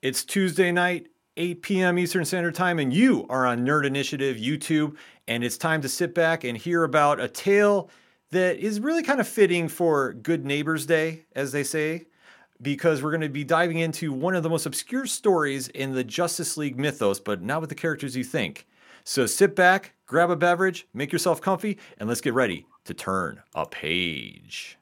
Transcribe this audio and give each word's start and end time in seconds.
It's 0.00 0.24
Tuesday 0.24 0.70
night, 0.70 1.08
8 1.36 1.60
p.m. 1.60 1.98
Eastern 1.98 2.24
Standard 2.24 2.54
Time, 2.54 2.78
and 2.78 2.92
you 2.92 3.26
are 3.28 3.44
on 3.44 3.66
Nerd 3.66 3.84
Initiative 3.84 4.36
YouTube. 4.36 4.96
And 5.26 5.42
it's 5.42 5.58
time 5.58 5.80
to 5.80 5.88
sit 5.88 6.14
back 6.14 6.44
and 6.44 6.56
hear 6.56 6.84
about 6.84 7.18
a 7.18 7.26
tale 7.26 7.90
that 8.30 8.58
is 8.58 8.78
really 8.78 9.02
kind 9.02 9.18
of 9.18 9.26
fitting 9.26 9.66
for 9.66 10.12
Good 10.12 10.46
Neighbors 10.46 10.86
Day, 10.86 11.24
as 11.34 11.50
they 11.50 11.64
say, 11.64 12.06
because 12.62 13.02
we're 13.02 13.10
going 13.10 13.22
to 13.22 13.28
be 13.28 13.42
diving 13.42 13.78
into 13.78 14.12
one 14.12 14.36
of 14.36 14.44
the 14.44 14.48
most 14.48 14.66
obscure 14.66 15.04
stories 15.04 15.66
in 15.66 15.94
the 15.94 16.04
Justice 16.04 16.56
League 16.56 16.78
mythos, 16.78 17.18
but 17.18 17.42
not 17.42 17.60
with 17.60 17.68
the 17.68 17.74
characters 17.74 18.16
you 18.16 18.22
think. 18.22 18.68
So 19.02 19.26
sit 19.26 19.56
back, 19.56 19.94
grab 20.06 20.30
a 20.30 20.36
beverage, 20.36 20.86
make 20.94 21.10
yourself 21.10 21.40
comfy, 21.40 21.76
and 21.98 22.08
let's 22.08 22.20
get 22.20 22.34
ready 22.34 22.66
to 22.84 22.94
turn 22.94 23.42
a 23.52 23.66
page. 23.66 24.78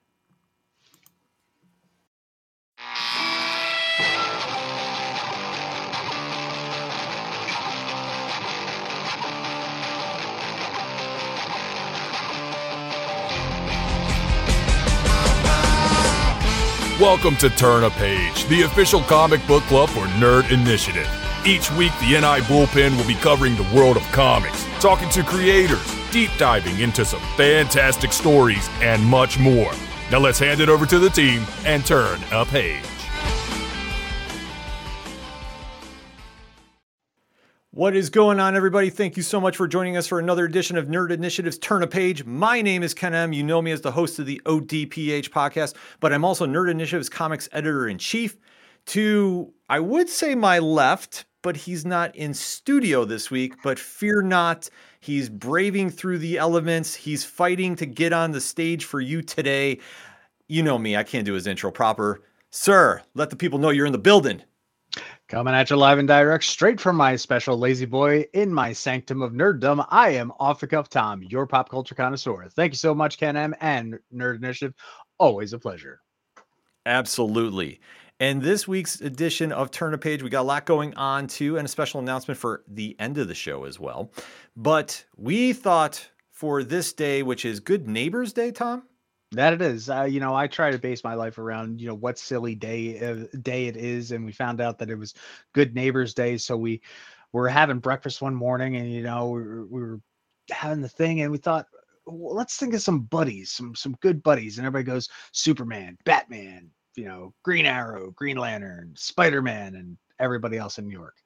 Welcome 17.00 17.36
to 17.36 17.50
Turn 17.50 17.84
a 17.84 17.90
Page, 17.90 18.46
the 18.46 18.62
official 18.62 19.02
comic 19.02 19.46
book 19.46 19.62
club 19.64 19.90
for 19.90 20.06
Nerd 20.16 20.50
Initiative. 20.50 21.06
Each 21.44 21.70
week, 21.72 21.92
the 22.00 22.12
NI 22.12 22.40
Bullpen 22.46 22.96
will 22.96 23.06
be 23.06 23.16
covering 23.16 23.54
the 23.54 23.70
world 23.76 23.98
of 23.98 24.02
comics, 24.12 24.64
talking 24.80 25.10
to 25.10 25.22
creators, 25.22 25.86
deep 26.10 26.30
diving 26.38 26.78
into 26.78 27.04
some 27.04 27.20
fantastic 27.36 28.14
stories, 28.14 28.66
and 28.80 29.04
much 29.04 29.38
more. 29.38 29.72
Now 30.10 30.20
let's 30.20 30.38
hand 30.38 30.62
it 30.62 30.70
over 30.70 30.86
to 30.86 30.98
the 30.98 31.10
team 31.10 31.44
and 31.66 31.84
turn 31.84 32.18
a 32.32 32.46
page. 32.46 32.95
What 37.76 37.94
is 37.94 38.08
going 38.08 38.40
on, 38.40 38.56
everybody? 38.56 38.88
Thank 38.88 39.18
you 39.18 39.22
so 39.22 39.38
much 39.38 39.54
for 39.54 39.68
joining 39.68 39.98
us 39.98 40.06
for 40.06 40.18
another 40.18 40.46
edition 40.46 40.78
of 40.78 40.86
Nerd 40.86 41.10
Initiative's 41.10 41.58
Turn 41.58 41.82
a 41.82 41.86
Page. 41.86 42.24
My 42.24 42.62
name 42.62 42.82
is 42.82 42.94
Ken 42.94 43.12
M. 43.12 43.34
You 43.34 43.42
know 43.42 43.60
me 43.60 43.70
as 43.70 43.82
the 43.82 43.92
host 43.92 44.18
of 44.18 44.24
the 44.24 44.40
ODPH 44.46 45.28
podcast, 45.28 45.74
but 46.00 46.10
I'm 46.10 46.24
also 46.24 46.46
Nerd 46.46 46.70
Initiative's 46.70 47.10
comics 47.10 47.50
editor 47.52 47.86
in 47.86 47.98
chief. 47.98 48.38
To, 48.86 49.52
I 49.68 49.80
would 49.80 50.08
say, 50.08 50.34
my 50.34 50.58
left, 50.58 51.26
but 51.42 51.54
he's 51.54 51.84
not 51.84 52.16
in 52.16 52.32
studio 52.32 53.04
this 53.04 53.30
week. 53.30 53.56
But 53.62 53.78
fear 53.78 54.22
not, 54.22 54.70
he's 55.00 55.28
braving 55.28 55.90
through 55.90 56.20
the 56.20 56.38
elements. 56.38 56.94
He's 56.94 57.24
fighting 57.26 57.76
to 57.76 57.84
get 57.84 58.14
on 58.14 58.30
the 58.30 58.40
stage 58.40 58.86
for 58.86 59.02
you 59.02 59.20
today. 59.20 59.80
You 60.48 60.62
know 60.62 60.78
me, 60.78 60.96
I 60.96 61.02
can't 61.02 61.26
do 61.26 61.34
his 61.34 61.46
intro 61.46 61.70
proper. 61.70 62.22
Sir, 62.48 63.02
let 63.12 63.28
the 63.28 63.36
people 63.36 63.58
know 63.58 63.68
you're 63.68 63.84
in 63.84 63.92
the 63.92 63.98
building. 63.98 64.44
Coming 65.28 65.54
at 65.54 65.70
you 65.70 65.76
live 65.76 65.98
and 65.98 66.06
direct, 66.06 66.44
straight 66.44 66.80
from 66.80 66.94
my 66.94 67.16
special 67.16 67.58
lazy 67.58 67.84
boy 67.84 68.26
in 68.32 68.54
my 68.54 68.72
sanctum 68.72 69.22
of 69.22 69.32
nerddom. 69.32 69.84
I 69.90 70.10
am 70.10 70.32
off 70.38 70.60
the 70.60 70.68
cuff 70.68 70.88
Tom, 70.88 71.20
your 71.24 71.48
pop 71.48 71.68
culture 71.68 71.96
connoisseur. 71.96 72.48
Thank 72.54 72.74
you 72.74 72.76
so 72.76 72.94
much, 72.94 73.18
Ken 73.18 73.36
M 73.36 73.52
and 73.60 73.98
Nerd 74.14 74.36
Initiative. 74.36 74.72
Always 75.18 75.52
a 75.52 75.58
pleasure. 75.58 76.00
Absolutely. 76.86 77.80
And 78.20 78.40
this 78.40 78.68
week's 78.68 79.00
edition 79.00 79.50
of 79.50 79.72
Turn 79.72 79.94
a 79.94 79.98
Page, 79.98 80.22
we 80.22 80.30
got 80.30 80.42
a 80.42 80.44
lot 80.44 80.64
going 80.64 80.94
on 80.94 81.26
too, 81.26 81.56
and 81.56 81.66
a 81.66 81.68
special 81.68 81.98
announcement 81.98 82.38
for 82.38 82.62
the 82.68 82.94
end 83.00 83.18
of 83.18 83.26
the 83.26 83.34
show 83.34 83.64
as 83.64 83.80
well. 83.80 84.12
But 84.54 85.06
we 85.16 85.52
thought 85.52 86.08
for 86.30 86.62
this 86.62 86.92
day, 86.92 87.24
which 87.24 87.44
is 87.44 87.58
Good 87.58 87.88
Neighbors 87.88 88.32
Day, 88.32 88.52
Tom. 88.52 88.84
That 89.32 89.54
it 89.54 89.62
is. 89.62 89.90
Uh, 89.90 90.04
you 90.04 90.20
know, 90.20 90.34
I 90.34 90.46
try 90.46 90.70
to 90.70 90.78
base 90.78 91.02
my 91.02 91.14
life 91.14 91.38
around 91.38 91.80
you 91.80 91.88
know 91.88 91.94
what 91.94 92.18
silly 92.18 92.54
day 92.54 93.00
uh, 93.00 93.26
day 93.42 93.66
it 93.66 93.76
is, 93.76 94.12
and 94.12 94.24
we 94.24 94.32
found 94.32 94.60
out 94.60 94.78
that 94.78 94.90
it 94.90 94.96
was 94.96 95.14
Good 95.52 95.74
Neighbors 95.74 96.14
Day. 96.14 96.36
So 96.36 96.56
we 96.56 96.80
were 97.32 97.48
having 97.48 97.80
breakfast 97.80 98.22
one 98.22 98.34
morning, 98.34 98.76
and 98.76 98.90
you 98.90 99.02
know 99.02 99.30
we 99.30 99.42
were, 99.42 99.66
we 99.66 99.80
were 99.80 100.00
having 100.50 100.80
the 100.80 100.88
thing, 100.88 101.22
and 101.22 101.32
we 101.32 101.38
thought, 101.38 101.66
let's 102.06 102.56
think 102.56 102.72
of 102.74 102.82
some 102.82 103.00
buddies, 103.00 103.50
some 103.50 103.74
some 103.74 103.96
good 104.00 104.22
buddies, 104.22 104.58
and 104.58 104.66
everybody 104.66 104.92
goes 104.92 105.08
Superman, 105.32 105.98
Batman, 106.04 106.70
you 106.94 107.06
know, 107.06 107.34
Green 107.42 107.66
Arrow, 107.66 108.12
Green 108.12 108.36
Lantern, 108.36 108.94
Spider 108.96 109.42
Man, 109.42 109.74
and 109.74 109.98
everybody 110.20 110.56
else 110.56 110.78
in 110.78 110.86
New 110.86 110.96
York. 110.96 111.16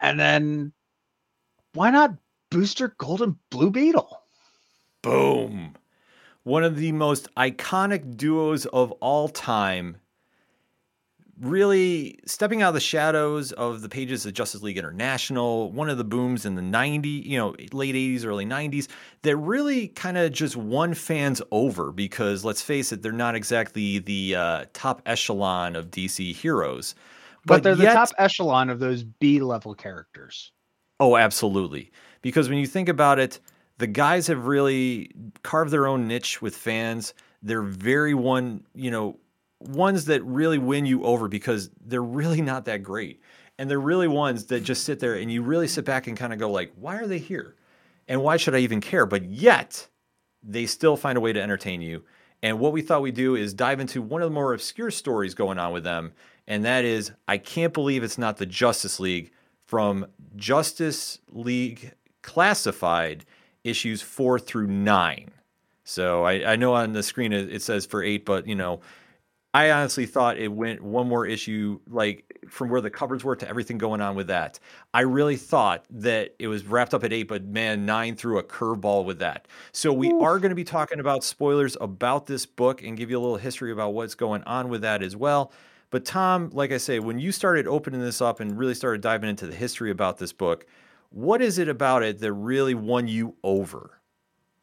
And 0.00 0.18
then 0.18 0.72
why 1.74 1.90
not 1.90 2.16
Booster 2.50 2.96
Golden 2.98 3.38
Blue 3.50 3.70
Beetle? 3.70 4.20
Boom 5.00 5.76
one 6.44 6.62
of 6.62 6.76
the 6.76 6.92
most 6.92 7.28
iconic 7.36 8.16
duos 8.16 8.66
of 8.66 8.92
all 8.92 9.28
time, 9.28 9.96
really 11.40 12.18
stepping 12.26 12.62
out 12.62 12.68
of 12.68 12.74
the 12.74 12.80
shadows 12.80 13.50
of 13.52 13.80
the 13.80 13.88
pages 13.88 14.24
of 14.24 14.34
Justice 14.34 14.62
League 14.62 14.78
International, 14.78 15.72
one 15.72 15.88
of 15.88 15.98
the 15.98 16.04
booms 16.04 16.44
in 16.44 16.54
the 16.54 16.62
90s, 16.62 17.24
you 17.24 17.38
know, 17.38 17.56
late 17.72 17.94
80s, 17.94 18.24
early 18.24 18.46
90s 18.46 18.88
that 19.22 19.36
really 19.36 19.88
kind 19.88 20.16
of 20.16 20.32
just 20.32 20.54
won 20.54 20.94
fans 20.94 21.42
over 21.50 21.90
because 21.90 22.44
let's 22.44 22.62
face 22.62 22.92
it, 22.92 23.02
they're 23.02 23.10
not 23.10 23.34
exactly 23.34 23.98
the 23.98 24.36
uh, 24.36 24.64
top 24.74 25.02
echelon 25.06 25.74
of 25.74 25.90
DC 25.90 26.34
heroes. 26.34 26.94
But, 27.46 27.56
but 27.56 27.62
they're 27.62 27.76
yet, 27.76 27.90
the 27.90 27.94
top 27.94 28.10
echelon 28.18 28.70
of 28.70 28.78
those 28.78 29.02
B 29.02 29.40
level 29.40 29.74
characters. 29.74 30.52
Oh, 31.00 31.16
absolutely. 31.16 31.90
Because 32.22 32.48
when 32.48 32.58
you 32.58 32.66
think 32.66 32.88
about 32.88 33.18
it, 33.18 33.40
the 33.78 33.86
guys 33.86 34.26
have 34.28 34.46
really 34.46 35.10
carved 35.42 35.70
their 35.70 35.86
own 35.86 36.06
niche 36.06 36.40
with 36.40 36.56
fans. 36.56 37.14
They're 37.42 37.62
very 37.62 38.14
one, 38.14 38.64
you 38.74 38.90
know, 38.90 39.18
ones 39.60 40.06
that 40.06 40.22
really 40.24 40.58
win 40.58 40.86
you 40.86 41.04
over 41.04 41.28
because 41.28 41.70
they're 41.84 42.02
really 42.02 42.42
not 42.42 42.66
that 42.66 42.82
great. 42.82 43.20
And 43.58 43.70
they're 43.70 43.80
really 43.80 44.08
ones 44.08 44.46
that 44.46 44.64
just 44.64 44.84
sit 44.84 45.00
there 45.00 45.14
and 45.14 45.30
you 45.30 45.42
really 45.42 45.68
sit 45.68 45.84
back 45.84 46.06
and 46.06 46.16
kind 46.16 46.32
of 46.32 46.38
go 46.38 46.50
like, 46.50 46.72
why 46.76 46.96
are 46.96 47.06
they 47.06 47.18
here? 47.18 47.56
And 48.08 48.22
why 48.22 48.36
should 48.36 48.54
I 48.54 48.58
even 48.58 48.80
care? 48.80 49.06
But 49.06 49.24
yet, 49.24 49.88
they 50.42 50.66
still 50.66 50.96
find 50.96 51.16
a 51.16 51.20
way 51.20 51.32
to 51.32 51.40
entertain 51.40 51.80
you. 51.80 52.04
And 52.42 52.58
what 52.58 52.72
we 52.72 52.82
thought 52.82 53.00
we'd 53.00 53.14
do 53.14 53.36
is 53.36 53.54
dive 53.54 53.80
into 53.80 54.02
one 54.02 54.20
of 54.20 54.28
the 54.28 54.34
more 54.34 54.52
obscure 54.52 54.90
stories 54.90 55.34
going 55.34 55.58
on 55.58 55.72
with 55.72 55.84
them. 55.84 56.12
And 56.46 56.64
that 56.64 56.84
is, 56.84 57.12
I 57.26 57.38
can't 57.38 57.72
believe 57.72 58.02
it's 58.02 58.18
not 58.18 58.36
the 58.36 58.44
Justice 58.44 59.00
League 59.00 59.32
from 59.64 60.06
Justice 60.36 61.20
League 61.30 61.92
Classified 62.22 63.24
issues 63.64 64.02
four 64.02 64.38
through 64.38 64.68
nine. 64.68 65.30
So 65.84 66.24
I, 66.24 66.52
I 66.52 66.56
know 66.56 66.74
on 66.74 66.92
the 66.92 67.02
screen 67.02 67.32
it, 67.32 67.52
it 67.52 67.62
says 67.62 67.86
for 67.86 68.02
eight, 68.02 68.24
but 68.24 68.46
you 68.46 68.54
know, 68.54 68.80
I 69.52 69.70
honestly 69.70 70.06
thought 70.06 70.36
it 70.36 70.48
went 70.48 70.82
one 70.82 71.08
more 71.08 71.26
issue, 71.26 71.78
like 71.88 72.24
from 72.48 72.70
where 72.70 72.80
the 72.80 72.90
covers 72.90 73.22
were 73.22 73.36
to 73.36 73.48
everything 73.48 73.78
going 73.78 74.00
on 74.00 74.16
with 74.16 74.26
that. 74.26 74.58
I 74.92 75.02
really 75.02 75.36
thought 75.36 75.84
that 75.90 76.34
it 76.40 76.48
was 76.48 76.66
wrapped 76.66 76.92
up 76.92 77.04
at 77.04 77.12
eight, 77.12 77.28
but 77.28 77.44
man, 77.44 77.86
nine 77.86 78.16
threw 78.16 78.38
a 78.38 78.42
curveball 78.42 79.04
with 79.04 79.20
that. 79.20 79.46
So 79.70 79.92
we 79.92 80.10
Oof. 80.10 80.22
are 80.22 80.38
going 80.40 80.50
to 80.50 80.56
be 80.56 80.64
talking 80.64 80.98
about 80.98 81.22
spoilers 81.22 81.76
about 81.80 82.26
this 82.26 82.46
book 82.46 82.82
and 82.82 82.96
give 82.96 83.10
you 83.10 83.18
a 83.18 83.22
little 83.22 83.36
history 83.36 83.70
about 83.70 83.94
what's 83.94 84.16
going 84.16 84.42
on 84.42 84.70
with 84.70 84.80
that 84.80 85.04
as 85.04 85.14
well. 85.14 85.52
But 85.90 86.04
Tom, 86.04 86.50
like 86.52 86.72
I 86.72 86.78
say, 86.78 86.98
when 86.98 87.20
you 87.20 87.30
started 87.30 87.68
opening 87.68 88.00
this 88.00 88.20
up 88.20 88.40
and 88.40 88.58
really 88.58 88.74
started 88.74 89.02
diving 89.02 89.30
into 89.30 89.46
the 89.46 89.54
history 89.54 89.92
about 89.92 90.18
this 90.18 90.32
book, 90.32 90.66
what 91.14 91.40
is 91.40 91.58
it 91.58 91.68
about 91.68 92.02
it 92.02 92.18
that 92.18 92.32
really 92.32 92.74
won 92.74 93.06
you 93.06 93.36
over? 93.44 94.00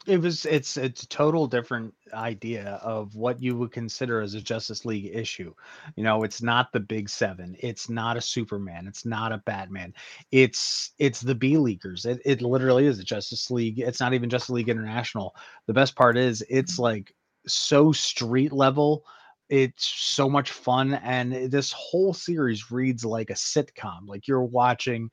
It 0.05 0.19
was 0.19 0.45
it's 0.45 0.75
it's 0.77 1.03
a 1.03 1.07
total 1.07 1.47
different 1.47 1.93
idea 2.13 2.79
of 2.83 3.15
what 3.15 3.41
you 3.41 3.55
would 3.55 3.71
consider 3.71 4.19
as 4.19 4.33
a 4.33 4.41
Justice 4.41 4.83
League 4.83 5.11
issue. 5.13 5.53
You 5.95 6.03
know, 6.03 6.23
it's 6.23 6.41
not 6.41 6.73
the 6.73 6.79
big 6.79 7.07
seven, 7.07 7.55
it's 7.59 7.87
not 7.87 8.17
a 8.17 8.21
Superman, 8.21 8.85
it's 8.87 9.05
not 9.05 9.31
a 9.31 9.37
Batman. 9.37 9.93
It's 10.31 10.91
it's 10.97 11.21
the 11.21 11.35
B 11.35 11.55
Leaguers. 11.55 12.05
It 12.05 12.19
it 12.25 12.41
literally 12.41 12.87
is 12.87 12.99
a 12.99 13.03
Justice 13.03 13.49
League. 13.49 13.79
It's 13.79 14.01
not 14.01 14.13
even 14.13 14.29
Justice 14.29 14.49
League 14.49 14.69
International. 14.69 15.35
The 15.67 15.73
best 15.73 15.95
part 15.95 16.17
is 16.17 16.43
it's 16.49 16.73
mm-hmm. 16.73 16.81
like 16.81 17.15
so 17.47 17.91
street 17.91 18.51
level 18.51 19.05
it's 19.49 19.85
so 19.85 20.29
much 20.29 20.51
fun 20.51 20.93
and 20.93 21.51
this 21.51 21.73
whole 21.73 22.13
series 22.13 22.71
reads 22.71 23.03
like 23.03 23.29
a 23.29 23.33
sitcom 23.33 24.07
like 24.07 24.25
you're 24.25 24.43
watching 24.43 25.09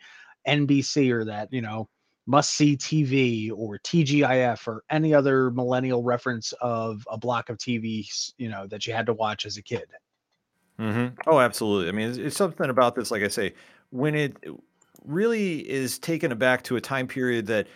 NBC 0.46 1.10
or 1.10 1.24
that, 1.24 1.52
you 1.52 1.60
know, 1.60 1.88
must 2.26 2.50
see 2.50 2.76
TV 2.76 3.50
or 3.50 3.78
TGIF 3.78 4.68
or 4.68 4.84
any 4.90 5.14
other 5.14 5.50
millennial 5.50 6.02
reference 6.02 6.52
of 6.60 7.06
a 7.10 7.16
block 7.16 7.48
of 7.48 7.56
TV, 7.56 8.06
you 8.36 8.50
know, 8.50 8.66
that 8.66 8.86
you 8.86 8.92
had 8.92 9.06
to 9.06 9.14
watch 9.14 9.46
as 9.46 9.56
a 9.56 9.62
kid. 9.62 9.86
Mm-hmm. 10.78 11.18
Oh, 11.26 11.40
absolutely. 11.40 11.88
I 11.88 11.92
mean, 11.92 12.10
it's, 12.10 12.18
it's, 12.18 12.36
something 12.36 12.68
about 12.68 12.94
this, 12.94 13.10
like 13.10 13.22
I 13.22 13.28
say, 13.28 13.54
when 13.90 14.14
it 14.14 14.36
really 15.04 15.68
is 15.68 15.98
taken 15.98 16.36
back 16.38 16.62
to 16.64 16.76
a 16.76 16.80
time 16.80 17.08
period 17.08 17.46
that 17.46 17.66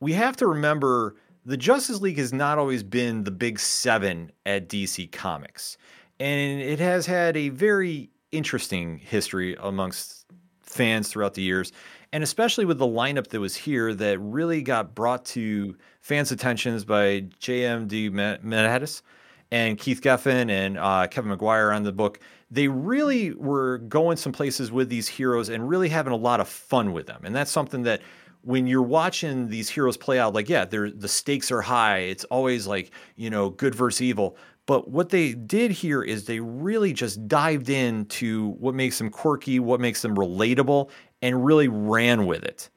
we 0.00 0.12
have 0.12 0.36
to 0.36 0.46
remember 0.46 1.16
the 1.44 1.56
Justice 1.56 2.00
League 2.00 2.18
has 2.18 2.32
not 2.32 2.58
always 2.58 2.82
been 2.82 3.24
the 3.24 3.30
big 3.30 3.58
seven 3.58 4.30
at 4.46 4.68
DC 4.68 5.10
Comics. 5.10 5.76
And 6.20 6.60
it 6.60 6.78
has 6.78 7.06
had 7.06 7.36
a 7.36 7.48
very 7.48 8.10
interesting 8.30 8.98
history 8.98 9.56
amongst 9.60 10.26
fans 10.60 11.08
throughout 11.08 11.34
the 11.34 11.42
years 11.42 11.72
and 12.12 12.22
especially 12.22 12.64
with 12.64 12.78
the 12.78 12.86
lineup 12.86 13.28
that 13.28 13.40
was 13.40 13.56
here 13.56 13.94
that 13.94 14.18
really 14.18 14.62
got 14.62 14.94
brought 14.94 15.24
to 15.24 15.76
fans' 16.00 16.30
attentions 16.32 16.84
by 16.84 17.24
J.M. 17.38 17.88
DeMatteis 17.88 19.02
and 19.50 19.78
Keith 19.78 20.02
Giffen 20.02 20.50
and 20.50 20.78
uh, 20.78 21.06
Kevin 21.08 21.30
Maguire 21.30 21.72
on 21.72 21.82
the 21.82 21.92
book, 21.92 22.20
they 22.50 22.68
really 22.68 23.32
were 23.32 23.78
going 23.78 24.16
some 24.16 24.32
places 24.32 24.70
with 24.70 24.88
these 24.88 25.08
heroes 25.08 25.48
and 25.48 25.68
really 25.68 25.88
having 25.88 26.12
a 26.12 26.16
lot 26.16 26.40
of 26.40 26.48
fun 26.48 26.92
with 26.92 27.06
them. 27.06 27.22
And 27.24 27.34
that's 27.34 27.50
something 27.50 27.82
that 27.84 28.02
when 28.42 28.66
you're 28.66 28.82
watching 28.82 29.48
these 29.48 29.70
heroes 29.70 29.96
play 29.96 30.18
out, 30.18 30.34
like, 30.34 30.48
yeah, 30.48 30.64
the 30.64 31.08
stakes 31.08 31.50
are 31.50 31.62
high. 31.62 31.98
It's 31.98 32.24
always 32.24 32.66
like, 32.66 32.90
you 33.16 33.30
know, 33.30 33.50
good 33.50 33.74
versus 33.74 34.02
evil. 34.02 34.36
But 34.66 34.90
what 34.90 35.08
they 35.08 35.34
did 35.34 35.70
here 35.70 36.02
is 36.02 36.24
they 36.24 36.40
really 36.40 36.92
just 36.92 37.26
dived 37.26 37.68
into 37.68 38.50
what 38.58 38.74
makes 38.74 38.98
them 38.98 39.10
quirky, 39.10 39.58
what 39.58 39.80
makes 39.80 40.02
them 40.02 40.16
relatable, 40.16 40.90
and 41.22 41.44
really 41.44 41.68
ran 41.68 42.26
with 42.26 42.42
it. 42.42 42.68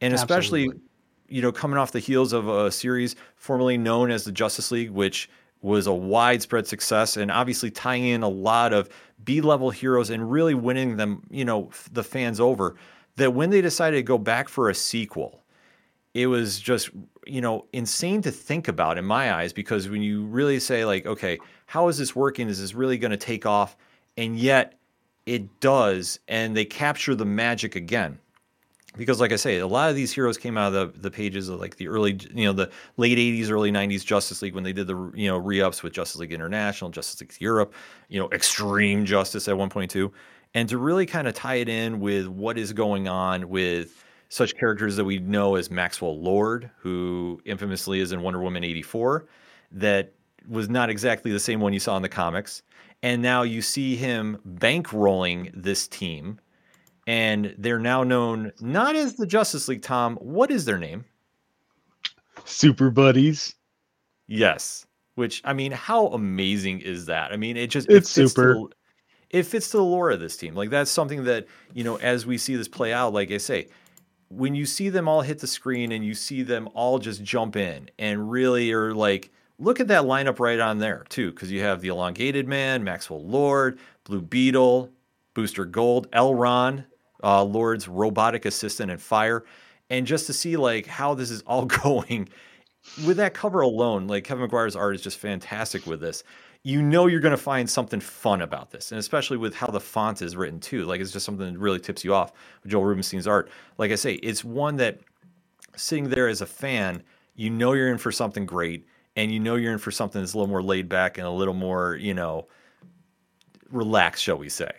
And 0.00 0.14
especially, 0.14 0.64
Absolutely. 0.64 0.88
you 1.28 1.42
know, 1.42 1.50
coming 1.50 1.78
off 1.78 1.92
the 1.92 1.98
heels 1.98 2.32
of 2.32 2.48
a 2.48 2.70
series 2.70 3.16
formerly 3.34 3.78
known 3.78 4.10
as 4.10 4.24
the 4.24 4.32
Justice 4.32 4.70
League, 4.70 4.90
which 4.90 5.30
was 5.62 5.86
a 5.86 5.92
widespread 5.92 6.66
success 6.66 7.16
and 7.16 7.30
obviously 7.30 7.70
tying 7.70 8.04
in 8.04 8.22
a 8.22 8.28
lot 8.28 8.74
of 8.74 8.90
B-level 9.24 9.70
heroes 9.70 10.10
and 10.10 10.30
really 10.30 10.54
winning 10.54 10.98
them, 10.98 11.22
you 11.30 11.44
know, 11.44 11.70
the 11.90 12.04
fans 12.04 12.38
over. 12.38 12.76
That 13.16 13.32
when 13.32 13.50
they 13.50 13.62
decided 13.62 13.96
to 13.96 14.02
go 14.02 14.18
back 14.18 14.48
for 14.48 14.68
a 14.68 14.74
sequel, 14.74 15.44
it 16.12 16.26
was 16.26 16.60
just, 16.60 16.90
you 17.26 17.40
know, 17.40 17.66
insane 17.72 18.20
to 18.22 18.30
think 18.30 18.68
about 18.68 18.98
in 18.98 19.04
my 19.04 19.32
eyes 19.32 19.52
because 19.52 19.88
when 19.88 20.02
you 20.02 20.24
really 20.26 20.60
say 20.60 20.84
like, 20.84 21.06
okay, 21.06 21.38
how 21.66 21.88
is 21.88 21.96
this 21.96 22.14
working? 22.14 22.48
Is 22.48 22.60
this 22.60 22.74
really 22.74 22.98
going 22.98 23.12
to 23.12 23.16
take 23.16 23.46
off? 23.46 23.76
And 24.16 24.38
yet 24.38 24.74
it 25.26 25.60
does, 25.60 26.18
and 26.28 26.56
they 26.56 26.64
capture 26.64 27.14
the 27.14 27.24
magic 27.24 27.76
again. 27.76 28.18
Because 28.96 29.20
like 29.20 29.32
i 29.32 29.36
say 29.36 29.58
a 29.58 29.66
lot 29.66 29.90
of 29.90 29.96
these 29.96 30.12
heroes 30.12 30.38
came 30.38 30.56
out 30.56 30.72
of 30.72 30.94
the, 30.94 31.00
the 31.00 31.10
pages 31.10 31.48
of 31.48 31.58
like 31.58 31.76
the 31.78 31.88
early 31.88 32.16
you 32.32 32.44
know 32.44 32.52
the 32.52 32.70
late 32.96 33.18
80s 33.18 33.50
early 33.50 33.72
90s 33.72 34.04
justice 34.04 34.40
league 34.40 34.54
when 34.54 34.62
they 34.62 34.72
did 34.72 34.86
the 34.86 35.10
you 35.16 35.28
know 35.28 35.36
re-ups 35.36 35.82
with 35.82 35.92
justice 35.92 36.20
league 36.20 36.32
international 36.32 36.92
justice 36.92 37.20
league 37.20 37.34
europe 37.40 37.74
you 38.08 38.20
know 38.20 38.30
extreme 38.30 39.04
justice 39.04 39.48
at 39.48 39.56
1.2 39.56 40.12
and 40.54 40.68
to 40.68 40.78
really 40.78 41.06
kind 41.06 41.26
of 41.26 41.34
tie 41.34 41.56
it 41.56 41.68
in 41.68 41.98
with 41.98 42.28
what 42.28 42.56
is 42.56 42.72
going 42.72 43.08
on 43.08 43.48
with 43.48 44.04
such 44.28 44.54
characters 44.56 44.94
that 44.94 45.04
we 45.04 45.18
know 45.18 45.56
as 45.56 45.72
maxwell 45.72 46.16
lord 46.16 46.70
who 46.78 47.40
infamously 47.44 47.98
is 47.98 48.12
in 48.12 48.22
wonder 48.22 48.40
woman 48.40 48.62
84 48.62 49.26
that 49.72 50.12
was 50.48 50.68
not 50.68 50.88
exactly 50.88 51.32
the 51.32 51.40
same 51.40 51.58
one 51.58 51.72
you 51.72 51.80
saw 51.80 51.96
in 51.96 52.02
the 52.02 52.08
comics 52.08 52.62
and 53.04 53.20
now 53.20 53.42
you 53.42 53.60
see 53.60 53.96
him 53.96 54.38
bankrolling 54.48 55.50
this 55.54 55.86
team 55.86 56.40
and 57.06 57.54
they're 57.58 57.78
now 57.78 58.02
known 58.02 58.50
not 58.62 58.96
as 58.96 59.16
the 59.16 59.26
Justice 59.26 59.68
League. 59.68 59.82
Tom, 59.82 60.16
what 60.16 60.50
is 60.50 60.64
their 60.64 60.78
name? 60.78 61.04
Super 62.46 62.90
Buddies. 62.90 63.56
Yes. 64.26 64.86
Which 65.16 65.42
I 65.44 65.52
mean, 65.52 65.70
how 65.70 66.06
amazing 66.08 66.80
is 66.80 67.04
that? 67.04 67.30
I 67.30 67.36
mean, 67.36 67.58
it 67.58 67.66
just 67.66 67.90
it's 67.90 68.16
it 68.16 68.28
super. 68.30 68.54
To, 68.54 68.70
it 69.28 69.42
fits 69.42 69.70
to 69.72 69.76
the 69.76 69.84
lore 69.84 70.10
of 70.10 70.18
this 70.18 70.38
team. 70.38 70.54
Like 70.54 70.70
that's 70.70 70.90
something 70.90 71.24
that 71.24 71.46
you 71.74 71.84
know, 71.84 71.96
as 71.96 72.24
we 72.24 72.38
see 72.38 72.56
this 72.56 72.68
play 72.68 72.94
out, 72.94 73.12
like 73.12 73.30
I 73.30 73.36
say, 73.36 73.68
when 74.28 74.54
you 74.54 74.64
see 74.64 74.88
them 74.88 75.08
all 75.08 75.20
hit 75.20 75.40
the 75.40 75.46
screen 75.46 75.92
and 75.92 76.06
you 76.06 76.14
see 76.14 76.42
them 76.42 76.70
all 76.72 76.98
just 76.98 77.22
jump 77.22 77.54
in 77.54 77.90
and 77.98 78.30
really 78.30 78.72
are 78.72 78.94
like, 78.94 79.30
look 79.58 79.80
at 79.80 79.88
that 79.88 80.04
lineup 80.04 80.40
right 80.40 80.60
on 80.60 80.78
there 80.78 81.04
too, 81.08 81.30
because 81.30 81.50
you 81.50 81.60
have 81.60 81.80
the 81.80 81.88
elongated 81.88 82.48
man, 82.48 82.84
Maxwell 82.84 83.24
Lord, 83.24 83.78
Blue 84.04 84.22
Beetle, 84.22 84.90
Booster 85.34 85.64
Gold, 85.64 86.08
L-Ron, 86.12 86.84
uh, 87.22 87.42
Lord's 87.42 87.88
robotic 87.88 88.44
assistant 88.44 88.90
and 88.90 89.00
fire, 89.00 89.44
and 89.90 90.06
just 90.06 90.26
to 90.26 90.32
see 90.32 90.56
like 90.56 90.86
how 90.86 91.14
this 91.14 91.30
is 91.30 91.42
all 91.42 91.64
going 91.82 92.28
with 93.06 93.16
that 93.16 93.34
cover 93.34 93.60
alone. 93.60 94.06
Like 94.06 94.24
Kevin 94.24 94.42
Maguire's 94.42 94.76
art 94.76 94.94
is 94.94 95.02
just 95.02 95.18
fantastic 95.18 95.86
with 95.86 96.00
this. 96.00 96.24
You 96.66 96.80
know 96.80 97.08
you're 97.08 97.20
going 97.20 97.30
to 97.30 97.36
find 97.36 97.68
something 97.68 98.00
fun 98.00 98.40
about 98.40 98.70
this, 98.70 98.90
and 98.90 98.98
especially 98.98 99.36
with 99.36 99.54
how 99.54 99.66
the 99.66 99.80
font 99.80 100.22
is 100.22 100.34
written 100.34 100.60
too. 100.60 100.84
Like 100.84 101.00
it's 101.00 101.12
just 101.12 101.26
something 101.26 101.52
that 101.52 101.58
really 101.58 101.78
tips 101.78 102.04
you 102.04 102.14
off. 102.14 102.32
Joel 102.66 102.84
Rubinstein's 102.84 103.26
art, 103.26 103.50
like 103.76 103.92
I 103.92 103.96
say, 103.96 104.14
it's 104.14 104.44
one 104.44 104.76
that 104.76 105.00
sitting 105.76 106.08
there 106.08 106.28
as 106.28 106.40
a 106.40 106.46
fan, 106.46 107.02
you 107.34 107.50
know 107.50 107.72
you're 107.72 107.90
in 107.90 107.98
for 107.98 108.12
something 108.12 108.46
great, 108.46 108.86
and 109.16 109.32
you 109.32 109.40
know 109.40 109.56
you're 109.56 109.72
in 109.72 109.78
for 109.78 109.90
something 109.90 110.20
that's 110.20 110.34
a 110.34 110.38
little 110.38 110.50
more 110.50 110.62
laid 110.62 110.88
back 110.88 111.18
and 111.18 111.26
a 111.26 111.30
little 111.30 111.54
more, 111.54 111.96
you 111.96 112.14
know, 112.14 112.48
relaxed, 113.70 114.22
shall 114.22 114.38
we 114.38 114.48
say 114.48 114.70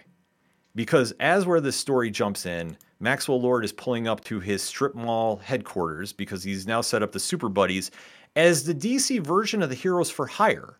because 0.76 1.14
as 1.20 1.46
where 1.46 1.62
this 1.62 1.76
story 1.76 2.12
jumps 2.12 2.46
in, 2.46 2.78
Maxwell 3.00 3.42
Lord 3.42 3.66
is 3.66 3.72
pulling 3.72 4.08
up 4.08 4.24
to 4.26 4.40
his 4.40 4.62
strip 4.62 4.94
mall 4.94 5.38
headquarters 5.38 6.14
because 6.14 6.44
he's 6.44 6.68
now 6.68 6.82
set 6.82 7.02
up 7.02 7.12
the 7.12 7.20
Super 7.20 7.50
Buddies 7.50 7.92
as 8.36 8.66
the 8.66 8.76
DC 8.76 9.22
version 9.22 9.64
of 9.64 9.70
the 9.70 9.76
Heroes 9.76 10.12
for 10.12 10.28
Hire. 10.28 10.78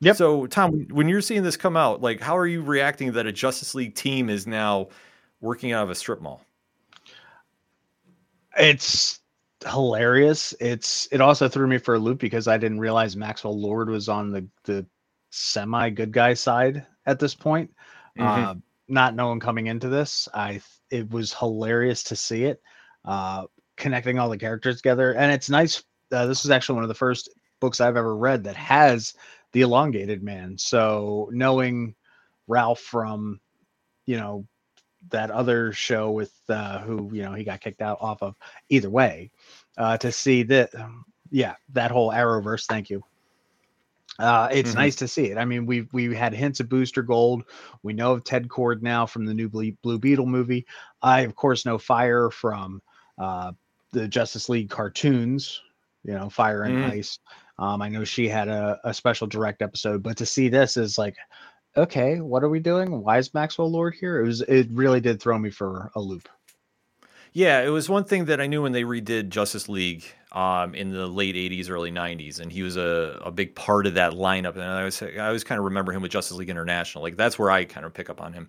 Yep. 0.00 0.16
So, 0.16 0.46
Tom, 0.46 0.86
when 0.90 1.08
you're 1.08 1.20
seeing 1.20 1.42
this 1.42 1.56
come 1.56 1.76
out, 1.76 2.00
like, 2.00 2.20
how 2.20 2.36
are 2.36 2.46
you 2.46 2.62
reacting 2.62 3.12
that 3.12 3.26
a 3.26 3.32
Justice 3.32 3.74
League 3.74 3.94
team 3.94 4.28
is 4.28 4.46
now 4.46 4.88
working 5.40 5.72
out 5.72 5.84
of 5.84 5.90
a 5.90 5.94
strip 5.94 6.20
mall? 6.20 6.42
It's 8.56 9.20
hilarious. 9.66 10.54
It's 10.60 11.08
it 11.10 11.20
also 11.20 11.48
threw 11.48 11.66
me 11.66 11.78
for 11.78 11.94
a 11.94 11.98
loop 11.98 12.18
because 12.18 12.48
I 12.48 12.58
didn't 12.58 12.80
realize 12.80 13.16
Maxwell 13.16 13.58
Lord 13.58 13.90
was 13.90 14.08
on 14.08 14.30
the 14.30 14.46
the 14.64 14.86
semi 15.30 15.90
good 15.90 16.12
guy 16.12 16.34
side 16.34 16.86
at 17.06 17.18
this 17.18 17.34
point. 17.34 17.70
Mm-hmm. 18.18 18.44
Uh, 18.44 18.54
not 18.88 19.14
knowing 19.14 19.40
coming 19.40 19.66
into 19.66 19.88
this. 19.88 20.28
I 20.32 20.60
it 20.90 21.10
was 21.10 21.34
hilarious 21.34 22.02
to 22.04 22.16
see 22.16 22.44
it, 22.44 22.62
uh, 23.04 23.44
connecting 23.76 24.18
all 24.18 24.28
the 24.30 24.38
characters 24.38 24.76
together, 24.76 25.12
and 25.12 25.32
it's 25.32 25.50
nice. 25.50 25.82
Uh, 26.10 26.26
this 26.26 26.44
is 26.44 26.50
actually 26.50 26.76
one 26.76 26.84
of 26.84 26.88
the 26.88 26.94
first 26.94 27.28
books 27.60 27.80
I've 27.80 27.96
ever 27.96 28.16
read 28.16 28.44
that 28.44 28.56
has 28.56 29.14
the 29.52 29.62
elongated 29.62 30.22
man. 30.22 30.56
So 30.56 31.28
knowing 31.32 31.94
Ralph 32.46 32.80
from, 32.80 33.40
you 34.06 34.16
know, 34.16 34.46
that 35.10 35.30
other 35.30 35.72
show 35.72 36.10
with 36.10 36.32
uh, 36.48 36.80
who 36.80 37.10
you 37.12 37.22
know 37.22 37.34
he 37.34 37.44
got 37.44 37.60
kicked 37.60 37.82
out 37.82 37.98
off 38.00 38.22
of. 38.22 38.34
Either 38.68 38.90
way, 38.90 39.30
uh, 39.76 39.96
to 39.98 40.12
see 40.12 40.42
that, 40.44 40.74
um, 40.74 41.04
yeah, 41.30 41.54
that 41.72 41.90
whole 41.90 42.10
Arrowverse. 42.10 42.66
Thank 42.66 42.90
you. 42.90 43.02
Uh, 44.18 44.48
it's 44.50 44.70
mm-hmm. 44.70 44.80
nice 44.80 44.96
to 44.96 45.06
see 45.06 45.26
it. 45.26 45.38
I 45.38 45.44
mean, 45.44 45.64
we 45.66 45.88
we 45.92 46.14
had 46.14 46.32
hints 46.32 46.60
of 46.60 46.68
Booster 46.68 47.02
Gold. 47.02 47.44
We 47.82 47.92
know 47.92 48.12
of 48.12 48.24
Ted 48.24 48.48
Kord 48.48 48.82
now 48.82 49.06
from 49.06 49.24
the 49.24 49.34
new 49.34 49.48
Blue 49.48 49.98
Beetle 49.98 50.26
movie. 50.26 50.66
I 51.02 51.20
of 51.20 51.36
course 51.36 51.64
know 51.64 51.78
Fire 51.78 52.30
from 52.30 52.82
uh, 53.16 53.52
the 53.92 54.08
Justice 54.08 54.48
League 54.48 54.70
cartoons. 54.70 55.62
You 56.04 56.14
know, 56.14 56.30
Fire 56.30 56.62
and 56.62 56.84
mm. 56.84 56.90
Ice. 56.90 57.18
Um, 57.58 57.82
I 57.82 57.88
know 57.88 58.04
she 58.04 58.28
had 58.28 58.48
a, 58.48 58.80
a 58.84 58.94
special 58.94 59.26
direct 59.26 59.62
episode, 59.62 60.02
but 60.02 60.16
to 60.18 60.26
see 60.26 60.48
this 60.48 60.76
is 60.76 60.96
like, 60.96 61.16
okay, 61.76 62.20
what 62.20 62.42
are 62.42 62.48
we 62.48 62.60
doing? 62.60 63.02
Why 63.02 63.18
is 63.18 63.32
Maxwell 63.34 63.70
Lord 63.70 63.94
here? 63.94 64.20
It 64.20 64.26
was 64.26 64.40
it 64.42 64.68
really 64.72 65.00
did 65.00 65.20
throw 65.20 65.38
me 65.38 65.50
for 65.50 65.90
a 65.94 66.00
loop. 66.00 66.28
Yeah, 67.32 67.60
it 67.60 67.68
was 67.68 67.88
one 67.88 68.04
thing 68.04 68.24
that 68.26 68.40
I 68.40 68.46
knew 68.46 68.62
when 68.62 68.72
they 68.72 68.82
redid 68.82 69.28
Justice 69.28 69.68
League 69.68 70.04
um, 70.32 70.74
in 70.74 70.90
the 70.90 71.06
late 71.06 71.34
'80s, 71.34 71.70
early 71.70 71.90
'90s, 71.90 72.40
and 72.40 72.50
he 72.50 72.62
was 72.62 72.76
a, 72.76 73.20
a 73.24 73.30
big 73.30 73.54
part 73.54 73.86
of 73.86 73.94
that 73.94 74.12
lineup. 74.12 74.54
And 74.54 74.62
I 74.62 74.84
was 74.84 75.02
I 75.02 75.18
always 75.18 75.44
kind 75.44 75.58
of 75.58 75.64
remember 75.64 75.92
him 75.92 76.02
with 76.02 76.10
Justice 76.10 76.36
League 76.36 76.50
International. 76.50 77.02
Like 77.02 77.16
that's 77.16 77.38
where 77.38 77.50
I 77.50 77.64
kind 77.64 77.86
of 77.86 77.94
pick 77.94 78.10
up 78.10 78.20
on 78.20 78.32
him. 78.32 78.48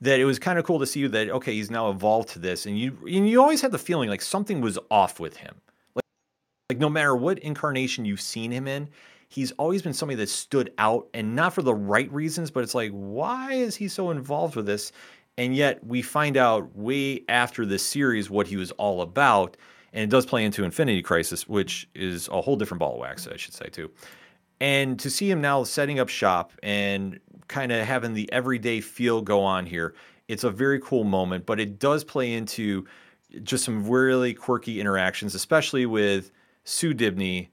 That 0.00 0.18
it 0.18 0.24
was 0.24 0.38
kind 0.38 0.58
of 0.58 0.64
cool 0.64 0.80
to 0.80 0.86
see 0.86 1.06
that 1.06 1.30
okay, 1.30 1.52
he's 1.54 1.70
now 1.70 1.90
evolved 1.90 2.30
to 2.30 2.38
this, 2.38 2.66
and 2.66 2.78
you 2.78 2.96
and 3.02 3.28
you 3.28 3.40
always 3.40 3.60
had 3.60 3.72
the 3.72 3.78
feeling 3.78 4.08
like 4.08 4.22
something 4.22 4.60
was 4.60 4.78
off 4.90 5.20
with 5.20 5.36
him. 5.36 5.54
Like, 5.94 6.04
like 6.70 6.78
no 6.78 6.88
matter 6.88 7.14
what 7.14 7.38
incarnation 7.38 8.04
you've 8.04 8.20
seen 8.20 8.50
him 8.50 8.66
in, 8.66 8.88
he's 9.34 9.50
always 9.52 9.82
been 9.82 9.92
somebody 9.92 10.16
that 10.16 10.28
stood 10.28 10.72
out, 10.78 11.08
and 11.12 11.34
not 11.34 11.52
for 11.52 11.62
the 11.62 11.74
right 11.74 12.10
reasons, 12.12 12.52
but 12.52 12.62
it's 12.62 12.74
like 12.74 12.92
why 12.92 13.52
is 13.54 13.74
he 13.74 13.88
so 13.88 14.10
involved 14.10 14.54
with 14.54 14.66
this? 14.66 14.92
And 15.36 15.56
yet 15.56 15.84
we 15.84 16.02
find 16.02 16.36
out 16.36 16.76
way 16.76 17.24
after 17.28 17.66
this 17.66 17.84
series 17.84 18.30
what 18.30 18.46
he 18.46 18.56
was 18.56 18.70
all 18.72 19.02
about. 19.02 19.56
And 19.92 20.04
it 20.04 20.10
does 20.10 20.24
play 20.24 20.44
into 20.44 20.64
Infinite 20.64 21.04
Crisis, 21.04 21.48
which 21.48 21.88
is 21.94 22.28
a 22.28 22.40
whole 22.40 22.54
different 22.54 22.78
ball 22.78 22.94
of 22.94 23.00
wax, 23.00 23.26
I 23.26 23.36
should 23.36 23.54
say, 23.54 23.66
too. 23.66 23.90
And 24.60 24.98
to 25.00 25.10
see 25.10 25.28
him 25.28 25.40
now 25.40 25.64
setting 25.64 25.98
up 25.98 26.08
shop 26.08 26.52
and 26.62 27.18
kind 27.48 27.72
of 27.72 27.84
having 27.84 28.14
the 28.14 28.30
everyday 28.32 28.80
feel 28.80 29.20
go 29.20 29.42
on 29.42 29.66
here, 29.66 29.94
it's 30.28 30.44
a 30.44 30.50
very 30.50 30.78
cool 30.80 31.02
moment, 31.02 31.44
but 31.44 31.58
it 31.58 31.80
does 31.80 32.04
play 32.04 32.32
into 32.32 32.86
just 33.42 33.64
some 33.64 33.88
really 33.88 34.32
quirky 34.34 34.80
interactions, 34.80 35.34
especially 35.34 35.86
with 35.86 36.30
Sue 36.62 36.94
Dibney, 36.94 37.48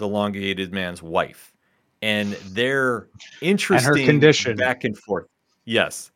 the 0.00 0.06
elongated 0.06 0.72
man's 0.72 1.02
wife, 1.02 1.52
and 2.02 2.32
their 2.52 3.06
interesting 3.40 3.88
and 3.88 3.98
her 3.98 4.12
condition 4.12 4.56
back 4.56 4.82
and 4.82 4.98
forth. 4.98 5.26
Yes, 5.64 6.10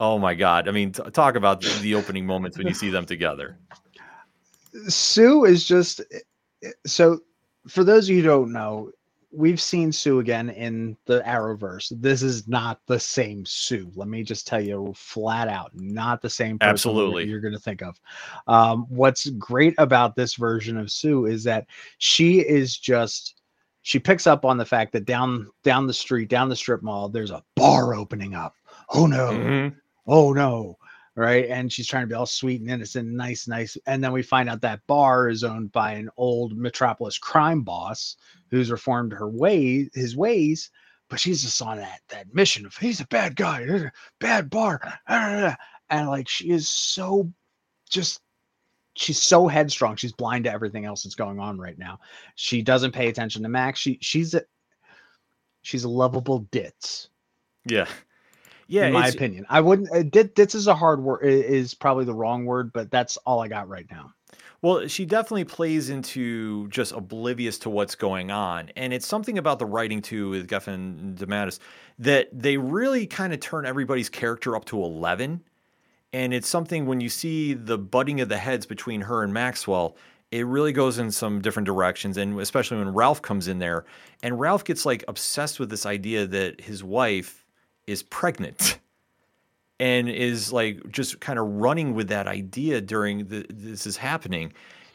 Oh 0.00 0.18
my 0.18 0.34
god! 0.34 0.68
I 0.68 0.72
mean, 0.72 0.92
t- 0.92 1.02
talk 1.12 1.36
about 1.36 1.60
the, 1.60 1.68
the 1.80 1.94
opening 1.94 2.26
moments 2.26 2.58
when 2.58 2.66
you 2.66 2.74
see 2.74 2.90
them 2.90 3.06
together. 3.06 3.58
Sue 4.88 5.44
is 5.44 5.64
just 5.64 6.00
eh, 6.12 6.18
eh, 6.64 6.70
so. 6.84 7.20
For 7.68 7.84
those 7.84 8.06
of 8.06 8.14
you 8.14 8.22
who 8.22 8.28
don't 8.28 8.52
know, 8.52 8.90
we've 9.36 9.60
seen 9.60 9.90
Sue 9.92 10.20
again 10.20 10.50
in 10.50 10.96
the 11.06 11.20
Arrowverse. 11.22 11.92
This 12.00 12.22
is 12.22 12.46
not 12.48 12.80
the 12.86 12.98
same 12.98 13.44
Sue. 13.44 13.90
Let 13.94 14.08
me 14.08 14.22
just 14.22 14.46
tell 14.46 14.62
you 14.62 14.92
flat 14.96 15.48
out, 15.48 15.72
not 15.74 16.22
the 16.22 16.30
same 16.30 16.58
person 16.58 16.70
Absolutely. 16.70 17.26
you're 17.26 17.40
going 17.40 17.54
to 17.54 17.60
think 17.60 17.82
of. 17.82 18.00
Um, 18.46 18.86
what's 18.88 19.28
great 19.30 19.74
about 19.78 20.16
this 20.16 20.34
version 20.34 20.76
of 20.76 20.90
Sue 20.90 21.26
is 21.26 21.44
that 21.44 21.66
she 21.98 22.40
is 22.40 22.76
just 22.76 23.40
she 23.82 23.98
picks 23.98 24.26
up 24.26 24.44
on 24.46 24.56
the 24.56 24.64
fact 24.64 24.92
that 24.92 25.04
down 25.04 25.50
down 25.62 25.86
the 25.86 25.92
street, 25.92 26.28
down 26.28 26.48
the 26.48 26.56
strip 26.56 26.82
mall, 26.82 27.08
there's 27.08 27.30
a 27.30 27.42
bar 27.54 27.94
opening 27.94 28.34
up. 28.34 28.54
Oh 28.90 29.06
no. 29.06 29.30
Mhm. 29.30 29.74
Oh 30.06 30.32
no. 30.32 30.78
Right. 31.16 31.46
And 31.48 31.72
she's 31.72 31.86
trying 31.86 32.02
to 32.02 32.08
be 32.08 32.14
all 32.14 32.26
sweet 32.26 32.60
and 32.60 32.70
innocent, 32.70 33.08
nice, 33.08 33.46
nice. 33.46 33.76
And 33.86 34.02
then 34.02 34.10
we 34.10 34.22
find 34.22 34.48
out 34.48 34.60
that 34.62 34.84
bar 34.88 35.28
is 35.28 35.44
owned 35.44 35.70
by 35.70 35.92
an 35.92 36.10
old 36.16 36.56
metropolis 36.56 37.18
crime 37.18 37.62
boss 37.62 38.16
who's 38.50 38.70
reformed 38.70 39.12
her 39.12 39.28
way 39.28 39.88
his 39.94 40.16
ways, 40.16 40.70
but 41.08 41.20
she's 41.20 41.42
just 41.42 41.62
on 41.62 41.76
that 41.76 42.00
that 42.08 42.34
mission 42.34 42.66
of 42.66 42.76
he's 42.76 43.00
a 43.00 43.06
bad 43.06 43.36
guy, 43.36 43.90
bad 44.18 44.50
bar. 44.50 44.80
And 45.90 46.08
like 46.08 46.28
she 46.28 46.48
is 46.48 46.68
so 46.68 47.30
just 47.90 48.22
she's 48.96 49.20
so 49.20 49.46
headstrong. 49.46 49.96
She's 49.96 50.12
blind 50.12 50.44
to 50.44 50.52
everything 50.52 50.84
else 50.84 51.02
that's 51.02 51.14
going 51.14 51.38
on 51.38 51.58
right 51.58 51.78
now. 51.78 52.00
She 52.36 52.62
doesn't 52.62 52.92
pay 52.92 53.08
attention 53.08 53.42
to 53.42 53.48
Max. 53.48 53.78
She 53.78 53.98
she's 54.00 54.34
a 54.34 54.42
she's 55.62 55.84
a 55.84 55.88
lovable 55.88 56.40
ditz, 56.50 57.10
Yeah. 57.66 57.86
Yeah. 58.66 58.86
in 58.86 58.92
my 58.92 59.08
opinion. 59.08 59.46
I 59.48 59.60
wouldn't. 59.60 59.90
Uh, 59.92 60.02
dit, 60.02 60.34
ditz 60.34 60.54
is 60.54 60.66
a 60.66 60.74
hard 60.74 61.02
word. 61.02 61.20
Is 61.22 61.74
probably 61.74 62.04
the 62.04 62.14
wrong 62.14 62.44
word, 62.44 62.72
but 62.72 62.90
that's 62.90 63.16
all 63.18 63.40
I 63.40 63.48
got 63.48 63.68
right 63.68 63.86
now. 63.90 64.12
Well, 64.64 64.88
she 64.88 65.04
definitely 65.04 65.44
plays 65.44 65.90
into 65.90 66.68
just 66.68 66.92
oblivious 66.92 67.58
to 67.58 67.68
what's 67.68 67.94
going 67.94 68.30
on. 68.30 68.70
And 68.76 68.94
it's 68.94 69.06
something 69.06 69.36
about 69.36 69.58
the 69.58 69.66
writing 69.66 70.00
too 70.00 70.30
with 70.30 70.48
Giffen 70.48 71.16
DeMatteis 71.18 71.58
that 71.98 72.30
they 72.32 72.56
really 72.56 73.06
kind 73.06 73.34
of 73.34 73.40
turn 73.40 73.66
everybody's 73.66 74.08
character 74.08 74.56
up 74.56 74.64
to 74.64 74.82
11. 74.82 75.42
And 76.14 76.32
it's 76.32 76.48
something 76.48 76.86
when 76.86 77.02
you 77.02 77.10
see 77.10 77.52
the 77.52 77.76
butting 77.76 78.22
of 78.22 78.30
the 78.30 78.38
heads 78.38 78.64
between 78.64 79.02
her 79.02 79.22
and 79.22 79.34
Maxwell, 79.34 79.98
it 80.30 80.46
really 80.46 80.72
goes 80.72 80.98
in 80.98 81.10
some 81.10 81.42
different 81.42 81.66
directions. 81.66 82.16
And 82.16 82.40
especially 82.40 82.78
when 82.78 82.94
Ralph 82.94 83.20
comes 83.20 83.48
in 83.48 83.58
there 83.58 83.84
and 84.22 84.40
Ralph 84.40 84.64
gets 84.64 84.86
like 84.86 85.04
obsessed 85.08 85.60
with 85.60 85.68
this 85.68 85.84
idea 85.84 86.26
that 86.26 86.62
his 86.62 86.82
wife 86.82 87.43
is 87.86 88.02
pregnant 88.02 88.78
and 89.80 90.08
is 90.08 90.52
like 90.52 90.88
just 90.90 91.20
kind 91.20 91.38
of 91.38 91.46
running 91.46 91.94
with 91.94 92.08
that 92.08 92.26
idea 92.26 92.80
during 92.80 93.26
the, 93.28 93.46
this 93.50 93.86
is 93.86 93.96
happening. 93.96 94.52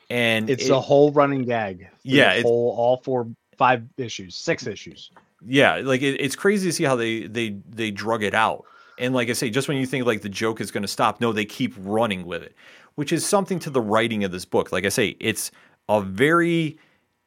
And 0.10 0.50
It's 0.50 0.65
it- 0.65 0.72
a 0.72 0.79
whole 0.79 1.12
running 1.12 1.43
gag. 1.43 1.88
Yeah, 2.03 2.41
whole 2.41 2.74
all 2.77 2.98
four, 2.98 3.27
five 3.58 3.84
issues, 3.98 4.36
six 4.36 4.65
issues. 4.65 5.12
Yeah, 5.46 5.75
like 5.84 6.01
it, 6.01 6.19
it's 6.19 6.36
crazy 6.36 6.67
to 6.69 6.74
see 6.74 6.84
how 6.84 6.96
they 6.96 7.27
they 7.27 7.55
they 7.69 7.91
drug 7.91 8.24
it 8.24 8.34
out. 8.34 8.65
And 8.98 9.13
like 9.13 9.29
I 9.29 9.34
say, 9.34 9.50
just 9.50 9.67
when 9.69 9.77
you 9.77 9.86
think 9.86 10.05
like 10.05 10.22
the 10.22 10.29
joke 10.29 10.60
is 10.60 10.72
going 10.72 10.81
to 10.81 10.88
stop, 10.88 11.22
no, 11.22 11.31
they 11.31 11.46
keep 11.46 11.74
running 11.77 12.25
with 12.25 12.43
it, 12.43 12.53
which 12.96 13.13
is 13.13 13.25
something 13.25 13.58
to 13.60 13.69
the 13.69 13.79
writing 13.79 14.24
of 14.25 14.31
this 14.31 14.43
book. 14.43 14.74
Like 14.74 14.84
I 14.84 14.89
say, 14.89 15.15
it's 15.22 15.51
a 15.88 16.01
very 16.01 16.77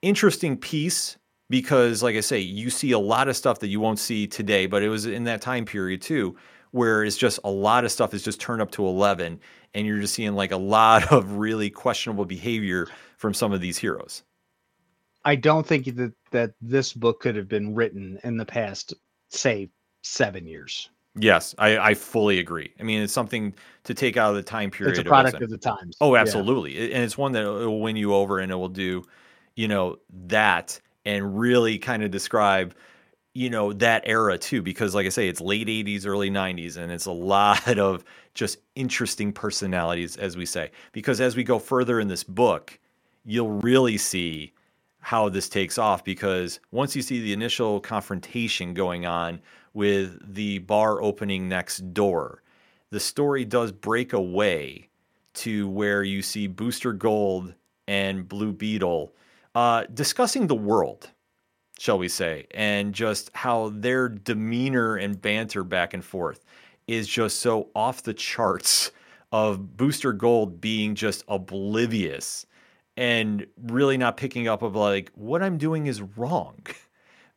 interesting 0.03 0.57
piece 0.59 1.17
because, 1.51 2.03
like 2.03 2.17
I 2.17 2.21
say, 2.21 2.39
you 2.39 2.71
see 2.71 2.93
a 2.93 2.99
lot 2.99 3.29
of 3.29 3.37
stuff 3.37 3.59
that 3.61 3.69
you 3.69 3.81
won't 3.81 3.99
see 3.99 4.27
today, 4.27 4.67
but 4.67 4.83
it 4.83 4.89
was 4.89 5.07
in 5.07 5.25
that 5.25 5.41
time 5.43 5.65
period 5.65 6.01
too, 6.03 6.37
where 6.71 7.05
it's 7.05 7.17
just 7.17 7.39
a 7.45 7.51
lot 7.51 7.85
of 7.85 7.93
stuff 7.93 8.15
is 8.15 8.23
just 8.23 8.41
turned 8.41 8.63
up 8.63 8.71
to 8.73 8.87
eleven, 8.87 9.39
and 9.75 9.87
you're 9.87 10.01
just 10.01 10.15
seeing 10.15 10.35
like 10.35 10.53
a 10.53 10.57
lot 10.57 11.11
of 11.13 11.33
really 11.37 11.71
questionable 11.71 12.25
behavior 12.25 12.87
from 13.19 13.35
some 13.35 13.53
of 13.53 13.61
these 13.61 13.79
heroes. 13.79 14.23
I 15.25 15.37
don't 15.37 15.67
think 15.67 15.85
that 15.97 16.13
that 16.33 16.53
this 16.61 16.93
book 16.93 17.21
could 17.21 17.37
have 17.37 17.49
been 17.49 17.75
written 17.75 18.19
in 18.25 18.37
the 18.37 18.47
past, 18.47 18.95
say, 19.29 19.71
seven 20.03 20.47
years. 20.47 20.89
Yes, 21.15 21.55
I, 21.59 21.77
I 21.77 21.95
fully 21.95 22.39
agree. 22.39 22.73
I 22.81 22.85
mean, 22.85 23.03
it's 23.03 23.13
something 23.13 23.55
to 23.85 23.93
take 23.93 24.17
out 24.17 24.31
of 24.31 24.37
the 24.37 24.43
time 24.43 24.71
period. 24.71 24.93
It's 24.93 25.01
a 25.01 25.05
product 25.05 25.43
of 25.43 25.51
the 25.51 25.59
times. 25.59 25.95
Oh, 26.01 26.17
absolutely. 26.17 26.79
It- 26.79 26.93
And 26.93 27.05
it's 27.05 27.19
one 27.19 27.33
that 27.33 27.47
uh, 27.47 27.53
will 27.53 27.83
win 27.83 27.97
you 27.97 28.15
over 28.15 28.39
and 28.39 28.51
it 28.51 28.55
will 28.55 28.71
do, 28.71 29.05
you 29.55 29.69
know, 29.69 29.99
that 30.29 30.81
and 31.05 31.39
really 31.39 31.79
kind 31.79 32.03
of 32.03 32.11
describe, 32.11 32.75
you 33.35 33.51
know, 33.51 33.73
that 33.75 34.03
era 34.07 34.39
too. 34.39 34.63
Because, 34.63 34.95
like 34.95 35.07
I 35.07 35.11
say, 35.11 35.29
it's 35.29 35.41
late 35.41 35.69
80s, 35.69 36.07
early 36.07 36.31
90s, 36.31 36.77
and 36.77 36.93
it's 36.93 37.07
a 37.07 37.13
lot 37.13 37.79
of 37.79 38.05
just 38.35 38.59
interesting 38.75 39.33
personalities, 39.33 40.17
as 40.17 40.37
we 40.37 40.47
say. 40.47 40.71
Because 40.93 41.21
as 41.21 41.37
we 41.37 41.45
go 41.45 41.59
further 41.59 42.01
in 42.01 42.09
this 42.09 42.25
book, 42.25 42.79
you'll 43.25 43.61
really 43.61 43.99
see 43.99 44.53
how 45.03 45.29
this 45.29 45.49
takes 45.49 45.79
off 45.79 46.05
because 46.05 46.61
once 46.71 46.95
you 46.95 47.03
see 47.03 47.21
the 47.21 47.33
initial 47.33 47.81
confrontation 47.81 48.73
going 48.73 49.05
on 49.05 49.41
with 49.75 50.35
the 50.35 50.59
bar 50.59 51.03
opening 51.03 51.49
next 51.49 51.93
door, 51.93 52.43
the 52.91 53.01
story 53.01 53.45
does 53.45 53.73
break 53.73 54.13
away 54.13 54.89
to 55.35 55.69
where 55.69 56.05
you 56.05 56.23
see 56.23 56.47
Booster 56.47 56.93
Gold 56.93 57.55
and 57.89 58.29
Blue 58.29 58.53
Beetle 58.53 59.13
uh, 59.55 59.85
discussing 59.93 60.47
the 60.47 60.55
world, 60.55 61.11
shall 61.79 61.99
we 61.99 62.09
say, 62.09 62.47
and 62.53 62.95
just 62.95 63.31
how 63.35 63.71
their 63.75 64.09
demeanor 64.09 64.97
and 64.97 65.21
banter 65.21 65.65
back 65.65 65.95
and 65.95 66.05
forth 66.05 66.45
is 66.87 67.07
just 67.07 67.41
so 67.41 67.69
off 67.75 68.03
the 68.03 68.15
charts 68.15 68.91
of 69.31 69.77
Booster 69.77 70.13
Gold 70.13 70.61
being 70.61 70.95
just 70.95 71.25
oblivious 71.29 72.47
and 72.97 73.47
really 73.63 73.97
not 73.97 74.17
picking 74.17 74.49
up 74.49 74.63
of 74.63 74.77
like 74.77 75.11
what 75.15 75.43
I'm 75.43 75.59
doing 75.59 75.87
is 75.87 76.03
wrong. 76.03 76.59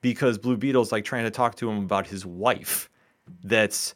Because 0.01 0.37
Blue 0.37 0.55
Beetle's 0.55 0.91
like 0.91 1.03
trying 1.03 1.23
to 1.23 1.31
talk 1.31 1.55
to 1.55 1.67
him 1.67 1.79
about 1.79 2.05
his 2.05 2.27
wife 2.27 2.91
that's 3.43 3.95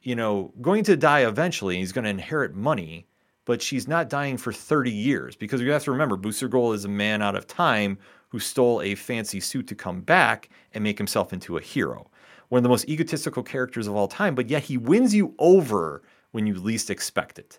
you 0.00 0.14
know 0.14 0.52
going 0.60 0.84
to 0.84 0.96
die 0.96 1.26
eventually 1.26 1.78
he's 1.78 1.90
going 1.90 2.04
to 2.04 2.10
inherit 2.10 2.54
money 2.54 3.08
but 3.44 3.60
she's 3.60 3.88
not 3.88 4.08
dying 4.08 4.36
for 4.36 4.52
30 4.52 4.90
years 4.90 5.36
because 5.36 5.60
you 5.60 5.70
have 5.70 5.84
to 5.84 5.90
remember 5.90 6.16
Booster 6.16 6.48
Gold 6.48 6.74
is 6.74 6.84
a 6.84 6.88
man 6.88 7.22
out 7.22 7.34
of 7.34 7.46
time 7.46 7.98
who 8.28 8.38
stole 8.38 8.80
a 8.82 8.94
fancy 8.94 9.40
suit 9.40 9.66
to 9.68 9.74
come 9.74 10.00
back 10.00 10.48
and 10.72 10.82
make 10.82 10.98
himself 10.98 11.32
into 11.32 11.56
a 11.56 11.60
hero. 11.60 12.10
One 12.48 12.58
of 12.58 12.62
the 12.62 12.68
most 12.68 12.88
egotistical 12.88 13.42
characters 13.42 13.86
of 13.86 13.94
all 13.94 14.08
time 14.08 14.34
but 14.34 14.48
yet 14.48 14.62
he 14.62 14.76
wins 14.76 15.14
you 15.14 15.34
over 15.38 16.02
when 16.30 16.46
you 16.46 16.54
least 16.54 16.90
expect 16.90 17.38
it. 17.38 17.58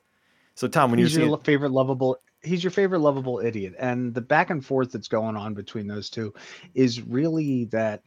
So 0.56 0.68
Tom 0.68 0.92
when 0.92 1.00
he's 1.00 1.14
you're 1.14 1.26
your 1.26 1.38
seeing 1.38 1.44
favorite 1.44 1.72
lovable 1.72 2.18
he's 2.44 2.64
your 2.64 2.72
favorite 2.72 3.00
lovable 3.00 3.40
idiot. 3.40 3.74
And 3.80 4.14
the 4.14 4.22
back 4.22 4.50
and 4.50 4.64
forth 4.64 4.92
that's 4.92 5.08
going 5.08 5.36
on 5.36 5.54
between 5.54 5.88
those 5.88 6.10
two 6.10 6.34
is 6.74 7.02
really 7.02 7.66
that 7.66 8.04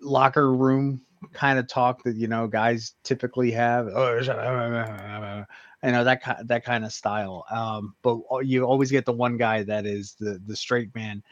locker 0.00 0.52
room 0.54 1.02
kind 1.32 1.58
of 1.58 1.68
talk 1.68 2.02
that 2.04 2.16
you 2.16 2.26
know 2.26 2.46
guys 2.46 2.94
typically 3.04 3.50
have. 3.52 3.88
oh, 3.88 5.44
you 5.84 5.92
know 5.92 6.04
that 6.04 6.22
ki- 6.22 6.42
that 6.44 6.64
kind 6.64 6.84
of 6.84 6.92
style 6.92 7.44
um 7.50 7.94
but 8.02 8.18
you 8.44 8.64
always 8.64 8.90
get 8.90 9.04
the 9.04 9.12
one 9.12 9.36
guy 9.36 9.62
that 9.62 9.86
is 9.86 10.14
the 10.20 10.40
the 10.46 10.56
straight 10.56 10.94
man 10.94 11.22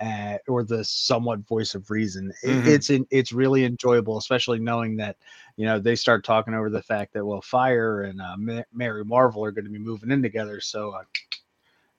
uh, 0.00 0.36
or 0.48 0.62
the 0.64 0.84
somewhat 0.84 1.40
voice 1.46 1.74
of 1.74 1.90
reason 1.90 2.32
It- 2.42 2.58
Mhm. 2.58 2.66
it's 2.66 2.90
in, 2.90 3.06
it's 3.10 3.32
really 3.32 3.64
enjoyable 3.64 4.18
especially 4.18 4.58
knowing 4.58 4.96
that 4.96 5.16
you 5.56 5.66
know 5.66 5.78
they 5.78 5.94
start 5.94 6.24
talking 6.24 6.54
over 6.54 6.70
the 6.70 6.82
fact 6.82 7.12
that 7.14 7.24
well 7.24 7.40
fire 7.42 8.02
and 8.02 8.20
uh, 8.20 8.36
Ma- 8.38 8.62
mary 8.72 9.04
marvel 9.04 9.44
are 9.44 9.52
going 9.52 9.64
to 9.64 9.70
be 9.70 9.78
moving 9.78 10.10
in 10.10 10.22
together 10.22 10.60
so 10.60 10.90
uh, 10.92 11.02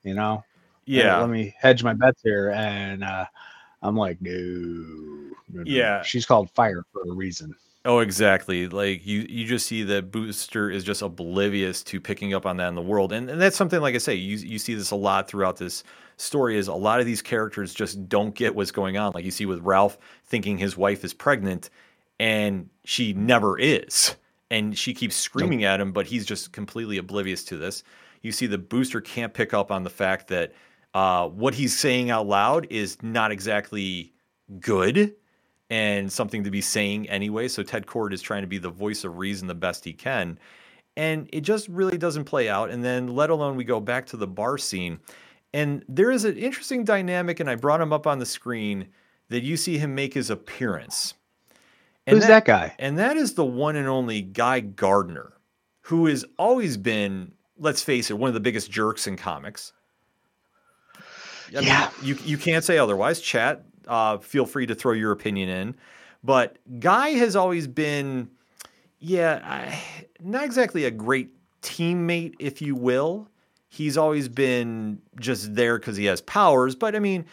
you 0.04 0.13
know 0.13 0.44
yeah 0.86 1.16
let 1.16 1.30
me 1.30 1.54
hedge 1.60 1.84
my 1.84 1.94
bets 1.94 2.22
here 2.24 2.51
and 2.56 3.04
uh 3.04 3.25
i'm 3.82 3.96
like 3.96 4.18
no, 4.22 4.32
no, 4.32 5.63
no, 5.63 5.82
no. 5.84 5.98
Yeah. 5.98 6.01
she's 6.01 6.25
called 6.25 6.50
fire 6.51 6.84
for 6.92 7.01
a 7.12 7.13
reason 7.13 7.54
Oh, 7.86 8.00
exactly. 8.00 8.67
Like 8.67 9.05
you, 9.05 9.25
you 9.29 9.45
just 9.45 9.65
see 9.65 9.83
that 9.83 10.12
Booster 10.12 10.69
is 10.69 10.83
just 10.83 11.01
oblivious 11.01 11.81
to 11.83 12.01
picking 12.01 12.33
up 12.33 12.45
on 12.45 12.57
that 12.57 12.67
in 12.67 12.75
the 12.75 12.81
world, 12.81 13.13
and, 13.13 13.29
and 13.29 13.39
that's 13.41 13.55
something. 13.55 13.79
Like 13.79 13.95
I 13.95 14.00
say, 14.00 14.15
you 14.15 14.36
you 14.38 14.59
see 14.59 14.74
this 14.74 14.91
a 14.91 14.98
lot 14.98 15.29
throughout 15.29 15.57
this 15.57 15.83
story. 16.17 16.57
Is 16.57 16.67
a 16.67 16.74
lot 16.74 17.00
of 17.00 17.05
these 17.05 17.21
characters 17.21 17.74
just 17.74 18.09
don't 18.09 18.36
get 18.36 18.53
what's 18.53 18.71
going 18.71 18.98
on. 18.98 19.13
Like 19.13 19.24
you 19.24 19.31
see 19.31 19.45
with 19.45 19.62
Ralph 19.62 19.98
thinking 20.25 20.57
his 20.57 20.75
wife 20.75 21.05
is 21.05 21.13
pregnant, 21.13 21.69
and 22.19 22.69
she 22.83 23.13
never 23.13 23.57
is, 23.57 24.15
and 24.51 24.77
she 24.77 24.93
keeps 24.93 25.15
screaming 25.15 25.63
at 25.63 25.79
him, 25.79 25.93
but 25.93 26.05
he's 26.05 26.25
just 26.25 26.51
completely 26.51 26.98
oblivious 26.98 27.45
to 27.45 27.57
this. 27.57 27.83
You 28.21 28.33
see 28.33 28.48
the 28.48 28.57
Booster 28.57 29.00
can't 29.00 29.33
pick 29.33 29.53
up 29.53 29.71
on 29.71 29.83
the 29.83 29.89
fact 29.89 30.27
that 30.27 30.53
uh, 30.93 31.29
what 31.29 31.53
he's 31.53 31.79
saying 31.79 32.09
out 32.09 32.27
loud 32.27 32.67
is 32.69 33.01
not 33.01 33.31
exactly 33.31 34.12
good 34.59 35.15
and 35.70 36.12
something 36.12 36.44
to 36.44 36.52
be 36.52 36.62
saying 36.62 37.10
anyway. 37.10 37.48
So 37.48 37.64
Ted 37.64 37.86
Kord 37.86 38.14
is 38.14 38.22
trying 38.22 38.42
to 38.42 38.48
be 38.48 38.58
the 38.58 38.70
voice 38.70 39.04
of 39.04 39.18
reason 39.18 39.48
the 39.48 39.56
best 39.56 39.86
he 39.86 39.94
can. 39.94 40.40
And 40.98 41.30
it 41.32 41.42
just 41.42 41.68
really 41.70 41.98
doesn't 41.98 42.26
play 42.26 42.50
out. 42.50 42.70
And 42.72 42.84
then, 42.84 43.08
let 43.08 43.30
alone, 43.30 43.56
we 43.56 43.64
go 43.64 43.80
back 43.80 44.06
to 44.08 44.18
the 44.18 44.28
bar 44.28 44.58
scene. 44.58 45.00
And 45.54 45.84
there 45.88 46.12
is 46.12 46.26
an 46.26 46.38
interesting 46.38 46.84
dynamic, 46.84 47.40
and 47.40 47.50
I 47.50 47.56
brought 47.56 47.82
him 47.82 47.94
up 47.94 48.06
on 48.06 48.20
the 48.20 48.26
screen 48.26 48.88
that 49.30 49.44
you 49.44 49.58
see 49.58 49.78
him 49.78 49.96
make 49.96 50.14
his 50.14 50.30
appearance. 50.30 51.14
And 52.06 52.18
who's 52.18 52.28
that, 52.28 52.46
guy 52.46 52.76
And 52.80 52.98
that 52.98 53.18
is 53.18 53.34
the 53.36 53.46
one 53.46 53.76
and 53.76 53.88
only 53.88 54.22
Guy 54.22 54.60
Gardner, 54.62 55.34
who 55.82 56.08
has 56.08 56.26
always 56.38 56.78
been, 56.78 57.32
let's 57.58 57.82
face 57.82 58.10
it, 58.10 58.18
one 58.18 58.28
of 58.28 58.34
the 58.34 58.40
biggest 58.40 58.72
jerks 58.72 59.08
in 59.08 59.16
comics. 59.16 59.74
I 61.56 61.62
Yeah. 61.62 61.92
mean, 62.02 62.08
you 62.08 62.18
you 62.26 62.38
can't 62.38 62.64
say 62.64 62.78
otherwise. 62.78 63.22
Chat, 63.22 63.64
uh, 63.89 64.19
feel 64.19 64.46
free 64.46 64.67
to 64.67 64.75
throw 64.75 64.93
your 64.93 65.12
opinion 65.12 65.50
in. 65.50 65.75
But 66.24 66.58
Guy 66.79 67.10
has 67.12 67.36
always 67.36 67.67
been, 67.67 68.29
yeah, 69.00 69.41
I, 69.43 69.81
not 70.22 70.46
exactly 70.46 70.86
a 70.86 70.91
great 70.91 71.31
teammate, 71.62 72.36
if 72.39 72.62
you 72.62 72.75
will. 72.75 73.27
He's 73.67 73.98
always 73.98 74.29
been 74.29 75.01
just 75.19 75.55
there 75.55 75.77
because 75.77 75.98
he 75.98 76.05
has 76.05 76.22
powers. 76.22 76.75
But 76.75 76.96
I 76.96 77.00
mean, 77.00 77.25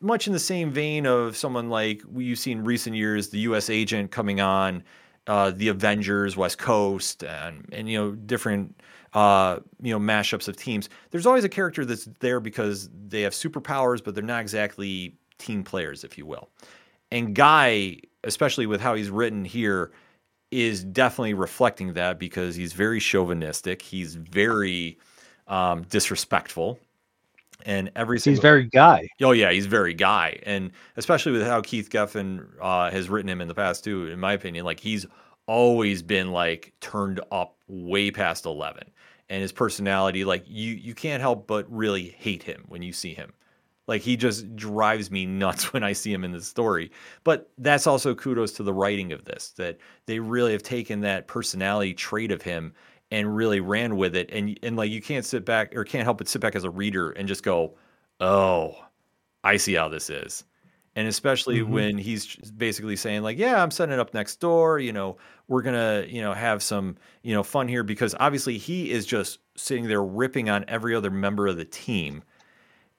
much 0.00 0.26
in 0.26 0.32
the 0.32 0.38
same 0.38 0.70
vein 0.70 1.06
of 1.06 1.36
someone 1.36 1.68
like 1.68 2.02
you've 2.16 2.38
seen 2.38 2.60
recent 2.60 2.96
years, 2.96 3.28
the 3.28 3.40
U.S. 3.40 3.70
agent 3.70 4.10
coming 4.10 4.40
on, 4.40 4.82
uh, 5.26 5.50
the 5.50 5.68
Avengers, 5.68 6.36
West 6.36 6.58
Coast, 6.58 7.22
and 7.24 7.66
and 7.72 7.88
you 7.88 7.98
know 7.98 8.12
different 8.12 8.78
uh, 9.14 9.60
you 9.80 9.92
know 9.92 10.00
mashups 10.00 10.48
of 10.48 10.56
teams. 10.56 10.90
There's 11.10 11.26
always 11.26 11.44
a 11.44 11.48
character 11.48 11.84
that's 11.84 12.06
there 12.20 12.40
because 12.40 12.90
they 13.08 13.22
have 13.22 13.32
superpowers, 13.32 14.04
but 14.04 14.14
they're 14.14 14.24
not 14.24 14.42
exactly 14.42 15.16
team 15.44 15.64
players, 15.64 16.04
if 16.04 16.16
you 16.18 16.26
will. 16.26 16.48
And 17.10 17.34
Guy, 17.34 17.98
especially 18.24 18.66
with 18.66 18.80
how 18.80 18.94
he's 18.94 19.10
written 19.10 19.44
here, 19.44 19.92
is 20.50 20.84
definitely 20.84 21.34
reflecting 21.34 21.94
that 21.94 22.18
because 22.18 22.54
he's 22.54 22.72
very 22.72 23.00
chauvinistic. 23.00 23.82
He's 23.82 24.14
very 24.14 24.98
um, 25.46 25.82
disrespectful 25.82 26.78
and 27.64 27.90
every 27.96 28.18
single 28.18 28.36
he's 28.36 28.42
very 28.42 28.64
guy. 28.64 29.08
Oh 29.22 29.32
yeah, 29.32 29.50
he's 29.50 29.66
very 29.66 29.94
guy, 29.94 30.38
and 30.44 30.70
especially 30.96 31.32
with 31.32 31.42
how 31.42 31.60
Keith 31.60 31.90
Giffen 31.90 32.46
uh, 32.60 32.90
has 32.90 33.08
written 33.08 33.28
him 33.28 33.40
in 33.40 33.48
the 33.48 33.54
past 33.54 33.84
too. 33.84 34.06
In 34.08 34.20
my 34.20 34.32
opinion, 34.32 34.64
like 34.64 34.80
he's 34.80 35.06
always 35.46 36.02
been 36.02 36.32
like 36.32 36.72
turned 36.80 37.20
up 37.32 37.56
way 37.68 38.10
past 38.10 38.46
eleven, 38.46 38.84
and 39.28 39.42
his 39.42 39.52
personality, 39.52 40.24
like 40.24 40.44
you 40.46 40.74
you 40.74 40.94
can't 40.94 41.20
help 41.20 41.46
but 41.46 41.70
really 41.72 42.08
hate 42.18 42.42
him 42.42 42.64
when 42.68 42.82
you 42.82 42.92
see 42.92 43.14
him. 43.14 43.32
Like 43.86 44.02
he 44.02 44.16
just 44.16 44.56
drives 44.56 45.10
me 45.10 45.26
nuts 45.26 45.72
when 45.72 45.82
I 45.82 45.92
see 45.92 46.12
him 46.12 46.24
in 46.24 46.32
the 46.32 46.40
story. 46.40 46.90
But 47.22 47.50
that's 47.58 47.86
also 47.86 48.14
kudos 48.14 48.52
to 48.52 48.62
the 48.62 48.72
writing 48.72 49.12
of 49.12 49.24
this 49.24 49.50
that 49.56 49.78
they 50.06 50.18
really 50.18 50.52
have 50.52 50.62
taken 50.62 51.00
that 51.00 51.26
personality 51.26 51.94
trait 51.94 52.32
of 52.32 52.42
him 52.42 52.72
and 53.10 53.36
really 53.36 53.60
ran 53.60 53.96
with 53.96 54.16
it. 54.16 54.30
And 54.32 54.58
and 54.62 54.76
like 54.76 54.90
you 54.90 55.02
can't 55.02 55.24
sit 55.24 55.44
back 55.44 55.76
or 55.76 55.84
can't 55.84 56.04
help 56.04 56.18
but 56.18 56.28
sit 56.28 56.40
back 56.40 56.56
as 56.56 56.64
a 56.64 56.70
reader 56.70 57.10
and 57.10 57.28
just 57.28 57.42
go, 57.42 57.76
"Oh, 58.20 58.76
I 59.42 59.56
see 59.56 59.74
how 59.74 59.88
this 59.88 60.10
is." 60.10 60.44
And 60.96 61.08
especially 61.08 61.58
mm-hmm. 61.58 61.72
when 61.72 61.98
he's 61.98 62.36
basically 62.52 62.96
saying 62.96 63.22
like, 63.22 63.38
"Yeah, 63.38 63.62
I'm 63.62 63.70
setting 63.70 63.92
it 63.92 63.98
up 63.98 64.14
next 64.14 64.36
door. 64.36 64.78
You 64.78 64.92
know, 64.92 65.16
we're 65.48 65.62
gonna 65.62 66.06
you 66.08 66.22
know 66.22 66.32
have 66.32 66.62
some 66.62 66.96
you 67.22 67.34
know 67.34 67.42
fun 67.42 67.68
here 67.68 67.82
because 67.82 68.14
obviously 68.18 68.58
he 68.58 68.90
is 68.90 69.04
just 69.04 69.40
sitting 69.56 69.86
there 69.86 70.02
ripping 70.02 70.48
on 70.48 70.64
every 70.68 70.94
other 70.94 71.10
member 71.10 71.46
of 71.46 71.56
the 71.56 71.64
team." 71.64 72.22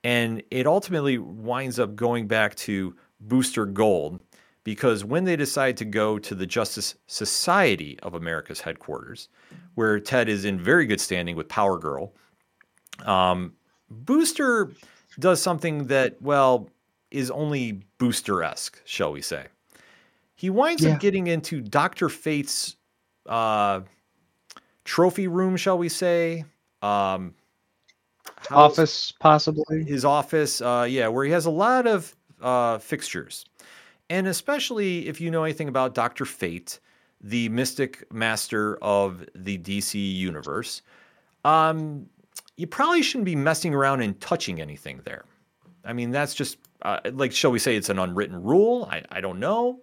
And 0.06 0.44
it 0.52 0.68
ultimately 0.68 1.18
winds 1.18 1.80
up 1.80 1.96
going 1.96 2.28
back 2.28 2.54
to 2.58 2.96
Booster 3.20 3.66
Gold 3.66 4.20
because 4.64 5.04
when 5.04 5.24
they 5.24 5.36
decide 5.36 5.78
to 5.78 5.86
go 5.86 6.20
to 6.20 6.36
the 6.36 6.46
Justice 6.46 6.94
Society 7.08 7.98
of 8.04 8.14
America's 8.14 8.62
headquarters, 8.62 9.30
where 9.74 10.00
Ted 10.00 10.30
is 10.30 10.46
in 10.46 10.60
very 10.60 10.86
good 10.86 11.02
standing 11.02 11.36
with 11.36 11.50
Power 11.50 11.80
Girl, 11.80 12.14
um, 13.04 13.54
Booster 13.90 14.72
does 15.18 15.42
something 15.42 15.88
that, 15.88 16.22
well, 16.22 16.70
is 17.10 17.32
only 17.32 17.82
Booster 17.98 18.44
esque, 18.44 18.80
shall 18.86 19.12
we 19.12 19.24
say. 19.24 19.48
He 20.36 20.52
winds 20.52 20.84
yeah. 20.84 20.94
up 20.94 21.00
getting 21.00 21.26
into 21.26 21.62
Dr. 21.62 22.10
Fate's 22.10 22.76
uh, 23.26 23.82
trophy 24.84 25.28
room, 25.28 25.58
shall 25.58 25.80
we 25.80 25.90
say. 25.90 26.46
Um, 26.84 27.34
office, 28.52 29.12
possibly. 29.12 29.84
His 29.84 30.06
office, 30.06 30.62
uh, 30.62 30.88
yeah, 30.90 31.08
where 31.08 31.26
he 31.26 31.32
has 31.32 31.46
a 31.46 31.52
lot 31.52 31.88
of 31.88 32.16
uh, 32.42 32.78
fixtures. 32.78 33.46
And 34.10 34.28
especially 34.28 35.08
if 35.08 35.20
you 35.20 35.32
know 35.32 35.44
anything 35.44 35.68
about 35.68 35.96
Dr. 35.96 36.26
Fate, 36.26 36.80
the 37.22 37.50
mystic 37.50 38.12
master 38.14 38.78
of 38.82 39.26
the 39.34 39.58
DC 39.58 40.16
universe, 40.16 40.82
um, 41.44 42.08
you 42.58 42.68
probably 42.68 43.02
shouldn't 43.02 43.26
be 43.26 43.36
messing 43.36 43.74
around 43.74 44.02
and 44.02 44.20
touching 44.22 44.62
anything 44.62 45.02
there. 45.06 45.26
I 45.84 45.94
mean, 45.94 46.12
that's 46.12 46.34
just 46.34 46.58
uh, 46.86 47.00
like, 47.14 47.32
shall 47.32 47.52
we 47.52 47.60
say, 47.60 47.76
it's 47.76 47.90
an 47.90 48.00
unwritten 48.00 48.44
rule? 48.44 48.88
I, 48.92 49.04
I 49.10 49.22
don't 49.22 49.40
know. 49.40 49.80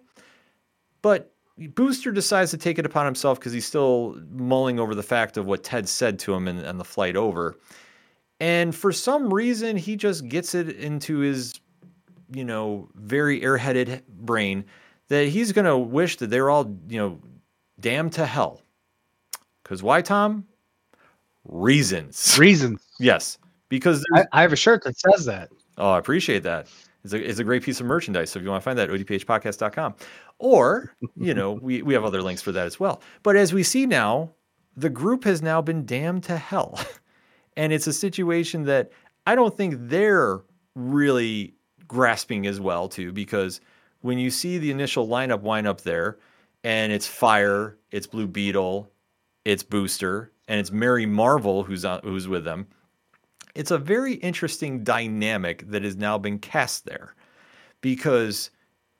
But 1.01 1.33
Booster 1.57 2.11
decides 2.11 2.51
to 2.51 2.57
take 2.57 2.79
it 2.79 2.85
upon 2.85 3.05
himself 3.05 3.39
because 3.39 3.51
he's 3.51 3.65
still 3.65 4.17
mulling 4.31 4.79
over 4.79 4.95
the 4.95 5.03
fact 5.03 5.35
of 5.35 5.45
what 5.45 5.63
Ted 5.63 5.87
said 5.87 6.17
to 6.19 6.33
him 6.33 6.47
in, 6.47 6.59
in 6.59 6.77
the 6.77 6.85
flight 6.85 7.17
over. 7.17 7.57
And 8.43 8.75
for 8.75 8.91
some 8.91 9.33
reason, 9.33 9.77
he 9.77 9.95
just 9.95 10.27
gets 10.27 10.53
it 10.53 10.67
into 10.75 11.19
his, 11.19 11.61
you 12.29 12.43
know, 12.43 12.89
very 12.93 13.39
airheaded 13.39 14.05
brain 14.09 14.65
that 15.07 15.29
he's 15.29 15.53
going 15.53 15.63
to 15.63 15.77
wish 15.77 16.17
that 16.17 16.29
they're 16.29 16.49
all, 16.49 16.77
you 16.89 16.99
know, 16.99 17.19
damned 17.79 18.11
to 18.13 18.25
hell. 18.25 18.61
Because 19.63 19.81
why, 19.81 20.01
Tom? 20.01 20.45
Reasons. 21.45 22.37
Reasons. 22.37 22.81
Yes. 22.99 23.37
Because 23.69 24.03
I, 24.13 24.25
I, 24.33 24.41
have 24.41 24.51
a 24.51 24.57
shirt 24.57 24.83
that 24.83 24.99
says 24.99 25.23
that. 25.23 25.47
Oh, 25.77 25.91
I 25.91 25.97
appreciate 25.97 26.43
that. 26.43 26.67
It's 27.05 27.13
a, 27.13 27.29
it's 27.29 27.39
a 27.39 27.45
great 27.45 27.63
piece 27.63 27.79
of 27.79 27.85
merchandise. 27.85 28.31
So 28.31 28.39
if 28.39 28.43
you 28.43 28.49
want 28.49 28.61
to 28.61 28.65
find 28.65 28.77
that, 28.77 28.89
odphpodcast.com. 28.89 29.95
Or, 30.39 30.93
you 31.15 31.33
know, 31.33 31.53
we, 31.61 31.81
we 31.81 31.93
have 31.93 32.03
other 32.03 32.21
links 32.21 32.41
for 32.41 32.51
that 32.51 32.65
as 32.65 32.77
well. 32.77 33.01
But 33.23 33.37
as 33.37 33.53
we 33.53 33.63
see 33.63 33.85
now, 33.85 34.31
the 34.75 34.89
group 34.89 35.23
has 35.23 35.41
now 35.41 35.61
been 35.61 35.85
damned 35.85 36.23
to 36.25 36.35
hell. 36.35 36.77
And 37.55 37.71
it's 37.71 37.87
a 37.87 37.93
situation 37.93 38.63
that 38.65 38.91
I 39.25 39.35
don't 39.35 39.55
think 39.55 39.75
they're 39.77 40.41
really 40.75 41.53
grasping 41.87 42.47
as 42.47 42.59
well, 42.59 42.87
too, 42.87 43.11
because 43.11 43.61
when 44.01 44.17
you 44.17 44.31
see 44.31 44.57
the 44.57 44.71
initial 44.71 45.07
lineup 45.07 45.41
wind 45.41 45.67
up 45.67 45.81
there, 45.81 46.17
and 46.63 46.91
it's 46.91 47.07
Fire, 47.07 47.77
it's 47.91 48.07
Blue 48.07 48.27
Beetle, 48.27 48.89
it's 49.45 49.63
Booster, 49.63 50.31
and 50.47 50.59
it's 50.59 50.71
Mary 50.71 51.05
Marvel 51.05 51.63
who's 51.63 51.85
on, 51.85 51.99
who's 52.03 52.27
with 52.27 52.43
them. 52.43 52.67
It's 53.55 53.71
a 53.71 53.77
very 53.77 54.15
interesting 54.15 54.83
dynamic 54.83 55.69
that 55.69 55.83
has 55.83 55.95
now 55.95 56.17
been 56.17 56.39
cast 56.39 56.85
there, 56.85 57.15
because 57.81 58.49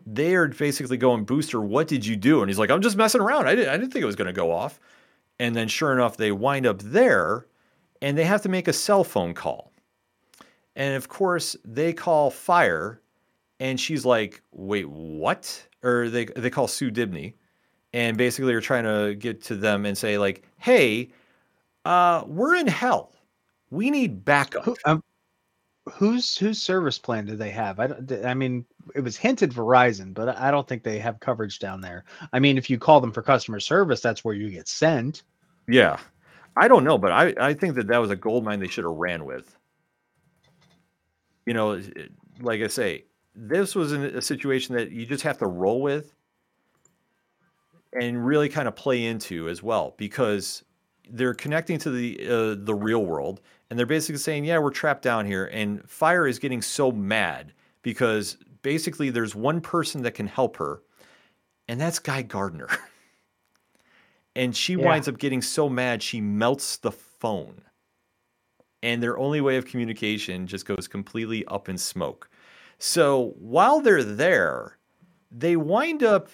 they 0.05 0.35
are 0.35 0.47
basically 0.47 0.97
going, 0.97 1.23
Booster, 1.23 1.61
what 1.61 1.87
did 1.87 2.05
you 2.05 2.15
do? 2.15 2.41
And 2.41 2.49
he's 2.49 2.59
like, 2.59 2.69
I'm 2.69 2.81
just 2.81 2.97
messing 2.97 3.21
around. 3.21 3.47
I 3.47 3.55
didn't, 3.55 3.69
I 3.69 3.77
didn't 3.77 3.91
think 3.91 4.03
it 4.03 4.07
was 4.07 4.17
going 4.17 4.27
to 4.27 4.33
go 4.33 4.51
off. 4.51 4.79
And 5.39 5.55
then 5.55 5.67
sure 5.67 5.93
enough, 5.93 6.17
they 6.17 6.31
wind 6.31 6.67
up 6.67 6.81
there 6.81 7.47
and 8.03 8.17
they 8.17 8.25
have 8.25 8.41
to 8.41 8.49
make 8.49 8.67
a 8.67 8.73
cell 8.73 9.03
phone 9.03 9.33
call. 9.33 9.71
And 10.75 10.95
of 10.95 11.07
course, 11.07 11.55
they 11.63 11.93
call 11.93 12.29
fire, 12.29 13.01
and 13.59 13.79
she's 13.79 14.05
like, 14.05 14.41
"Wait, 14.51 14.87
what?" 14.89 15.67
Or 15.83 16.09
they 16.09 16.25
they 16.25 16.49
call 16.49 16.67
Sue 16.67 16.91
Dibney, 16.91 17.33
and 17.93 18.17
basically 18.17 18.53
are 18.53 18.61
trying 18.61 18.83
to 18.83 19.15
get 19.15 19.41
to 19.43 19.55
them 19.55 19.85
and 19.85 19.97
say 19.97 20.17
like, 20.17 20.43
"Hey, 20.57 21.11
uh, 21.85 22.23
we're 22.27 22.55
in 22.55 22.67
hell. 22.67 23.13
We 23.69 23.89
need 23.89 24.25
backup." 24.25 24.65
Who, 24.65 24.75
um, 24.85 25.03
whose 25.91 26.37
whose 26.37 26.61
service 26.61 26.99
plan 26.99 27.25
do 27.25 27.37
they 27.37 27.51
have? 27.51 27.79
I 27.79 27.87
don't. 27.87 28.25
I 28.25 28.33
mean, 28.33 28.65
it 28.95 29.01
was 29.01 29.15
hinted 29.15 29.51
Verizon, 29.51 30.13
but 30.13 30.37
I 30.37 30.51
don't 30.51 30.67
think 30.67 30.83
they 30.83 30.99
have 30.99 31.19
coverage 31.21 31.59
down 31.59 31.79
there. 31.79 32.03
I 32.33 32.39
mean, 32.39 32.57
if 32.57 32.69
you 32.69 32.77
call 32.79 32.99
them 32.99 33.13
for 33.13 33.21
customer 33.21 33.61
service, 33.61 34.01
that's 34.01 34.25
where 34.25 34.35
you 34.35 34.49
get 34.49 34.67
sent. 34.67 35.23
Yeah, 35.67 35.99
I 36.55 36.67
don't 36.67 36.83
know, 36.83 36.97
but 36.97 37.11
I, 37.11 37.33
I 37.39 37.53
think 37.53 37.75
that 37.75 37.87
that 37.87 37.97
was 37.97 38.11
a 38.11 38.15
gold 38.15 38.43
mine 38.43 38.59
they 38.59 38.67
should 38.67 38.83
have 38.83 38.93
ran 38.93 39.25
with. 39.25 39.57
You 41.45 41.53
know, 41.53 41.81
like 42.39 42.61
I 42.61 42.67
say, 42.67 43.05
this 43.35 43.75
was 43.75 43.91
a 43.91 44.21
situation 44.21 44.75
that 44.75 44.91
you 44.91 45.05
just 45.05 45.23
have 45.23 45.37
to 45.39 45.47
roll 45.47 45.81
with 45.81 46.15
and 47.91 48.25
really 48.25 48.49
kind 48.49 48.67
of 48.67 48.75
play 48.75 49.05
into 49.05 49.49
as 49.49 49.61
well 49.61 49.93
because 49.97 50.63
they're 51.09 51.33
connecting 51.33 51.77
to 51.79 51.91
the 51.91 52.19
uh, 52.27 52.55
the 52.63 52.73
real 52.73 53.05
world 53.05 53.41
and 53.69 53.77
they're 53.77 53.85
basically 53.85 54.19
saying, 54.19 54.45
"Yeah, 54.45 54.59
we're 54.59 54.69
trapped 54.69 55.01
down 55.01 55.25
here." 55.25 55.45
And 55.45 55.87
Fire 55.89 56.27
is 56.27 56.37
getting 56.39 56.61
so 56.61 56.91
mad 56.91 57.53
because 57.81 58.37
basically 58.61 59.09
there's 59.09 59.33
one 59.33 59.61
person 59.61 60.03
that 60.03 60.13
can 60.13 60.27
help 60.27 60.57
her, 60.57 60.83
and 61.67 61.81
that's 61.81 61.99
Guy 61.99 62.21
Gardner. 62.21 62.69
And 64.35 64.55
she 64.55 64.73
yeah. 64.73 64.85
winds 64.85 65.07
up 65.07 65.17
getting 65.17 65.41
so 65.41 65.69
mad 65.69 66.01
she 66.01 66.21
melts 66.21 66.77
the 66.77 66.91
phone. 66.91 67.61
And 68.81 69.01
their 69.01 69.17
only 69.17 69.39
way 69.41 69.57
of 69.57 69.65
communication 69.65 70.47
just 70.47 70.65
goes 70.65 70.87
completely 70.87 71.45
up 71.45 71.69
in 71.69 71.77
smoke. 71.77 72.29
So 72.79 73.33
while 73.39 73.79
they're 73.79 74.03
there, 74.03 74.77
they 75.31 75.55
wind 75.55 76.03
up 76.03 76.29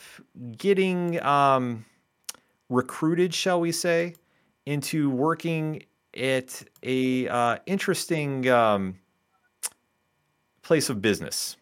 getting 0.57 1.21
um, 1.23 1.85
recruited, 2.69 3.33
shall 3.33 3.59
we 3.59 3.71
say, 3.71 4.15
into 4.65 5.09
working 5.09 5.83
at 6.17 6.63
a 6.81 7.27
uh, 7.27 7.57
interesting 7.65 8.49
um, 8.49 8.99
place 10.63 10.89
of 10.89 11.01
business 11.01 11.55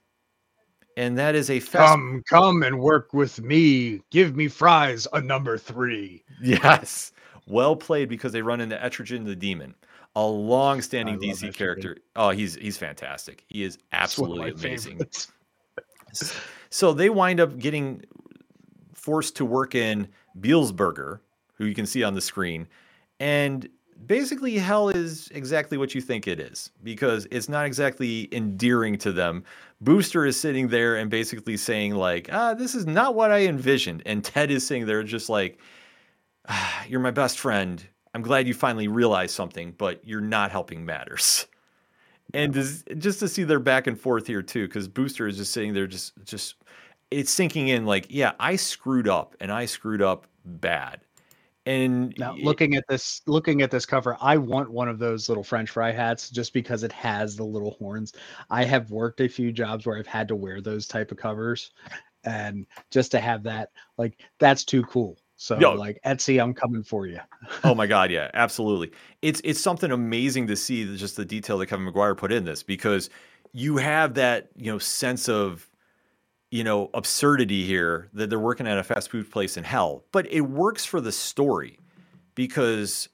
and 0.98 1.18
that 1.18 1.36
is 1.36 1.50
a 1.50 1.60
fast. 1.60 1.94
Come, 1.94 2.24
come 2.28 2.64
and 2.64 2.80
work 2.80 3.14
with 3.14 3.40
me. 3.40 4.02
Give 4.10 4.36
me 4.36 4.48
fries, 4.50 5.08
a 5.14 5.22
number 5.22 5.58
three. 5.58 6.24
Yes, 6.40 7.14
well 7.48 7.76
played 7.76 8.10
because 8.10 8.32
they 8.32 8.44
run 8.44 8.62
into 8.62 8.76
Etrigan 8.78 9.26
the 9.26 9.36
Demon, 9.36 9.74
a 10.16 10.24
long-standing 10.24 11.20
DC 11.20 11.52
character. 11.56 11.98
Oh, 12.16 12.30
he's 12.30 12.54
he's 12.56 12.78
fantastic. 12.78 13.44
He 13.48 13.64
is 13.64 13.80
absolutely 13.92 14.52
amazing. 14.52 15.02
so 16.70 16.94
they 16.94 17.10
wind 17.10 17.40
up 17.40 17.58
getting 17.58 18.04
forced 18.94 19.36
to 19.38 19.46
work 19.46 19.74
in 19.74 20.08
Beelzeburger, 20.40 21.22
who 21.56 21.66
you 21.66 21.74
can 21.74 21.88
see 21.88 22.04
on 22.04 22.14
the 22.14 22.22
screen, 22.22 22.68
and 23.20 23.68
basically 24.06 24.58
hell 24.58 24.90
is 24.90 25.30
exactly 25.34 25.78
what 25.78 25.96
you 25.96 26.02
think 26.02 26.28
it 26.28 26.40
is 26.40 26.72
because 26.84 27.28
it's 27.32 27.50
not 27.50 27.66
exactly 27.66 28.30
endearing 28.32 28.98
to 29.00 29.12
them. 29.12 29.44
Booster 29.82 30.26
is 30.26 30.40
sitting 30.40 30.68
there 30.68 30.96
and 30.96 31.10
basically 31.10 31.58
saying 31.58 31.96
like, 31.96 32.30
"Ah, 32.32 32.54
this 32.54 32.76
is 32.76 32.86
not 32.86 33.16
what 33.16 33.32
I 33.32 33.46
envisioned," 33.46 34.04
and 34.06 34.24
Ted 34.24 34.52
is 34.52 34.66
sitting 34.66 34.86
there 34.86 35.04
just 35.04 35.30
like, 35.30 35.60
ah, 36.48 36.86
"You're 36.88 37.00
my 37.00 37.12
best 37.12 37.40
friend. 37.40 37.84
I'm 38.14 38.22
glad 38.22 38.48
you 38.48 38.54
finally 38.54 38.88
realized 38.88 39.36
something, 39.36 39.74
but 39.78 40.06
you're 40.06 40.22
not 40.22 40.52
helping 40.52 40.86
matters." 40.86 41.48
And 42.34 42.54
just 42.54 43.20
to 43.20 43.28
see 43.28 43.44
their 43.44 43.60
back 43.60 43.88
and 43.88 44.00
forth 44.00 44.28
here 44.28 44.42
too, 44.42 44.68
because 44.68 44.88
Booster 44.88 45.28
is 45.28 45.38
just 45.38 45.54
sitting 45.54 45.74
there, 45.74 45.88
just 45.88 46.14
just 46.26 46.56
it's 47.12 47.32
sinking 47.32 47.70
in 47.70 47.86
like, 47.86 48.08
yeah, 48.10 48.34
I 48.40 48.56
screwed 48.58 49.08
up 49.08 49.36
and 49.40 49.52
I 49.52 49.66
screwed 49.66 50.02
up 50.02 50.28
bad. 50.44 51.02
And 51.68 52.14
now 52.18 52.34
looking 52.42 52.76
at 52.76 52.86
this 52.88 53.22
looking 53.26 53.62
at 53.62 53.72
this 53.72 53.86
cover, 53.86 54.16
I 54.22 54.38
want 54.38 54.72
one 54.72 54.88
of 54.88 55.00
those 55.00 55.28
little 55.28 55.44
French 55.44 55.70
fry 55.70 55.92
hats 55.92 56.30
just 56.30 56.54
because 56.54 56.82
it 56.84 56.94
has 56.94 57.36
the 57.36 57.44
little 57.44 57.72
horns. 57.72 58.14
I 58.50 58.64
have 58.64 58.90
worked 58.90 59.20
a 59.20 59.28
few 59.28 59.52
jobs 59.52 59.86
where 59.86 59.98
I've 59.98 60.08
had 60.08 60.30
to 60.30 60.36
wear 60.36 60.62
those 60.62 60.88
type 60.88 61.12
of 61.12 61.18
covers. 61.18 61.72
And 62.24 62.66
just 62.90 63.12
to 63.12 63.20
have 63.20 63.44
that, 63.44 63.72
like 63.98 64.18
that's 64.40 64.64
too 64.64 64.84
cool. 64.84 65.18
So 65.36 65.60
Yo, 65.60 65.74
like 65.74 66.00
Etsy, 66.06 66.42
I'm 66.42 66.54
coming 66.54 66.84
for 66.84 67.06
you. 67.06 67.20
oh 67.66 67.76
my 67.76 67.86
god, 67.86 68.12
yeah, 68.12 68.32
absolutely. 68.34 68.92
It's 69.22 69.42
it's 69.44 69.60
something 69.60 69.92
amazing 69.92 70.48
to 70.48 70.56
see 70.56 70.96
just 70.96 71.18
the 71.18 71.26
detail 71.26 71.58
that 71.58 71.68
Kevin 71.68 71.84
Maguire 71.84 72.16
put 72.16 72.32
in 72.32 72.46
this 72.46 72.64
because 72.64 73.10
you 73.52 73.76
have 73.76 74.14
that 74.14 74.50
you 74.56 74.72
know 74.72 74.80
sense 74.80 75.28
of 75.28 75.70
you 76.52 76.64
know 76.64 76.90
absurdity 76.94 77.66
here 77.66 78.10
that 78.14 78.30
they're 78.30 78.40
working 78.40 78.68
at 78.68 78.78
a 78.78 78.84
fast 78.84 79.10
food 79.10 79.30
place 79.30 79.58
in 79.58 79.64
hell, 79.64 80.04
but 80.12 80.32
it 80.32 80.42
works 80.42 80.86
for 80.86 81.02
the 81.02 81.12
story 81.12 81.80
because 82.36 83.10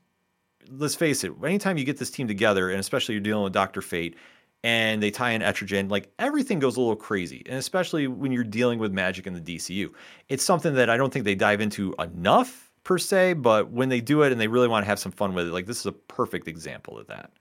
let's 0.70 0.96
face 0.96 1.24
it, 1.24 1.32
anytime 1.44 1.78
you 1.78 1.84
get 1.84 1.98
this 1.98 2.12
team 2.12 2.28
together, 2.28 2.70
and 2.70 2.80
especially 2.80 3.16
you're 3.16 3.22
dealing 3.22 3.44
with 3.44 3.54
Doctor 3.54 3.82
Fate, 3.82 4.16
and 4.64 5.04
they 5.04 5.12
tie 5.12 5.32
in 5.32 5.42
Etrigan, 5.42 5.90
like 5.90 6.12
everything 6.20 6.60
goes 6.60 6.78
a 6.78 6.80
little 6.80 6.96
crazy. 6.96 7.44
And 7.46 7.58
especially 7.58 8.08
when 8.08 8.32
you're 8.32 8.44
dealing 8.44 8.80
with 8.80 8.94
magic 8.94 9.28
in 9.28 9.34
the 9.34 9.42
DCU. 9.42 9.92
It's 10.30 10.44
something 10.44 10.74
that 10.76 10.90
I 10.90 10.96
don't 10.96 11.12
think 11.12 11.26
they 11.26 11.36
dive 11.36 11.60
into 11.60 11.94
enough 12.00 12.72
per 12.84 12.98
se, 12.98 13.34
but 13.34 13.72
when 13.72 13.90
they 13.90 14.00
do 14.00 14.22
it 14.22 14.32
and 14.32 14.40
they 14.40 14.48
really 14.48 14.68
want 14.68 14.84
to 14.84 14.88
have 14.88 15.00
some 15.00 15.12
fun 15.12 15.34
with 15.34 15.48
it, 15.48 15.52
like 15.52 15.66
this 15.66 15.80
is 15.80 15.86
a 15.86 15.92
perfect 15.92 16.48
example 16.48 16.98
of 16.98 17.08
that. 17.08 17.32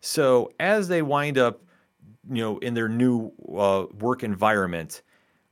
So 0.00 0.52
as 0.60 0.88
they 0.88 1.02
wind 1.02 1.38
up, 1.38 1.62
you 2.30 2.42
know, 2.42 2.58
in 2.58 2.74
their 2.74 2.88
new 2.88 3.32
uh, 3.54 3.86
work 3.98 4.22
environment, 4.22 5.02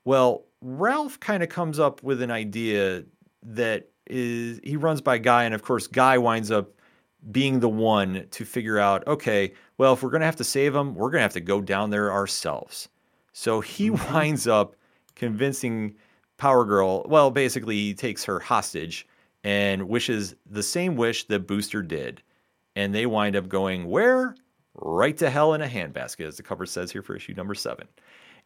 well, 0.09 0.47
Ralph 0.63 1.21
kind 1.21 1.43
of 1.43 1.51
comes 1.51 1.79
up 1.79 2.03
with 2.03 2.23
an 2.23 2.31
idea 2.31 3.05
that 3.43 3.91
is 4.07 4.59
he 4.65 4.75
runs 4.75 5.03
by 5.03 5.19
Guy, 5.19 5.45
and 5.45 5.55
of 5.55 5.63
course, 5.63 5.87
Guy 5.87 6.17
winds 6.17 6.51
up 6.51 6.71
being 7.31 7.61
the 7.61 7.69
one 7.69 8.27
to 8.31 8.47
figure 8.47 8.79
out, 8.79 9.07
okay, 9.07 9.53
well, 9.77 9.93
if 9.93 10.03
we're 10.03 10.09
going 10.09 10.23
to 10.23 10.27
have 10.27 10.37
to 10.37 10.45
save 10.45 10.75
him, 10.75 10.95
we're 10.95 11.11
going 11.11 11.19
to 11.19 11.25
have 11.25 11.35
to 11.35 11.43
go 11.43 11.61
down 11.61 11.91
there 11.91 12.11
ourselves. 12.11 12.89
So 13.35 13.61
he 13.61 13.91
mm-hmm. 13.91 14.15
winds 14.15 14.47
up 14.47 14.77
convincing 15.15 15.95
Power 16.39 16.65
Girl, 16.65 17.03
well, 17.07 17.31
basically, 17.31 17.77
he 17.77 17.93
takes 17.93 18.25
her 18.25 18.41
hostage 18.41 19.07
and 19.45 19.91
wishes 19.91 20.35
the 20.47 20.63
same 20.63 20.97
wish 20.97 21.27
that 21.27 21.47
Booster 21.47 21.83
did. 21.83 22.23
And 22.77 22.95
they 22.95 23.05
wind 23.05 23.37
up 23.37 23.47
going 23.47 23.85
where? 23.85 24.37
Right 24.73 25.19
to 25.19 25.29
hell 25.29 25.53
in 25.53 25.61
a 25.61 25.67
handbasket, 25.67 26.27
as 26.27 26.39
the 26.39 26.43
cover 26.43 26.65
says 26.65 26.91
here 26.91 27.03
for 27.03 27.15
issue 27.15 27.35
number 27.35 27.55
seven. 27.55 27.87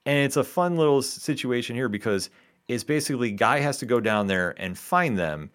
And 0.04 0.18
it's 0.18 0.36
a 0.36 0.44
fun 0.44 0.76
little 0.76 1.02
situation 1.02 1.76
here 1.76 1.88
because 1.88 2.30
it's 2.68 2.84
basically 2.84 3.30
Guy 3.30 3.60
has 3.60 3.78
to 3.78 3.86
go 3.86 4.00
down 4.00 4.26
there 4.26 4.54
and 4.56 4.76
find 4.76 5.18
them 5.18 5.50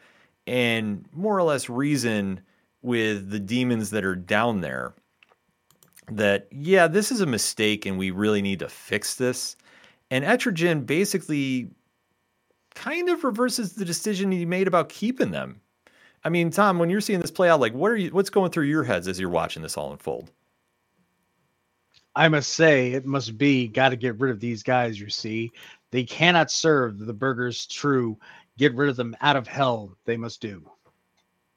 and 0.46 1.06
more 1.14 1.38
or 1.38 1.44
less 1.44 1.70
reason 1.70 2.42
with 2.82 3.30
the 3.30 3.40
demons 3.40 3.90
that 3.90 4.06
are 4.06 4.16
down 4.16 4.62
there 4.62 4.94
that, 6.10 6.48
yeah, 6.52 6.88
this 6.88 7.12
is 7.12 7.20
a 7.20 7.26
mistake 7.26 7.86
and 7.86 7.98
we 7.98 8.12
really 8.12 8.42
need 8.42 8.60
to 8.60 8.70
fix 8.70 9.16
this. 9.16 9.58
And 10.10 10.24
Etrigan 10.24 10.86
basically 10.86 11.70
kind 12.76 13.10
of 13.10 13.24
reverses 13.24 13.74
the 13.74 13.84
decision 13.84 14.32
he 14.32 14.46
made 14.46 14.68
about 14.68 14.88
keeping 14.88 15.32
them. 15.32 15.60
I 16.24 16.30
mean, 16.30 16.50
Tom, 16.50 16.80
when 16.80 16.90
you're 16.90 17.02
seeing 17.02 17.20
this 17.20 17.32
play 17.32 17.50
out, 17.50 17.60
like 17.60 17.74
what 17.74 17.92
are 17.92 17.98
you 17.98 18.10
what's 18.12 18.30
going 18.30 18.52
through 18.52 18.66
your 18.66 18.84
heads 18.84 19.08
as 19.08 19.20
you're 19.20 19.30
watching 19.30 19.64
this 19.64 19.78
all 19.78 19.92
unfold? 19.92 20.32
I 22.18 22.28
must 22.28 22.54
say 22.54 22.92
it 22.92 23.06
must 23.06 23.38
be 23.38 23.68
got 23.68 23.90
to 23.90 23.96
get 23.96 24.20
rid 24.20 24.32
of 24.32 24.40
these 24.40 24.64
guys, 24.64 25.00
you 25.00 25.10
see. 25.10 25.52
They 25.92 26.04
cannot 26.04 26.52
serve 26.52 27.00
the 27.00 27.14
burgers 27.14 27.66
true. 27.66 28.18
Get 28.58 28.76
rid 28.76 28.90
of 28.90 28.96
them 28.96 29.16
out 29.22 29.36
of 29.36 29.48
hell, 29.48 29.96
they 30.06 30.18
must 30.18 30.42
do. 30.42 30.70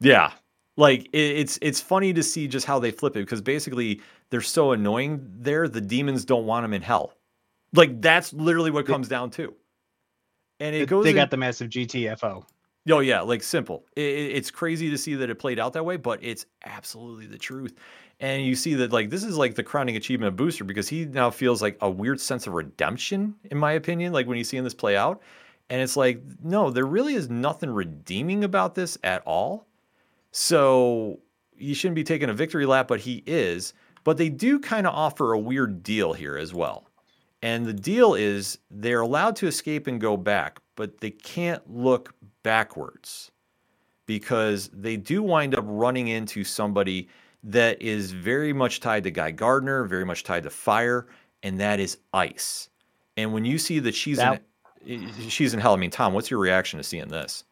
Yeah, 0.00 0.32
like 0.80 1.08
it's 1.12 1.58
it's 1.62 1.80
funny 1.80 2.12
to 2.12 2.22
see 2.22 2.48
just 2.48 2.66
how 2.66 2.78
they 2.78 2.90
flip 2.90 3.16
it 3.16 3.20
because 3.20 3.40
basically 3.40 4.00
they're 4.30 4.40
so 4.40 4.72
annoying 4.72 5.24
there 5.38 5.68
the 5.68 5.80
demons 5.80 6.24
don't 6.24 6.46
want 6.46 6.64
them 6.64 6.72
in 6.72 6.82
hell 6.82 7.12
like 7.74 8.00
that's 8.00 8.32
literally 8.32 8.70
what 8.70 8.86
comes 8.86 9.08
down 9.08 9.30
to 9.30 9.54
and 10.58 10.74
it 10.74 10.88
goes 10.88 11.04
they 11.04 11.12
got 11.12 11.24
in, 11.24 11.28
the 11.30 11.36
massive 11.36 11.68
gtfo 11.68 12.44
oh 12.90 13.00
yeah 13.00 13.20
like 13.20 13.42
simple 13.42 13.84
it, 13.96 14.02
it's 14.02 14.50
crazy 14.50 14.90
to 14.90 14.98
see 14.98 15.14
that 15.14 15.30
it 15.30 15.36
played 15.36 15.58
out 15.58 15.72
that 15.72 15.84
way 15.84 15.96
but 15.96 16.18
it's 16.22 16.46
absolutely 16.64 17.26
the 17.26 17.38
truth 17.38 17.74
and 18.20 18.44
you 18.44 18.54
see 18.54 18.74
that 18.74 18.92
like 18.92 19.10
this 19.10 19.24
is 19.24 19.36
like 19.36 19.54
the 19.54 19.62
crowning 19.62 19.96
achievement 19.96 20.28
of 20.28 20.36
booster 20.36 20.64
because 20.64 20.88
he 20.88 21.04
now 21.04 21.30
feels 21.30 21.60
like 21.60 21.76
a 21.80 21.90
weird 21.90 22.20
sense 22.20 22.46
of 22.46 22.54
redemption 22.54 23.34
in 23.50 23.58
my 23.58 23.72
opinion 23.72 24.12
like 24.12 24.26
when 24.26 24.38
you 24.38 24.44
see 24.44 24.58
this 24.60 24.74
play 24.74 24.96
out 24.96 25.20
and 25.68 25.80
it's 25.80 25.96
like 25.96 26.22
no 26.42 26.70
there 26.70 26.86
really 26.86 27.14
is 27.14 27.28
nothing 27.28 27.70
redeeming 27.70 28.44
about 28.44 28.74
this 28.74 28.96
at 29.02 29.22
all 29.26 29.66
so 30.32 31.20
he 31.60 31.74
shouldn't 31.74 31.94
be 31.94 32.04
taking 32.04 32.30
a 32.30 32.34
victory 32.34 32.66
lap, 32.66 32.88
but 32.88 33.00
he 33.00 33.22
is. 33.26 33.74
But 34.02 34.16
they 34.16 34.30
do 34.30 34.58
kind 34.58 34.86
of 34.86 34.94
offer 34.94 35.32
a 35.32 35.38
weird 35.38 35.82
deal 35.82 36.14
here 36.14 36.36
as 36.36 36.54
well. 36.54 36.86
And 37.42 37.66
the 37.66 37.74
deal 37.74 38.14
is 38.14 38.58
they're 38.70 39.00
allowed 39.00 39.36
to 39.36 39.46
escape 39.46 39.86
and 39.86 40.00
go 40.00 40.16
back, 40.16 40.58
but 40.74 41.00
they 41.00 41.10
can't 41.10 41.62
look 41.70 42.14
backwards 42.42 43.30
because 44.06 44.68
they 44.72 44.96
do 44.96 45.22
wind 45.22 45.54
up 45.54 45.64
running 45.66 46.08
into 46.08 46.44
somebody 46.44 47.08
that 47.42 47.80
is 47.80 48.12
very 48.12 48.52
much 48.52 48.80
tied 48.80 49.04
to 49.04 49.10
Guy 49.10 49.30
Gardner, 49.30 49.84
very 49.84 50.04
much 50.04 50.24
tied 50.24 50.42
to 50.42 50.50
fire, 50.50 51.06
and 51.42 51.60
that 51.60 51.80
is 51.80 51.98
ice. 52.12 52.68
And 53.16 53.32
when 53.32 53.44
you 53.44 53.58
see 53.58 53.78
that 53.80 53.94
she's 53.94 54.18
that, 54.18 54.42
in 54.84 55.12
she's 55.28 55.54
in 55.54 55.60
hell, 55.60 55.74
I 55.74 55.76
mean, 55.76 55.90
Tom, 55.90 56.12
what's 56.12 56.30
your 56.30 56.40
reaction 56.40 56.78
to 56.78 56.84
seeing 56.84 57.08
this? 57.08 57.44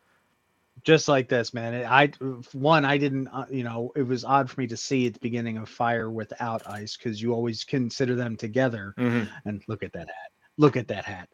just 0.82 1.08
like 1.08 1.28
this, 1.28 1.52
man. 1.52 1.84
I 1.84 2.06
one, 2.52 2.84
I 2.84 2.98
didn't, 2.98 3.28
uh, 3.28 3.46
you 3.50 3.64
know, 3.64 3.92
it 3.96 4.02
was 4.02 4.24
odd 4.24 4.50
for 4.50 4.60
me 4.60 4.66
to 4.68 4.76
see 4.76 5.06
at 5.06 5.14
the 5.14 5.20
beginning 5.20 5.58
of 5.58 5.68
Fire 5.68 6.10
without 6.10 6.66
Ice 6.68 6.96
because 6.96 7.20
you 7.20 7.32
always 7.32 7.64
consider 7.64 8.14
them 8.14 8.36
together. 8.36 8.94
Mm-hmm. 8.98 9.30
And 9.44 9.62
look 9.68 9.82
at 9.82 9.92
that 9.92 10.08
hat. 10.08 10.32
Look 10.56 10.76
at 10.76 10.88
that 10.88 11.04
hat. 11.04 11.28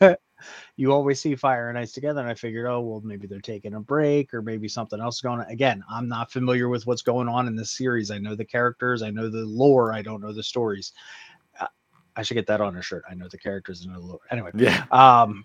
Yeah. 0.00 0.14
You 0.76 0.92
always 0.92 1.20
see 1.20 1.36
Fire 1.36 1.68
and 1.68 1.78
Ice 1.78 1.92
together, 1.92 2.20
and 2.20 2.28
I 2.28 2.34
figured, 2.34 2.66
oh 2.66 2.80
well, 2.80 3.00
maybe 3.04 3.28
they're 3.28 3.40
taking 3.40 3.74
a 3.74 3.80
break 3.80 4.34
or 4.34 4.42
maybe 4.42 4.66
something 4.66 5.00
else 5.00 5.16
is 5.16 5.20
going 5.20 5.40
on. 5.40 5.46
Again, 5.46 5.84
I'm 5.88 6.08
not 6.08 6.32
familiar 6.32 6.68
with 6.68 6.86
what's 6.86 7.02
going 7.02 7.28
on 7.28 7.46
in 7.46 7.54
this 7.54 7.70
series. 7.70 8.10
I 8.10 8.18
know 8.18 8.34
the 8.34 8.44
characters, 8.44 9.02
I 9.02 9.10
know 9.10 9.28
the 9.28 9.44
lore, 9.44 9.92
I 9.92 10.02
don't 10.02 10.20
know 10.20 10.32
the 10.32 10.42
stories. 10.42 10.92
Uh, 11.60 11.68
I 12.16 12.22
should 12.22 12.34
get 12.34 12.48
that 12.48 12.60
on 12.60 12.76
a 12.76 12.82
shirt. 12.82 13.04
I 13.08 13.14
know 13.14 13.28
the 13.28 13.38
characters 13.38 13.84
and 13.84 13.94
the 13.94 14.00
lore. 14.00 14.20
Anyway, 14.32 14.50
yeah. 14.56 14.84
Um, 14.90 15.44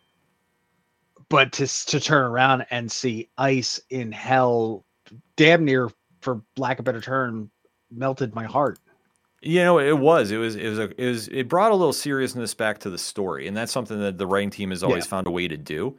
but 1.29 1.51
to 1.53 1.67
to 1.67 1.99
turn 1.99 2.25
around 2.25 2.65
and 2.71 2.91
see 2.91 3.29
ice 3.37 3.79
in 3.91 4.11
hell, 4.11 4.83
damn 5.35 5.63
near, 5.63 5.91
for 6.21 6.41
lack 6.57 6.79
of 6.79 6.83
a 6.83 6.91
better 6.91 7.01
term, 7.01 7.51
melted 7.91 8.33
my 8.33 8.45
heart. 8.45 8.79
You 9.41 9.63
know, 9.63 9.79
it 9.79 9.97
was. 9.97 10.31
It 10.31 10.37
was. 10.37 10.55
It 10.55 10.69
was. 10.69 10.79
A, 10.79 11.01
it 11.01 11.07
was. 11.07 11.27
It 11.29 11.47
brought 11.47 11.71
a 11.71 11.75
little 11.75 11.93
seriousness 11.93 12.53
back 12.53 12.79
to 12.79 12.89
the 12.89 12.97
story, 12.97 13.47
and 13.47 13.55
that's 13.55 13.71
something 13.71 13.99
that 13.99 14.17
the 14.17 14.27
writing 14.27 14.49
team 14.49 14.71
has 14.71 14.83
always 14.83 15.05
yeah. 15.05 15.09
found 15.09 15.27
a 15.27 15.31
way 15.31 15.47
to 15.47 15.57
do. 15.57 15.97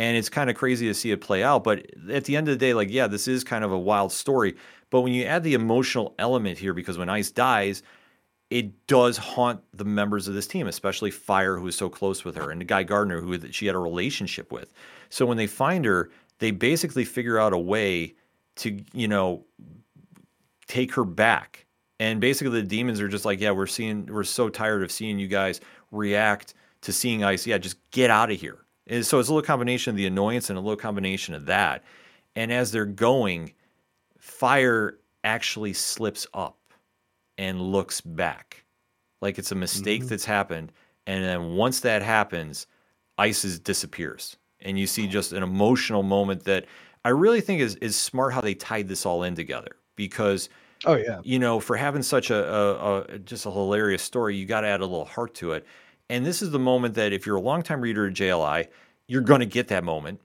And 0.00 0.16
it's 0.16 0.28
kind 0.28 0.48
of 0.48 0.54
crazy 0.54 0.86
to 0.86 0.94
see 0.94 1.10
it 1.10 1.20
play 1.20 1.42
out. 1.42 1.64
But 1.64 1.86
at 2.08 2.24
the 2.24 2.36
end 2.36 2.46
of 2.46 2.54
the 2.54 2.58
day, 2.58 2.72
like, 2.72 2.88
yeah, 2.88 3.08
this 3.08 3.26
is 3.26 3.42
kind 3.42 3.64
of 3.64 3.72
a 3.72 3.78
wild 3.78 4.12
story. 4.12 4.54
But 4.90 5.00
when 5.00 5.12
you 5.12 5.24
add 5.24 5.42
the 5.42 5.54
emotional 5.54 6.14
element 6.20 6.56
here, 6.56 6.72
because 6.72 6.96
when 6.96 7.08
Ice 7.08 7.32
dies, 7.32 7.82
it 8.48 8.86
does 8.86 9.16
haunt 9.16 9.60
the 9.74 9.84
members 9.84 10.28
of 10.28 10.34
this 10.34 10.46
team, 10.46 10.68
especially 10.68 11.10
Fire, 11.10 11.58
who 11.58 11.66
is 11.66 11.76
so 11.76 11.88
close 11.88 12.24
with 12.24 12.36
her, 12.36 12.50
and 12.50 12.60
the 12.60 12.64
guy 12.64 12.84
Gardner, 12.84 13.20
who 13.20 13.50
she 13.50 13.66
had 13.66 13.74
a 13.74 13.78
relationship 13.78 14.52
with. 14.52 14.72
So 15.10 15.26
when 15.26 15.36
they 15.36 15.48
find 15.48 15.84
her, 15.84 16.10
they 16.38 16.52
basically 16.52 17.04
figure 17.04 17.38
out 17.38 17.52
a 17.52 17.58
way 17.58 18.14
to, 18.56 18.80
you 18.92 19.08
know, 19.08 19.44
take 20.68 20.94
her 20.94 21.04
back. 21.04 21.66
And 22.00 22.20
basically, 22.20 22.60
the 22.60 22.66
demons 22.66 23.00
are 23.00 23.08
just 23.08 23.24
like, 23.24 23.40
yeah, 23.40 23.50
we're 23.50 23.66
seeing, 23.66 24.06
we're 24.06 24.24
so 24.24 24.48
tired 24.48 24.82
of 24.82 24.92
seeing 24.92 25.18
you 25.18 25.26
guys 25.28 25.60
react 25.90 26.54
to 26.82 26.92
seeing 26.92 27.24
ice. 27.24 27.46
Yeah, 27.46 27.58
just 27.58 27.78
get 27.90 28.10
out 28.10 28.30
of 28.30 28.40
here. 28.40 28.58
And 28.86 29.04
so 29.04 29.18
it's 29.18 29.28
a 29.28 29.34
little 29.34 29.46
combination 29.46 29.90
of 29.90 29.96
the 29.96 30.06
annoyance 30.06 30.48
and 30.48 30.58
a 30.58 30.62
little 30.62 30.76
combination 30.76 31.34
of 31.34 31.46
that. 31.46 31.84
And 32.36 32.52
as 32.52 32.70
they're 32.70 32.86
going, 32.86 33.52
Fire 34.18 34.98
actually 35.24 35.72
slips 35.72 36.26
up 36.32 36.58
and 37.36 37.60
looks 37.60 38.00
back 38.00 38.64
like 39.20 39.38
it's 39.38 39.52
a 39.52 39.56
mistake 39.56 40.00
mm-hmm. 40.00 40.08
that's 40.08 40.24
happened. 40.24 40.72
And 41.06 41.24
then 41.24 41.56
once 41.56 41.80
that 41.80 42.02
happens, 42.02 42.66
ISIS 43.16 43.58
disappears. 43.58 44.36
And 44.60 44.78
you 44.78 44.86
see 44.86 45.06
just 45.06 45.32
an 45.32 45.42
emotional 45.42 46.02
moment 46.02 46.44
that 46.44 46.66
I 47.04 47.10
really 47.10 47.40
think 47.40 47.60
is 47.60 47.76
is 47.76 47.96
smart 47.96 48.34
how 48.34 48.40
they 48.40 48.54
tied 48.54 48.88
this 48.88 49.06
all 49.06 49.22
in 49.22 49.34
together 49.34 49.76
because 49.96 50.48
Oh 50.86 50.94
yeah. 50.94 51.22
you 51.22 51.38
know, 51.38 51.60
for 51.60 51.76
having 51.76 52.02
such 52.02 52.30
a, 52.30 52.54
a, 52.54 53.00
a 53.02 53.18
just 53.20 53.46
a 53.46 53.50
hilarious 53.50 54.02
story, 54.02 54.36
you 54.36 54.46
got 54.46 54.62
to 54.62 54.68
add 54.68 54.80
a 54.80 54.86
little 54.86 55.04
heart 55.04 55.34
to 55.36 55.52
it. 55.52 55.66
And 56.10 56.24
this 56.24 56.40
is 56.42 56.50
the 56.50 56.58
moment 56.58 56.94
that 56.94 57.12
if 57.12 57.26
you're 57.26 57.36
a 57.36 57.40
longtime 57.40 57.80
reader 57.80 58.06
of 58.06 58.14
JLI, 58.14 58.68
you're 59.08 59.20
going 59.22 59.40
to 59.40 59.46
get 59.46 59.68
that 59.68 59.84
moment. 59.84 60.20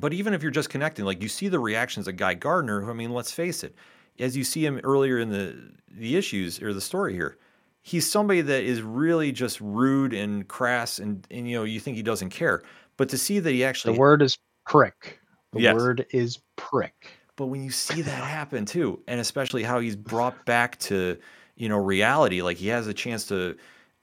But 0.00 0.12
even 0.12 0.32
if 0.34 0.42
you're 0.42 0.50
just 0.50 0.70
connecting, 0.70 1.04
like 1.04 1.22
you 1.22 1.28
see 1.28 1.48
the 1.48 1.58
reactions 1.60 2.08
of 2.08 2.16
Guy 2.16 2.34
Gardner, 2.34 2.80
who 2.80 2.90
I 2.90 2.94
mean, 2.94 3.12
let's 3.12 3.32
face 3.32 3.62
it, 3.62 3.74
as 4.18 4.36
you 4.36 4.44
see 4.44 4.64
him 4.64 4.80
earlier 4.84 5.18
in 5.18 5.28
the 5.30 5.56
the 5.90 6.16
issues 6.16 6.62
or 6.62 6.72
the 6.72 6.80
story 6.80 7.12
here, 7.12 7.36
he's 7.82 8.10
somebody 8.10 8.40
that 8.40 8.62
is 8.64 8.80
really 8.82 9.32
just 9.32 9.60
rude 9.60 10.14
and 10.14 10.48
crass, 10.48 10.98
and 10.98 11.26
and 11.30 11.48
you 11.48 11.56
know 11.58 11.64
you 11.64 11.78
think 11.80 11.96
he 11.96 12.02
doesn't 12.02 12.30
care, 12.30 12.62
but 12.96 13.08
to 13.10 13.18
see 13.18 13.38
that 13.38 13.50
he 13.50 13.64
actually 13.64 13.94
The 13.94 14.00
word 14.00 14.22
is 14.22 14.38
prick. 14.66 15.20
The 15.52 15.60
Yes. 15.60 15.74
word 15.74 16.06
is 16.10 16.40
prick. 16.56 17.10
But 17.36 17.46
when 17.46 17.64
you 17.64 17.70
see 17.70 18.02
that 18.02 18.24
happen 18.24 18.64
too, 18.64 19.00
and 19.06 19.20
especially 19.20 19.62
how 19.62 19.80
he's 19.80 19.96
brought 19.96 20.44
back 20.44 20.78
to, 20.80 21.16
you 21.56 21.68
know, 21.68 21.78
reality, 21.78 22.42
like 22.42 22.58
he 22.58 22.68
has 22.68 22.86
a 22.86 22.94
chance 22.94 23.26
to 23.28 23.56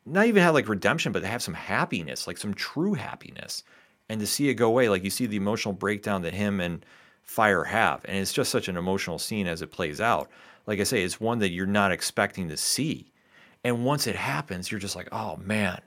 not 0.06 0.26
even 0.26 0.42
have 0.42 0.56
like 0.56 0.68
redemption, 0.68 1.12
but 1.12 1.20
to 1.22 1.28
have 1.28 1.44
some 1.44 1.54
happiness, 1.54 2.28
like 2.28 2.38
some 2.38 2.54
true 2.54 2.94
happiness. 2.94 3.64
And 4.10 4.20
to 4.20 4.26
see 4.26 4.50
it 4.50 4.56
go 4.56 4.68
away, 4.68 4.90
like 4.90 5.04
you 5.04 5.12
see 5.12 5.28
the 5.28 5.38
emotional 5.38 5.74
breakdown 5.74 6.24
that 6.24 6.34
him 6.34 6.60
and 6.60 6.84
Fire 7.22 7.64
have. 7.64 8.04
And 8.06 8.18
it's 8.18 8.34
just 8.34 8.50
such 8.50 8.68
an 8.68 8.78
emotional 8.78 9.20
scene 9.20 9.46
as 9.46 9.62
it 9.62 9.72
plays 9.72 10.02
out. 10.02 10.32
Like 10.66 10.80
I 10.80 10.84
say, 10.84 11.04
it's 11.04 11.22
one 11.22 11.38
that 11.40 11.52
you're 11.52 11.68
not 11.68 11.92
expecting 11.92 12.50
to 12.50 12.58
see. 12.58 13.12
And 13.64 13.86
once 13.86 14.08
it 14.08 14.16
happens, 14.16 14.72
you're 14.72 14.80
just 14.80 14.96
like, 14.96 15.10
oh 15.12 15.38
man. 15.38 15.80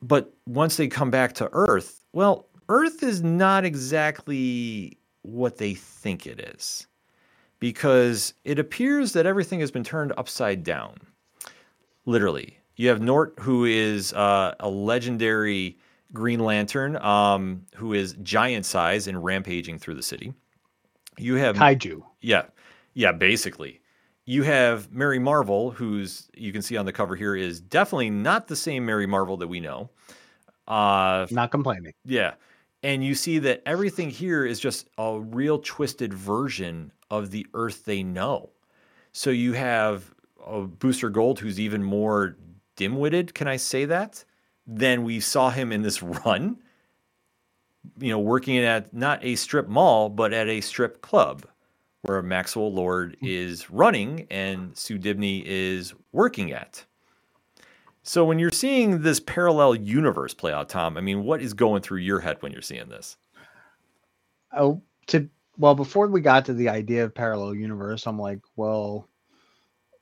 But 0.00 0.32
once 0.46 0.76
they 0.76 0.86
come 0.86 1.10
back 1.10 1.32
to 1.34 1.48
Earth, 1.52 2.00
well, 2.12 2.46
Earth 2.68 3.02
is 3.02 3.22
not 3.22 3.64
exactly 3.64 4.98
what 5.26 5.58
they 5.58 5.74
think 5.74 6.26
it 6.26 6.40
is 6.40 6.86
because 7.58 8.34
it 8.44 8.58
appears 8.58 9.12
that 9.12 9.26
everything 9.26 9.60
has 9.60 9.70
been 9.70 9.84
turned 9.84 10.12
upside 10.16 10.62
down. 10.62 10.96
Literally. 12.04 12.58
You 12.76 12.88
have 12.90 13.00
Nort, 13.00 13.38
who 13.40 13.64
is 13.64 14.12
uh, 14.12 14.54
a 14.60 14.68
legendary 14.68 15.78
Green 16.12 16.40
Lantern, 16.40 16.96
um, 16.98 17.64
who 17.74 17.94
is 17.94 18.14
giant 18.22 18.66
size 18.66 19.06
and 19.08 19.24
rampaging 19.24 19.78
through 19.78 19.94
the 19.94 20.02
city. 20.02 20.34
You 21.18 21.34
have 21.36 21.56
Kaiju. 21.56 22.02
yeah, 22.20 22.44
yeah, 22.94 23.12
basically. 23.12 23.80
You 24.26 24.42
have 24.42 24.92
Mary 24.92 25.18
Marvel, 25.18 25.70
who's 25.70 26.28
you 26.34 26.52
can 26.52 26.60
see 26.60 26.76
on 26.76 26.84
the 26.84 26.92
cover 26.92 27.16
here 27.16 27.34
is 27.34 27.60
definitely 27.60 28.10
not 28.10 28.48
the 28.48 28.56
same 28.56 28.84
Mary 28.84 29.06
Marvel 29.06 29.36
that 29.38 29.48
we 29.48 29.60
know. 29.60 29.88
Uh, 30.68 31.26
Not 31.30 31.50
complaining. 31.50 31.92
yeah. 32.04 32.34
And 32.82 33.04
you 33.04 33.14
see 33.14 33.38
that 33.40 33.62
everything 33.66 34.10
here 34.10 34.44
is 34.44 34.60
just 34.60 34.88
a 34.98 35.18
real 35.18 35.58
twisted 35.58 36.12
version 36.12 36.92
of 37.10 37.30
the 37.30 37.46
Earth 37.54 37.84
they 37.84 38.02
know. 38.02 38.50
So 39.12 39.30
you 39.30 39.54
have 39.54 40.14
a 40.46 40.62
Booster 40.62 41.10
Gold 41.10 41.40
who's 41.40 41.58
even 41.58 41.82
more 41.82 42.36
dim 42.76 42.98
witted, 42.98 43.34
can 43.34 43.48
I 43.48 43.56
say 43.56 43.84
that? 43.86 44.24
Than 44.66 45.04
we 45.04 45.20
saw 45.20 45.50
him 45.50 45.72
in 45.72 45.82
this 45.82 46.02
run. 46.02 46.58
You 47.98 48.10
know, 48.10 48.18
working 48.18 48.58
at 48.58 48.92
not 48.92 49.24
a 49.24 49.36
strip 49.36 49.68
mall, 49.68 50.08
but 50.08 50.32
at 50.32 50.48
a 50.48 50.60
strip 50.60 51.00
club 51.00 51.46
where 52.02 52.22
Maxwell 52.22 52.72
Lord 52.72 53.16
hmm. 53.20 53.26
is 53.26 53.70
running 53.70 54.26
and 54.30 54.76
Sue 54.76 54.98
Dibney 54.98 55.42
is 55.44 55.94
working 56.12 56.52
at. 56.52 56.84
So 58.06 58.24
when 58.24 58.38
you're 58.38 58.52
seeing 58.52 59.02
this 59.02 59.18
parallel 59.18 59.74
universe 59.74 60.32
play 60.32 60.52
out, 60.52 60.68
Tom, 60.68 60.96
I 60.96 61.00
mean, 61.00 61.24
what 61.24 61.42
is 61.42 61.54
going 61.54 61.82
through 61.82 61.98
your 61.98 62.20
head 62.20 62.36
when 62.38 62.52
you're 62.52 62.62
seeing 62.62 62.88
this? 62.88 63.16
Oh, 64.56 64.80
to 65.08 65.28
well, 65.58 65.74
before 65.74 66.06
we 66.06 66.20
got 66.20 66.44
to 66.44 66.54
the 66.54 66.68
idea 66.68 67.02
of 67.02 67.14
parallel 67.14 67.54
universe, 67.54 68.06
I'm 68.06 68.18
like, 68.18 68.38
well, 68.54 69.08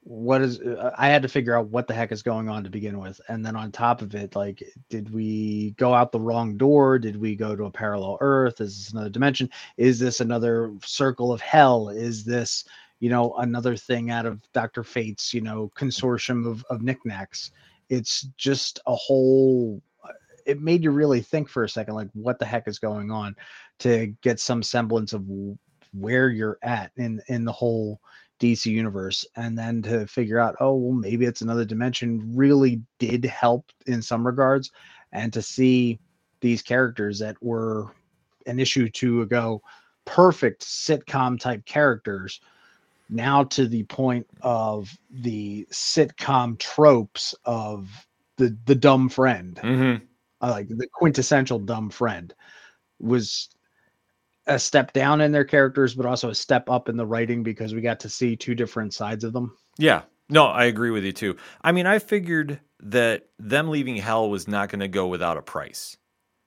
what 0.02 0.42
is? 0.42 0.60
uh, 0.60 0.90
I 0.98 1.08
had 1.08 1.22
to 1.22 1.28
figure 1.28 1.56
out 1.56 1.68
what 1.68 1.86
the 1.86 1.94
heck 1.94 2.12
is 2.12 2.22
going 2.22 2.50
on 2.50 2.62
to 2.62 2.68
begin 2.68 2.98
with, 2.98 3.22
and 3.30 3.44
then 3.44 3.56
on 3.56 3.72
top 3.72 4.02
of 4.02 4.14
it, 4.14 4.36
like, 4.36 4.62
did 4.90 5.12
we 5.14 5.70
go 5.78 5.94
out 5.94 6.12
the 6.12 6.20
wrong 6.20 6.58
door? 6.58 6.98
Did 6.98 7.16
we 7.16 7.34
go 7.34 7.56
to 7.56 7.64
a 7.64 7.70
parallel 7.70 8.18
Earth? 8.20 8.60
Is 8.60 8.76
this 8.76 8.92
another 8.92 9.08
dimension? 9.08 9.48
Is 9.78 9.98
this 9.98 10.20
another 10.20 10.74
circle 10.84 11.32
of 11.32 11.40
hell? 11.40 11.88
Is 11.88 12.22
this, 12.22 12.66
you 13.00 13.08
know, 13.08 13.34
another 13.38 13.76
thing 13.76 14.10
out 14.10 14.26
of 14.26 14.42
Doctor 14.52 14.84
Fate's, 14.84 15.32
you 15.32 15.40
know, 15.40 15.72
consortium 15.74 16.46
of 16.46 16.62
of 16.68 16.82
knickknacks? 16.82 17.50
It's 17.88 18.22
just 18.36 18.80
a 18.86 18.94
whole. 18.94 19.82
uh, 20.04 20.12
It 20.46 20.60
made 20.60 20.82
you 20.82 20.90
really 20.90 21.20
think 21.20 21.48
for 21.48 21.64
a 21.64 21.68
second, 21.68 21.94
like, 21.94 22.08
what 22.14 22.38
the 22.38 22.46
heck 22.46 22.68
is 22.68 22.78
going 22.78 23.10
on? 23.10 23.36
to 23.80 24.14
get 24.22 24.40
some 24.40 24.62
semblance 24.62 25.12
of 25.12 25.24
where 25.92 26.28
you're 26.28 26.58
at 26.62 26.90
in 26.96 27.20
in 27.28 27.44
the 27.44 27.52
whole 27.52 28.00
DC 28.40 28.66
universe 28.66 29.24
and 29.36 29.56
then 29.56 29.80
to 29.82 30.06
figure 30.06 30.38
out 30.38 30.56
oh 30.60 30.74
well 30.74 30.92
maybe 30.92 31.24
it's 31.24 31.40
another 31.40 31.64
dimension 31.64 32.32
really 32.34 32.82
did 32.98 33.24
help 33.24 33.70
in 33.86 34.02
some 34.02 34.26
regards 34.26 34.72
and 35.12 35.32
to 35.32 35.40
see 35.40 36.00
these 36.40 36.62
characters 36.62 37.18
that 37.18 37.40
were 37.42 37.86
an 38.46 38.58
issue 38.58 38.88
two 38.88 39.22
ago 39.22 39.62
perfect 40.04 40.62
sitcom 40.64 41.38
type 41.38 41.64
characters 41.64 42.40
now 43.08 43.44
to 43.44 43.66
the 43.68 43.84
point 43.84 44.26
of 44.42 44.96
the 45.10 45.66
sitcom 45.72 46.58
tropes 46.58 47.34
of 47.44 47.88
the 48.36 48.56
the 48.66 48.74
dumb 48.74 49.08
friend 49.08 49.60
Mm-hmm. 49.62 50.04
uh, 50.40 50.50
like 50.50 50.68
the 50.68 50.88
quintessential 50.92 51.58
dumb 51.58 51.90
friend 51.90 52.34
was 52.98 53.48
a 54.46 54.58
step 54.58 54.92
down 54.92 55.20
in 55.20 55.32
their 55.32 55.44
characters 55.44 55.94
but 55.94 56.06
also 56.06 56.30
a 56.30 56.34
step 56.34 56.68
up 56.68 56.88
in 56.88 56.96
the 56.96 57.06
writing 57.06 57.42
because 57.42 57.74
we 57.74 57.80
got 57.80 58.00
to 58.00 58.08
see 58.08 58.36
two 58.36 58.54
different 58.54 58.92
sides 58.94 59.24
of 59.24 59.32
them 59.32 59.56
Yeah. 59.78 60.02
No, 60.30 60.46
I 60.46 60.64
agree 60.64 60.90
with 60.90 61.04
you 61.04 61.12
too. 61.12 61.36
I 61.62 61.72
mean, 61.72 61.86
I 61.86 61.98
figured 61.98 62.58
that 62.80 63.26
them 63.38 63.68
leaving 63.68 63.96
hell 63.96 64.30
was 64.30 64.48
not 64.48 64.70
going 64.70 64.80
to 64.80 64.88
go 64.88 65.06
without 65.06 65.36
a 65.36 65.42
price, 65.42 65.98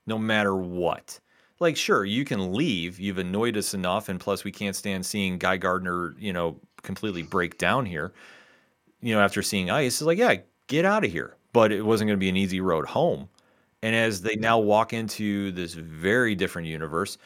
no 0.08 0.18
matter 0.18 0.56
what. 0.56 1.20
Like, 1.60 1.76
sure, 1.76 2.06
you 2.06 2.24
can 2.24 2.54
leave. 2.54 3.00
You've 3.00 3.18
annoyed 3.18 3.58
us 3.58 3.74
enough, 3.74 4.10
and 4.10 4.20
plus, 4.20 4.44
we 4.44 4.52
can't 4.52 4.76
stand 4.76 5.06
seeing 5.06 5.38
Guy 5.40 5.58
Gardner, 5.58 6.16
you 6.20 6.32
know, 6.32 6.60
completely 6.84 7.24
break 7.24 7.58
down 7.58 7.86
here. 7.86 8.14
You 9.02 9.16
know, 9.16 9.22
after 9.22 9.42
seeing 9.42 9.70
Ice, 9.72 9.96
it's 9.96 10.02
like, 10.04 10.18
yeah, 10.20 10.36
get 10.68 10.86
out 10.86 11.06
of 11.06 11.12
here. 11.12 11.36
But 11.54 11.72
it 11.72 11.84
wasn't 11.84 12.10
going 12.10 12.18
to 12.20 12.24
be 12.24 12.30
an 12.30 12.38
easy 12.38 12.62
road 12.62 12.86
home. 12.86 13.30
And 13.84 13.96
as 13.96 14.22
they 14.22 14.36
now 14.36 14.60
walk 14.60 14.94
into 14.94 15.52
this 15.52 15.74
very 15.74 16.36
different 16.36 16.68
universe, 16.68 17.18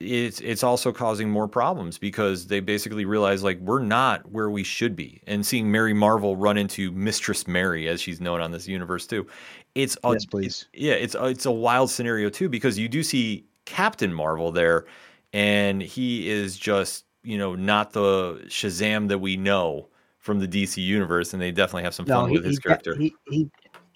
it's 0.00 0.40
it's 0.40 0.64
also 0.64 0.92
causing 0.92 1.30
more 1.30 1.48
problems 1.48 1.98
because 1.98 2.48
they 2.48 2.60
basically 2.60 3.04
realize 3.04 3.44
like 3.44 3.58
we're 3.60 3.80
not 3.82 4.30
where 4.32 4.50
we 4.50 4.64
should 4.64 4.96
be. 4.96 5.22
And 5.26 5.46
seeing 5.46 5.70
Mary 5.70 5.94
Marvel 5.94 6.36
run 6.36 6.58
into 6.58 6.90
Mistress 6.92 7.46
Mary, 7.46 7.88
as 7.88 8.00
she's 8.00 8.20
known 8.20 8.40
on 8.40 8.50
this 8.52 8.66
universe 8.68 9.06
too, 9.06 9.26
it's 9.74 9.96
a, 10.04 10.12
yes 10.12 10.26
please 10.26 10.68
yeah, 10.74 10.94
it's 10.94 11.14
a, 11.14 11.26
it's 11.26 11.46
a 11.46 11.52
wild 11.52 11.90
scenario 11.90 12.30
too 12.30 12.48
because 12.48 12.78
you 12.78 12.88
do 12.88 13.02
see 13.02 13.44
Captain 13.64 14.12
Marvel 14.12 14.52
there, 14.52 14.86
and 15.32 15.82
he 15.82 16.28
is 16.28 16.56
just 16.56 17.04
you 17.22 17.38
know 17.38 17.54
not 17.54 17.92
the 17.92 18.42
Shazam 18.48 19.08
that 19.08 19.18
we 19.18 19.36
know 19.36 19.88
from 20.18 20.38
the 20.38 20.48
DC 20.48 20.82
universe, 20.82 21.32
and 21.32 21.42
they 21.42 21.50
definitely 21.50 21.82
have 21.82 21.94
some 21.94 22.06
fun 22.06 22.28
he, 22.28 22.36
with 22.36 22.44
his 22.44 22.56
he, 22.56 22.62
character. 22.62 22.96
He, 22.96 23.14
he, 23.28 23.50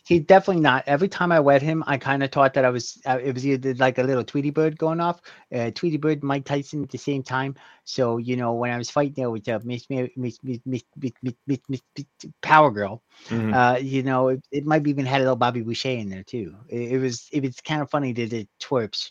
he 0.06 0.20
definitely 0.20 0.62
not. 0.62 0.84
Every 0.86 1.08
time 1.08 1.32
I 1.32 1.38
read 1.38 1.62
him, 1.62 1.82
I 1.86 1.98
kind 1.98 2.22
of 2.22 2.30
thought 2.30 2.54
that 2.54 2.64
I 2.64 2.70
was 2.70 2.96
uh, 3.06 3.18
it 3.22 3.34
was 3.34 3.44
either 3.44 3.74
like 3.74 3.98
a 3.98 4.04
little 4.04 4.22
Tweety 4.22 4.50
Bird 4.50 4.78
going 4.78 5.00
off, 5.00 5.20
uh, 5.52 5.72
Tweety 5.72 5.96
Bird, 5.96 6.22
Mike 6.22 6.44
Tyson 6.44 6.84
at 6.84 6.90
the 6.90 6.98
same 6.98 7.24
time. 7.24 7.56
So 7.82 8.18
you 8.18 8.36
know 8.36 8.52
when 8.52 8.70
I 8.70 8.78
was 8.78 8.88
fighting 8.88 9.14
there 9.14 9.30
with 9.30 9.48
uh, 9.48 9.58
Miss, 9.64 9.90
Miss, 9.90 10.12
Miss, 10.16 10.38
Miss 10.64 11.80
Power 12.40 12.70
Girl, 12.70 13.02
mm-hmm. 13.28 13.52
uh, 13.52 13.76
you 13.78 14.04
know 14.04 14.28
it, 14.28 14.46
it 14.52 14.64
might 14.64 14.86
even 14.86 15.06
had 15.06 15.22
a 15.22 15.24
little 15.24 15.36
Bobby 15.36 15.62
Boucher 15.62 15.90
in 15.90 16.08
there 16.08 16.22
too. 16.22 16.54
It, 16.68 16.92
it 16.92 16.98
was 16.98 17.28
it 17.32 17.42
was 17.42 17.60
kind 17.60 17.82
of 17.82 17.90
funny 17.90 18.12
that 18.12 18.32
it 18.32 18.48
twerps 18.62 19.10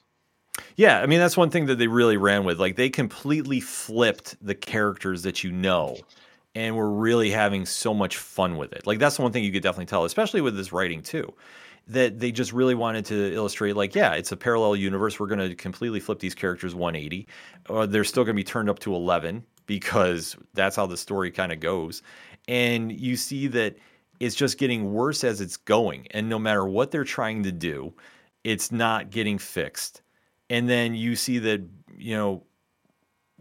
yeah, 0.76 1.00
I 1.00 1.06
mean 1.06 1.20
that's 1.20 1.38
one 1.38 1.50
thing 1.50 1.68
that 1.68 1.78
they 1.78 1.88
really 1.88 2.18
ran 2.18 2.44
with. 2.44 2.60
Like 2.60 2.76
they 2.76 2.90
completely 2.90 3.60
flipped 3.60 4.36
the 4.46 4.56
characters 4.56 5.24
that 5.24 5.44
you 5.44 5.52
know, 5.52 5.98
and 6.54 6.76
we're 6.76 6.90
really 6.90 7.32
having 7.32 7.66
so 7.66 7.94
much 7.94 8.18
fun 8.18 8.58
with 8.58 8.74
it. 8.74 8.86
Like 8.86 9.00
that's 9.00 9.18
the 9.18 9.22
one 9.22 9.32
thing 9.32 9.44
you 9.44 9.52
could 9.52 9.64
definitely 9.64 9.86
tell, 9.86 10.06
especially 10.06 10.42
with 10.42 10.56
this 10.56 10.74
writing 10.74 11.02
too, 11.02 11.34
that 11.88 12.20
they 12.20 12.32
just 12.32 12.52
really 12.52 12.76
wanted 12.76 13.06
to 13.06 13.34
illustrate. 13.34 13.76
Like, 13.76 13.96
yeah, 13.96 14.14
it's 14.14 14.32
a 14.32 14.38
parallel 14.38 14.76
universe. 14.76 15.20
We're 15.20 15.28
going 15.28 15.48
to 15.50 15.56
completely 15.56 16.00
flip 16.00 16.20
these 16.20 16.36
characters 16.36 16.74
180. 16.74 17.28
Or 17.70 17.82
uh, 17.82 17.86
they're 17.86 18.04
still 18.04 18.24
going 18.24 18.36
to 18.36 18.40
be 18.40 18.44
turned 18.44 18.70
up 18.70 18.80
to 18.80 18.96
11 18.96 19.46
because 19.66 20.36
that's 20.54 20.76
how 20.76 20.86
the 20.86 20.98
story 20.98 21.32
kind 21.32 21.52
of 21.52 21.60
goes. 21.60 22.02
And 22.48 22.92
you 22.92 23.16
see 23.16 23.48
that 23.48 23.76
it's 24.20 24.36
just 24.36 24.58
getting 24.58 24.94
worse 24.94 25.24
as 25.24 25.42
it's 25.42 25.58
going, 25.58 26.08
and 26.12 26.30
no 26.30 26.40
matter 26.40 26.66
what 26.66 26.92
they're 26.92 27.04
trying 27.04 27.44
to 27.44 27.52
do, 27.52 27.94
it's 28.44 28.72
not 28.72 29.10
getting 29.10 29.38
fixed 29.38 30.02
and 30.50 30.70
then 30.70 30.96
you 30.96 31.16
see 31.16 31.40
that 31.40 31.62
you 31.98 32.16
know 32.16 32.44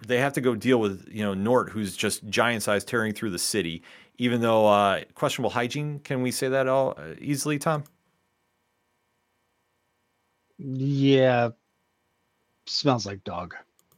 they 0.07 0.19
have 0.19 0.33
to 0.35 0.41
go 0.41 0.55
deal 0.55 0.81
with 0.81 1.09
you 1.11 1.25
know 1.25 1.35
Nort, 1.35 1.71
who's 1.71 1.97
just 1.97 2.27
giant 2.29 2.63
size 2.63 2.85
tearing 2.85 3.13
through 3.13 3.31
the 3.31 3.39
city. 3.39 3.83
Even 4.19 4.41
though 4.41 4.67
uh, 4.67 5.01
questionable 5.15 5.51
hygiene, 5.51 5.99
can 5.99 6.23
we 6.23 6.31
say 6.31 6.49
that 6.49 6.69
all 6.69 6.95
uh, 6.97 7.15
easily, 7.21 7.59
Tom? 7.59 7.85
yeah 10.59 11.51
smells 12.67 13.07
like 13.07 13.25
dog 13.25 13.55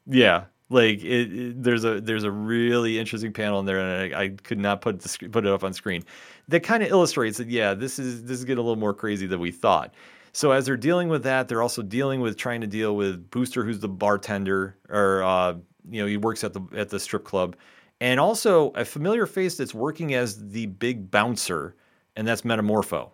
Yeah, 0.06 0.44
like 0.70 1.02
it, 1.02 1.32
it, 1.32 1.62
there's 1.62 1.84
a 1.84 2.00
there's 2.00 2.24
a 2.24 2.30
really 2.30 2.98
interesting 2.98 3.32
panel 3.32 3.60
in 3.60 3.66
there, 3.66 3.78
and 3.78 4.14
I, 4.14 4.22
I 4.22 4.28
could 4.30 4.58
not 4.58 4.80
put 4.80 5.00
the, 5.00 5.28
put 5.28 5.46
it 5.46 5.52
up 5.52 5.64
on 5.64 5.72
screen. 5.72 6.04
That 6.48 6.60
kind 6.62 6.82
of 6.82 6.90
illustrates 6.90 7.38
that 7.38 7.48
yeah, 7.48 7.74
this 7.74 7.98
is 7.98 8.24
this 8.24 8.38
is 8.38 8.44
getting 8.44 8.58
a 8.58 8.62
little 8.62 8.76
more 8.78 8.94
crazy 8.94 9.26
than 9.26 9.40
we 9.40 9.50
thought. 9.50 9.94
So 10.36 10.50
as 10.50 10.66
they're 10.66 10.76
dealing 10.76 11.08
with 11.08 11.22
that, 11.22 11.48
they're 11.48 11.62
also 11.62 11.80
dealing 11.80 12.20
with 12.20 12.36
trying 12.36 12.60
to 12.60 12.66
deal 12.66 12.94
with 12.94 13.30
Booster, 13.30 13.64
who's 13.64 13.78
the 13.78 13.88
bartender, 13.88 14.76
or 14.90 15.22
uh, 15.22 15.54
you 15.88 16.02
know 16.02 16.06
he 16.06 16.18
works 16.18 16.44
at 16.44 16.52
the 16.52 16.60
at 16.76 16.90
the 16.90 17.00
strip 17.00 17.24
club, 17.24 17.56
and 18.02 18.20
also 18.20 18.68
a 18.72 18.84
familiar 18.84 19.24
face 19.24 19.56
that's 19.56 19.72
working 19.72 20.12
as 20.12 20.50
the 20.50 20.66
big 20.66 21.10
bouncer, 21.10 21.74
and 22.16 22.28
that's 22.28 22.42
Metamorpho, 22.42 23.12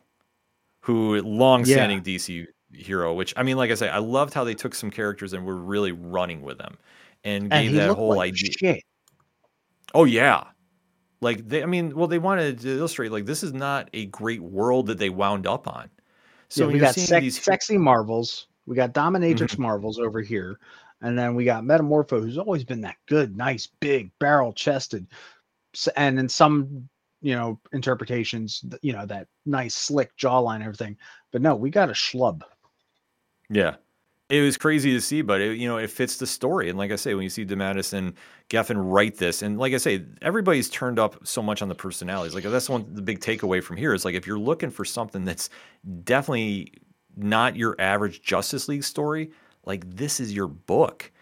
who 0.80 1.22
long-standing 1.22 1.98
yeah. 1.98 2.16
DC 2.16 2.46
hero. 2.72 3.14
Which 3.14 3.32
I 3.36 3.44
mean, 3.44 3.56
like 3.56 3.70
I 3.70 3.74
say, 3.74 3.88
I 3.88 3.98
loved 3.98 4.34
how 4.34 4.42
they 4.42 4.54
took 4.54 4.74
some 4.74 4.90
characters 4.90 5.32
and 5.32 5.46
were 5.46 5.54
really 5.54 5.92
running 5.92 6.42
with 6.42 6.58
them, 6.58 6.76
and, 7.22 7.52
and 7.52 7.68
gave 7.68 7.76
that 7.76 7.94
whole 7.94 8.16
like 8.16 8.32
idea. 8.32 8.50
Shit. 8.50 8.82
Oh 9.94 10.06
yeah, 10.06 10.42
like 11.20 11.48
they. 11.48 11.62
I 11.62 11.66
mean, 11.66 11.94
well, 11.94 12.08
they 12.08 12.18
wanted 12.18 12.58
to 12.62 12.78
illustrate 12.78 13.12
like 13.12 13.26
this 13.26 13.44
is 13.44 13.52
not 13.52 13.90
a 13.92 14.06
great 14.06 14.40
world 14.40 14.88
that 14.88 14.98
they 14.98 15.08
wound 15.08 15.46
up 15.46 15.68
on. 15.68 15.88
So 16.52 16.66
yeah, 16.66 16.72
we 16.74 16.78
got 16.80 16.94
sex, 16.94 17.22
these... 17.22 17.42
sexy 17.42 17.78
Marvels. 17.78 18.48
We 18.66 18.76
got 18.76 18.92
Dominatrix 18.92 19.52
mm-hmm. 19.52 19.62
Marvels 19.62 19.98
over 19.98 20.20
here. 20.20 20.58
And 21.00 21.18
then 21.18 21.34
we 21.34 21.46
got 21.46 21.64
Metamorpho, 21.64 22.20
who's 22.20 22.36
always 22.36 22.62
been 22.62 22.82
that 22.82 22.96
good, 23.06 23.34
nice, 23.34 23.66
big, 23.80 24.10
barrel 24.18 24.52
chested. 24.52 25.06
And 25.96 26.18
in 26.18 26.28
some, 26.28 26.90
you 27.22 27.34
know, 27.34 27.58
interpretations, 27.72 28.62
you 28.82 28.92
know, 28.92 29.06
that 29.06 29.28
nice, 29.46 29.74
slick 29.74 30.14
jawline 30.18 30.56
and 30.56 30.64
everything. 30.64 30.98
But 31.30 31.40
no, 31.40 31.56
we 31.56 31.70
got 31.70 31.88
a 31.88 31.94
schlub. 31.94 32.42
Yeah. 33.48 33.76
It 34.32 34.40
was 34.40 34.56
crazy 34.56 34.92
to 34.92 35.00
see, 35.02 35.20
but 35.20 35.42
it, 35.42 35.58
you 35.58 35.68
know, 35.68 35.76
it 35.76 35.90
fits 35.90 36.16
the 36.16 36.26
story. 36.26 36.70
And 36.70 36.78
like 36.78 36.90
I 36.90 36.96
say, 36.96 37.12
when 37.12 37.22
you 37.22 37.28
see 37.28 37.44
DeMatteis 37.44 37.92
and 37.92 38.14
Giffen 38.48 38.78
write 38.78 39.18
this, 39.18 39.42
and 39.42 39.58
like 39.58 39.74
I 39.74 39.76
say, 39.76 40.06
everybody's 40.22 40.70
turned 40.70 40.98
up 40.98 41.26
so 41.26 41.42
much 41.42 41.60
on 41.60 41.68
the 41.68 41.74
personalities. 41.74 42.34
Like 42.34 42.44
that's 42.44 42.70
one 42.70 42.86
the 42.94 43.02
big 43.02 43.20
takeaway 43.20 43.62
from 43.62 43.76
here 43.76 43.92
is 43.92 44.06
like 44.06 44.14
if 44.14 44.26
you're 44.26 44.38
looking 44.38 44.70
for 44.70 44.86
something 44.86 45.26
that's 45.26 45.50
definitely 46.04 46.72
not 47.14 47.56
your 47.56 47.76
average 47.78 48.22
Justice 48.22 48.68
League 48.68 48.84
story, 48.84 49.32
like 49.66 49.84
this 49.94 50.18
is 50.18 50.32
your 50.32 50.48
book 50.48 51.12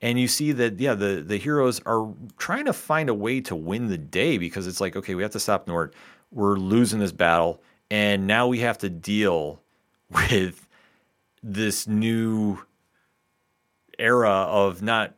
and 0.00 0.20
you 0.20 0.28
see 0.28 0.52
that 0.52 0.78
yeah 0.78 0.94
the 0.94 1.24
the 1.26 1.38
heroes 1.38 1.80
are 1.86 2.12
trying 2.36 2.66
to 2.66 2.72
find 2.72 3.08
a 3.08 3.14
way 3.14 3.40
to 3.40 3.56
win 3.56 3.88
the 3.88 3.98
day 3.98 4.38
because 4.38 4.66
it's 4.66 4.80
like 4.80 4.96
okay 4.96 5.14
we 5.14 5.22
have 5.22 5.32
to 5.32 5.40
stop 5.40 5.66
Nort 5.66 5.94
we're 6.30 6.56
losing 6.56 7.00
this 7.00 7.12
battle 7.12 7.62
and 7.90 8.26
now 8.26 8.46
we 8.46 8.60
have 8.60 8.78
to 8.78 8.90
deal 8.90 9.60
with 10.10 10.63
this 11.44 11.86
new 11.86 12.58
era 13.98 14.30
of 14.30 14.82
not 14.82 15.14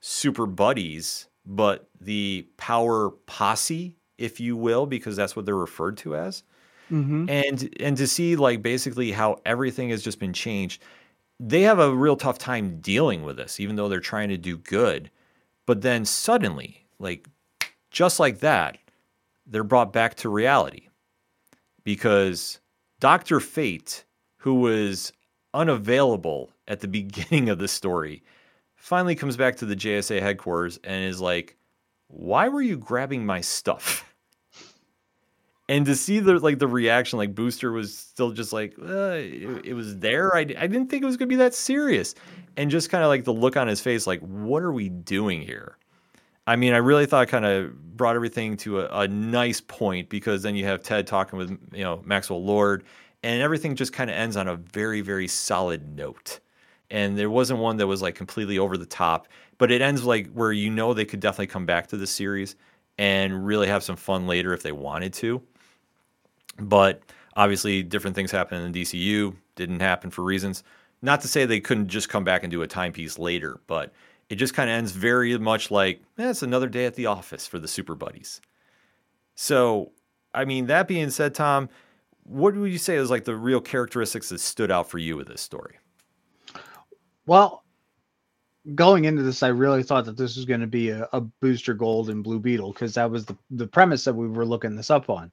super 0.00 0.46
buddies 0.46 1.28
but 1.44 1.88
the 2.00 2.46
power 2.56 3.10
posse 3.26 3.94
if 4.18 4.40
you 4.40 4.56
will 4.56 4.86
because 4.86 5.14
that's 5.14 5.36
what 5.36 5.46
they're 5.46 5.54
referred 5.54 5.96
to 5.96 6.16
as 6.16 6.42
mm-hmm. 6.90 7.26
and 7.28 7.68
and 7.78 7.96
to 7.96 8.06
see 8.06 8.34
like 8.34 8.62
basically 8.62 9.12
how 9.12 9.36
everything 9.44 9.90
has 9.90 10.02
just 10.02 10.18
been 10.18 10.32
changed 10.32 10.82
they 11.38 11.62
have 11.62 11.78
a 11.78 11.94
real 11.94 12.16
tough 12.16 12.38
time 12.38 12.80
dealing 12.80 13.22
with 13.22 13.36
this, 13.36 13.60
even 13.60 13.76
though 13.76 13.88
they're 13.88 14.00
trying 14.00 14.30
to 14.30 14.38
do 14.38 14.56
good. 14.56 15.10
But 15.66 15.82
then 15.82 16.04
suddenly, 16.04 16.86
like 16.98 17.26
just 17.90 18.18
like 18.18 18.40
that, 18.40 18.78
they're 19.46 19.64
brought 19.64 19.92
back 19.92 20.14
to 20.16 20.28
reality 20.28 20.88
because 21.84 22.60
Dr. 23.00 23.40
Fate, 23.40 24.04
who 24.38 24.54
was 24.54 25.12
unavailable 25.56 26.52
at 26.68 26.80
the 26.80 26.88
beginning 27.00 27.48
of 27.48 27.58
the 27.58 27.68
story, 27.68 28.22
finally 28.76 29.16
comes 29.16 29.36
back 29.36 29.56
to 29.56 29.66
the 29.66 29.74
JSA 29.74 30.20
headquarters 30.20 30.78
and 30.84 31.04
is 31.04 31.20
like, 31.20 31.56
Why 32.08 32.48
were 32.48 32.62
you 32.62 32.76
grabbing 32.76 33.26
my 33.26 33.40
stuff? 33.40 34.04
and 35.68 35.86
to 35.86 35.96
see 35.96 36.20
the 36.20 36.38
like 36.38 36.58
the 36.58 36.68
reaction 36.68 37.18
like 37.18 37.34
booster 37.34 37.72
was 37.72 37.96
still 37.96 38.30
just 38.30 38.52
like 38.52 38.74
uh, 38.78 39.16
it, 39.16 39.66
it, 39.66 39.74
was 39.74 39.98
there. 39.98 40.34
I, 40.36 40.40
I 40.40 40.44
didn't 40.44 40.88
think 40.88 41.02
it 41.02 41.06
was 41.06 41.16
going 41.16 41.28
to 41.28 41.32
be 41.32 41.36
that 41.36 41.54
serious. 41.54 42.14
And 42.58 42.70
just 42.70 42.88
kind 42.88 43.04
of 43.04 43.08
like 43.08 43.24
the 43.24 43.34
look 43.34 43.56
on 43.56 43.66
his 43.66 43.80
face 43.80 44.06
like 44.06 44.20
what 44.20 44.62
are 44.62 44.72
we 44.72 44.88
doing 44.88 45.42
here? 45.42 45.76
I 46.46 46.54
mean 46.54 46.74
i 46.74 46.76
really 46.76 47.06
thought 47.06 47.26
kind 47.26 47.44
of 47.44 47.96
brought 47.96 48.14
everything 48.14 48.56
to 48.58 48.80
a, 48.80 49.00
a, 49.00 49.08
nice 49.08 49.60
point 49.60 50.08
because 50.08 50.42
then 50.44 50.54
you 50.54 50.64
have 50.64 50.80
ted 50.80 51.06
talking 51.06 51.38
with 51.38 51.50
you 51.72 51.82
know 51.82 52.02
maxwell 52.04 52.44
lord 52.44 52.84
and 53.22 53.42
everything 53.42 53.74
just 53.74 53.92
kind 53.92 54.10
of 54.10 54.16
ends 54.16 54.36
on 54.36 54.48
a 54.48 54.56
very 54.56 55.00
very 55.00 55.28
solid 55.28 55.96
note 55.96 56.40
and 56.90 57.18
there 57.18 57.30
wasn't 57.30 57.58
one 57.58 57.76
that 57.76 57.86
was 57.86 58.02
like 58.02 58.14
completely 58.14 58.58
over 58.58 58.76
the 58.76 58.86
top 58.86 59.28
but 59.58 59.70
it 59.70 59.80
ends 59.82 60.04
like 60.04 60.30
where 60.32 60.52
you 60.52 60.70
know 60.70 60.94
they 60.94 61.04
could 61.04 61.20
definitely 61.20 61.46
come 61.46 61.66
back 61.66 61.86
to 61.86 61.96
the 61.96 62.06
series 62.06 62.56
and 62.98 63.46
really 63.46 63.66
have 63.66 63.82
some 63.82 63.96
fun 63.96 64.26
later 64.26 64.52
if 64.52 64.62
they 64.62 64.72
wanted 64.72 65.12
to 65.12 65.42
but 66.58 67.02
obviously, 67.36 67.82
different 67.82 68.16
things 68.16 68.30
happen 68.30 68.60
in 68.60 68.72
the 68.72 68.82
DCU. 68.82 69.36
Didn't 69.54 69.80
happen 69.80 70.10
for 70.10 70.22
reasons. 70.22 70.64
Not 71.02 71.20
to 71.20 71.28
say 71.28 71.44
they 71.44 71.60
couldn't 71.60 71.88
just 71.88 72.08
come 72.08 72.24
back 72.24 72.42
and 72.42 72.50
do 72.50 72.62
a 72.62 72.66
timepiece 72.66 73.18
later, 73.18 73.60
but 73.66 73.92
it 74.28 74.36
just 74.36 74.54
kind 74.54 74.68
of 74.68 74.74
ends 74.74 74.92
very 74.92 75.36
much 75.38 75.70
like 75.70 76.00
eh, 76.18 76.30
it's 76.30 76.42
another 76.42 76.68
day 76.68 76.86
at 76.86 76.94
the 76.94 77.06
office 77.06 77.46
for 77.46 77.58
the 77.58 77.68
Super 77.68 77.94
Buddies. 77.94 78.40
So, 79.34 79.92
I 80.34 80.44
mean, 80.46 80.66
that 80.66 80.88
being 80.88 81.10
said, 81.10 81.34
Tom, 81.34 81.68
what 82.28 82.54
would 82.54 82.72
you 82.72 82.78
say 82.78 82.96
is 82.96 83.10
like 83.10 83.24
the 83.24 83.36
real 83.36 83.60
characteristics 83.60 84.28
that 84.30 84.40
stood 84.40 84.70
out 84.70 84.90
for 84.90 84.98
you 84.98 85.16
with 85.16 85.28
this 85.28 85.40
story? 85.40 85.78
Well, 87.26 87.64
going 88.74 89.04
into 89.04 89.22
this, 89.22 89.42
I 89.42 89.48
really 89.48 89.82
thought 89.82 90.04
that 90.06 90.16
this 90.16 90.36
was 90.36 90.44
going 90.44 90.60
to 90.60 90.66
be 90.66 90.90
a, 90.90 91.08
a 91.12 91.20
Booster 91.20 91.74
Gold 91.74 92.10
and 92.10 92.24
Blue 92.24 92.40
Beetle 92.40 92.72
because 92.72 92.94
that 92.94 93.10
was 93.10 93.24
the, 93.24 93.36
the 93.50 93.66
premise 93.66 94.04
that 94.04 94.14
we 94.14 94.28
were 94.28 94.44
looking 94.44 94.74
this 94.74 94.90
up 94.90 95.08
on. 95.08 95.30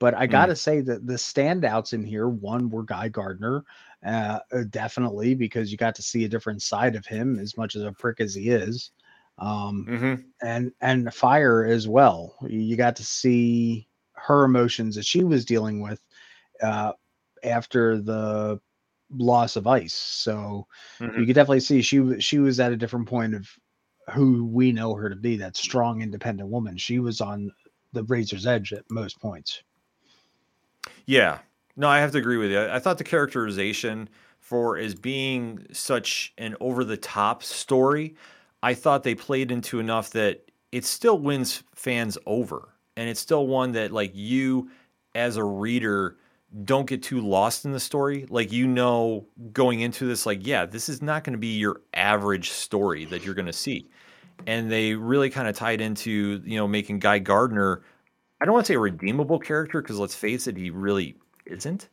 But 0.00 0.14
I 0.14 0.26
got 0.26 0.46
to 0.46 0.52
mm. 0.52 0.58
say 0.58 0.80
that 0.82 1.06
the 1.06 1.14
standouts 1.14 1.92
in 1.92 2.04
here, 2.04 2.28
one 2.28 2.68
were 2.68 2.82
Guy 2.82 3.08
Gardner, 3.08 3.64
uh, 4.04 4.40
definitely 4.70 5.34
because 5.34 5.70
you 5.70 5.78
got 5.78 5.94
to 5.94 6.02
see 6.02 6.24
a 6.24 6.28
different 6.28 6.62
side 6.62 6.96
of 6.96 7.06
him, 7.06 7.38
as 7.38 7.56
much 7.56 7.76
as 7.76 7.82
a 7.82 7.92
prick 7.92 8.20
as 8.20 8.34
he 8.34 8.50
is, 8.50 8.90
um, 9.38 9.86
mm-hmm. 9.88 10.14
and 10.42 10.72
and 10.80 11.14
Fire 11.14 11.64
as 11.64 11.86
well. 11.86 12.36
You 12.46 12.76
got 12.76 12.96
to 12.96 13.04
see 13.04 13.86
her 14.14 14.44
emotions 14.44 14.96
that 14.96 15.04
she 15.04 15.22
was 15.22 15.44
dealing 15.44 15.80
with 15.80 16.00
uh, 16.62 16.92
after 17.42 18.00
the 18.00 18.60
loss 19.10 19.56
of 19.56 19.66
Ice. 19.66 19.94
So 19.94 20.66
mm-hmm. 20.98 21.20
you 21.20 21.26
could 21.26 21.34
definitely 21.34 21.60
see 21.60 21.82
she 21.82 22.20
she 22.20 22.38
was 22.38 22.60
at 22.60 22.72
a 22.72 22.76
different 22.76 23.08
point 23.08 23.34
of 23.34 23.48
who 24.12 24.44
we 24.46 24.72
know 24.72 24.94
her 24.94 25.08
to 25.08 25.16
be 25.16 25.36
that 25.38 25.56
strong 25.56 26.02
independent 26.02 26.50
woman 26.50 26.76
she 26.76 26.98
was 26.98 27.22
on 27.22 27.50
the 27.94 28.04
razor's 28.04 28.46
edge 28.46 28.70
at 28.70 28.84
most 28.90 29.18
points 29.18 29.62
yeah. 31.06 31.38
No, 31.76 31.88
I 31.88 32.00
have 32.00 32.12
to 32.12 32.18
agree 32.18 32.36
with 32.36 32.50
you. 32.50 32.60
I 32.60 32.78
thought 32.78 32.98
the 32.98 33.04
characterization 33.04 34.08
for 34.38 34.76
as 34.76 34.94
being 34.94 35.66
such 35.72 36.32
an 36.38 36.56
over 36.60 36.84
the 36.84 36.96
top 36.96 37.42
story, 37.42 38.14
I 38.62 38.74
thought 38.74 39.02
they 39.02 39.14
played 39.14 39.50
into 39.50 39.80
enough 39.80 40.10
that 40.10 40.50
it 40.70 40.84
still 40.84 41.18
wins 41.18 41.62
fans 41.74 42.18
over. 42.26 42.68
And 42.96 43.08
it's 43.08 43.20
still 43.20 43.46
one 43.46 43.72
that 43.72 43.90
like 43.90 44.12
you 44.14 44.70
as 45.14 45.36
a 45.36 45.44
reader 45.44 46.16
don't 46.64 46.86
get 46.86 47.02
too 47.02 47.20
lost 47.20 47.64
in 47.64 47.72
the 47.72 47.80
story. 47.80 48.26
Like 48.28 48.52
you 48.52 48.66
know 48.66 49.26
going 49.52 49.80
into 49.80 50.06
this 50.06 50.26
like 50.26 50.46
yeah, 50.46 50.66
this 50.66 50.88
is 50.88 51.02
not 51.02 51.24
going 51.24 51.32
to 51.32 51.38
be 51.38 51.56
your 51.58 51.80
average 51.94 52.50
story 52.50 53.04
that 53.06 53.24
you're 53.24 53.34
going 53.34 53.46
to 53.46 53.52
see. 53.52 53.88
And 54.46 54.70
they 54.70 54.94
really 54.94 55.30
kind 55.30 55.48
of 55.48 55.56
tied 55.56 55.80
into, 55.80 56.42
you 56.44 56.56
know, 56.56 56.66
making 56.66 56.98
Guy 56.98 57.18
Gardner 57.18 57.82
I 58.40 58.44
don't 58.44 58.52
want 58.52 58.66
to 58.66 58.72
say 58.72 58.76
a 58.76 58.80
redeemable 58.80 59.38
character 59.38 59.80
because 59.80 59.98
let's 59.98 60.14
face 60.14 60.46
it, 60.46 60.56
he 60.56 60.68
really 60.68 61.16
isn't. 61.46 61.88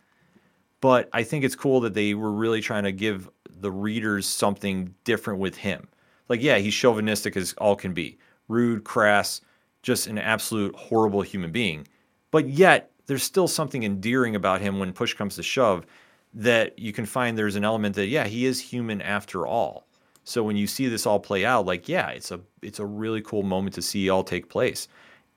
But 0.82 1.08
I 1.13 1.24
think 1.24 1.45
it's 1.45 1.56
cool 1.56 1.80
that 1.80 1.93
they 1.93 2.13
were 2.13 2.32
really 2.32 2.60
trying 2.60 2.84
to 2.84 2.91
give 2.91 3.30
the 3.47 3.71
readers 3.71 4.26
something 4.26 4.93
different 5.06 5.39
with 5.39 5.56
him. 5.56 5.88
Like, 6.28 6.41
yeah, 6.41 6.58
he's 6.58 6.74
chauvinistic 6.74 7.38
as 7.38 7.54
all 7.54 7.76
can 7.76 7.93
be, 7.93 8.17
rude, 8.47 8.84
crass, 8.84 9.39
just 9.82 10.08
an 10.08 10.17
absolute 10.17 10.76
horrible 10.76 11.21
human 11.21 11.52
being. 11.54 11.88
But 12.32 12.50
yet, 12.50 12.90
there's 13.12 13.24
still 13.24 13.50
something 13.50 13.84
endearing 13.84 14.38
about 14.38 14.62
him 14.62 14.80
when 14.80 14.93
push 14.93 15.13
comes 15.13 15.36
to 15.36 15.43
shove 15.43 15.86
that 16.34 16.80
you 16.80 16.93
can 16.93 17.06
find 17.06 17.38
there's 17.38 17.58
an 17.58 17.65
element 17.65 17.94
that, 17.94 18.08
yeah, 18.08 18.25
he 18.25 18.46
is 18.46 18.62
human 18.62 19.02
after 19.02 19.46
all. 19.46 19.85
So 20.23 20.44
when 20.44 20.56
you 20.56 20.65
see 20.65 20.88
this 20.88 21.06
all 21.06 21.19
play 21.19 21.44
out, 21.44 21.65
like, 21.65 21.90
yeah, 21.90 22.08
it's 22.12 22.31
a 22.31 22.40
it's 22.62 22.79
a 22.79 22.85
really 22.85 23.21
cool 23.21 23.44
moment 23.44 23.75
to 23.75 23.81
see 23.81 24.10
all 24.10 24.23
take 24.23 24.48
place. 24.48 24.88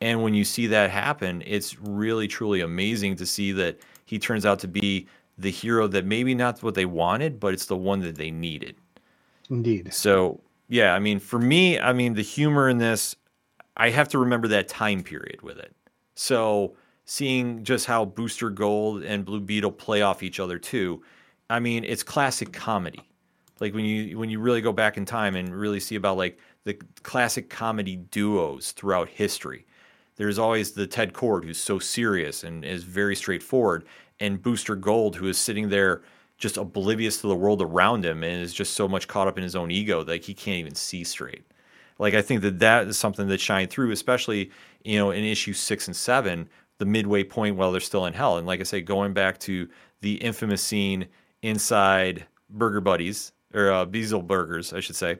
And 0.00 0.22
when 0.22 0.34
you 0.34 0.44
see 0.44 0.68
that 0.68 0.90
happen, 0.90 1.42
it's 1.44 1.76
really, 1.80 2.28
truly 2.28 2.60
amazing 2.60 3.16
to 3.16 3.26
see 3.26 3.50
that 3.50 3.80
he 4.04 4.20
turns 4.20 4.46
out 4.46 4.60
to 4.60 4.68
be 4.68 5.08
the 5.36 5.50
hero 5.50 5.88
that 5.88 6.04
maybe 6.04 6.32
not 6.32 6.62
what 6.62 6.76
they 6.76 6.86
wanted, 6.86 7.40
but 7.40 7.54
it's 7.54 7.66
the 7.66 7.76
one 7.76 7.98
that 8.02 8.14
they 8.14 8.30
needed. 8.30 8.76
Indeed. 9.50 9.92
So, 9.92 10.38
yeah, 10.68 10.94
I 10.94 11.00
mean, 11.00 11.18
for 11.18 11.40
me, 11.40 11.80
I 11.80 11.92
mean, 11.92 12.14
the 12.14 12.22
humor 12.22 12.68
in 12.68 12.78
this, 12.78 13.16
I 13.76 13.90
have 13.90 14.06
to 14.10 14.18
remember 14.20 14.46
that 14.46 14.68
time 14.68 15.02
period 15.02 15.42
with 15.42 15.58
it. 15.58 15.74
So, 16.14 16.76
seeing 17.04 17.64
just 17.64 17.86
how 17.86 18.04
Booster 18.04 18.50
Gold 18.50 19.02
and 19.02 19.24
Blue 19.24 19.40
Beetle 19.40 19.72
play 19.72 20.02
off 20.02 20.22
each 20.22 20.40
other, 20.40 20.58
too, 20.58 21.02
I 21.50 21.60
mean, 21.60 21.84
it's 21.84 22.02
classic 22.02 22.52
comedy. 22.52 23.08
Like 23.60 23.74
when 23.74 23.84
you 23.84 24.18
when 24.18 24.30
you 24.30 24.40
really 24.40 24.60
go 24.60 24.72
back 24.72 24.96
in 24.96 25.04
time 25.04 25.36
and 25.36 25.54
really 25.54 25.80
see 25.80 25.94
about 25.94 26.16
like 26.16 26.38
the 26.64 26.74
classic 27.02 27.50
comedy 27.50 27.96
duos 27.96 28.72
throughout 28.72 29.08
history. 29.08 29.66
There's 30.16 30.38
always 30.38 30.72
the 30.72 30.86
Ted 30.86 31.12
Kord 31.12 31.44
who's 31.44 31.58
so 31.58 31.78
serious 31.78 32.44
and 32.44 32.64
is 32.64 32.84
very 32.84 33.16
straightforward, 33.16 33.84
and 34.20 34.42
Booster 34.42 34.76
Gold 34.76 35.16
who 35.16 35.28
is 35.28 35.38
sitting 35.38 35.68
there 35.68 36.02
just 36.36 36.56
oblivious 36.56 37.20
to 37.20 37.28
the 37.28 37.36
world 37.36 37.62
around 37.62 38.04
him 38.04 38.24
and 38.24 38.42
is 38.42 38.52
just 38.52 38.74
so 38.74 38.88
much 38.88 39.06
caught 39.06 39.28
up 39.28 39.38
in 39.38 39.44
his 39.44 39.54
own 39.54 39.70
ego 39.70 40.02
that 40.02 40.24
he 40.24 40.34
can't 40.34 40.58
even 40.58 40.74
see 40.74 41.04
straight. 41.04 41.44
Like 41.98 42.14
I 42.14 42.22
think 42.22 42.42
that 42.42 42.58
that 42.58 42.88
is 42.88 42.98
something 42.98 43.28
that 43.28 43.40
shined 43.40 43.70
through, 43.70 43.92
especially 43.92 44.50
you 44.84 44.98
know 44.98 45.10
in 45.10 45.24
issue 45.24 45.52
six 45.52 45.86
and 45.86 45.96
seven, 45.96 46.48
the 46.84 46.90
midway 46.90 47.24
point 47.24 47.56
while 47.56 47.72
they're 47.72 47.80
still 47.80 48.04
in 48.04 48.12
hell. 48.12 48.36
And 48.36 48.46
like 48.46 48.60
I 48.60 48.64
say, 48.64 48.82
going 48.82 49.14
back 49.14 49.38
to 49.40 49.66
the 50.02 50.16
infamous 50.16 50.62
scene 50.62 51.06
inside 51.40 52.26
Burger 52.50 52.82
Buddies 52.82 53.32
or 53.54 53.72
uh, 53.72 53.86
Burgers, 53.86 54.74
I 54.74 54.80
should 54.80 54.96
say. 54.96 55.18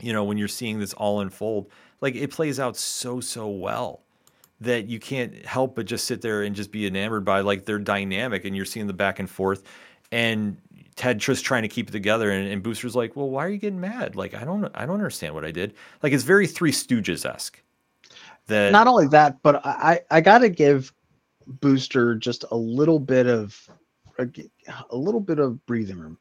You 0.00 0.14
know, 0.14 0.24
when 0.24 0.38
you're 0.38 0.48
seeing 0.48 0.80
this 0.80 0.94
all 0.94 1.20
unfold, 1.20 1.70
like 2.00 2.14
it 2.14 2.30
plays 2.30 2.58
out 2.58 2.78
so 2.78 3.20
so 3.20 3.46
well 3.48 4.04
that 4.62 4.88
you 4.88 4.98
can't 4.98 5.44
help 5.44 5.74
but 5.74 5.84
just 5.84 6.06
sit 6.06 6.22
there 6.22 6.44
and 6.44 6.56
just 6.56 6.72
be 6.72 6.86
enamored 6.86 7.26
by 7.26 7.40
like 7.40 7.66
their 7.66 7.78
dynamic, 7.78 8.46
and 8.46 8.56
you're 8.56 8.64
seeing 8.64 8.86
the 8.86 8.94
back 8.94 9.18
and 9.18 9.28
forth, 9.28 9.64
and 10.10 10.56
Ted 10.96 11.18
just 11.18 11.44
trying 11.44 11.62
to 11.62 11.68
keep 11.68 11.90
it 11.90 11.92
together, 11.92 12.30
and, 12.30 12.48
and 12.48 12.62
Booster's 12.62 12.96
like, 12.96 13.16
"Well, 13.16 13.28
why 13.28 13.44
are 13.44 13.50
you 13.50 13.58
getting 13.58 13.80
mad? 13.80 14.16
Like, 14.16 14.34
I 14.34 14.44
don't, 14.44 14.70
I 14.74 14.86
don't 14.86 14.94
understand 14.94 15.34
what 15.34 15.44
I 15.44 15.50
did. 15.50 15.74
Like, 16.02 16.14
it's 16.14 16.24
very 16.24 16.46
Three 16.46 16.72
Stooges 16.72 17.26
esque." 17.26 17.60
That 18.50 18.72
not 18.72 18.86
only 18.86 19.06
that, 19.08 19.42
but 19.42 19.64
I, 19.64 20.00
I 20.10 20.20
got 20.20 20.38
to 20.38 20.48
give 20.48 20.92
Booster 21.46 22.14
just 22.16 22.44
a 22.50 22.56
little 22.56 22.98
bit 22.98 23.26
of 23.26 23.68
a, 24.18 24.28
a 24.90 24.96
little 24.96 25.20
bit 25.20 25.38
of 25.38 25.64
breathing 25.66 25.98
room. 25.98 26.18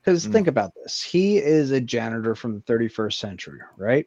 Because 0.00 0.26
mm. 0.26 0.32
think 0.32 0.46
about 0.46 0.72
this. 0.74 1.02
He 1.02 1.38
is 1.38 1.70
a 1.70 1.80
janitor 1.80 2.34
from 2.34 2.54
the 2.54 2.60
31st 2.60 3.14
century, 3.14 3.60
right? 3.76 4.06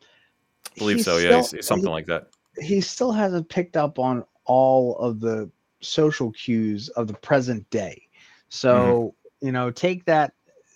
I 0.00 0.78
believe 0.78 0.96
he's 0.96 1.04
so, 1.04 1.18
yeah. 1.18 1.40
Still, 1.42 1.62
something 1.62 1.86
he, 1.86 1.92
like 1.92 2.06
that. 2.06 2.28
He 2.60 2.80
still 2.80 3.12
hasn't 3.12 3.48
picked 3.48 3.76
up 3.76 3.98
on 3.98 4.24
all 4.44 4.96
of 4.98 5.20
the 5.20 5.50
social 5.80 6.30
cues 6.32 6.88
of 6.90 7.06
the 7.06 7.14
present 7.14 7.68
day. 7.70 8.02
So, 8.48 8.74
mm-hmm. 8.74 9.46
you 9.46 9.52
know, 9.52 9.70
take 9.70 10.04
that 10.06 10.32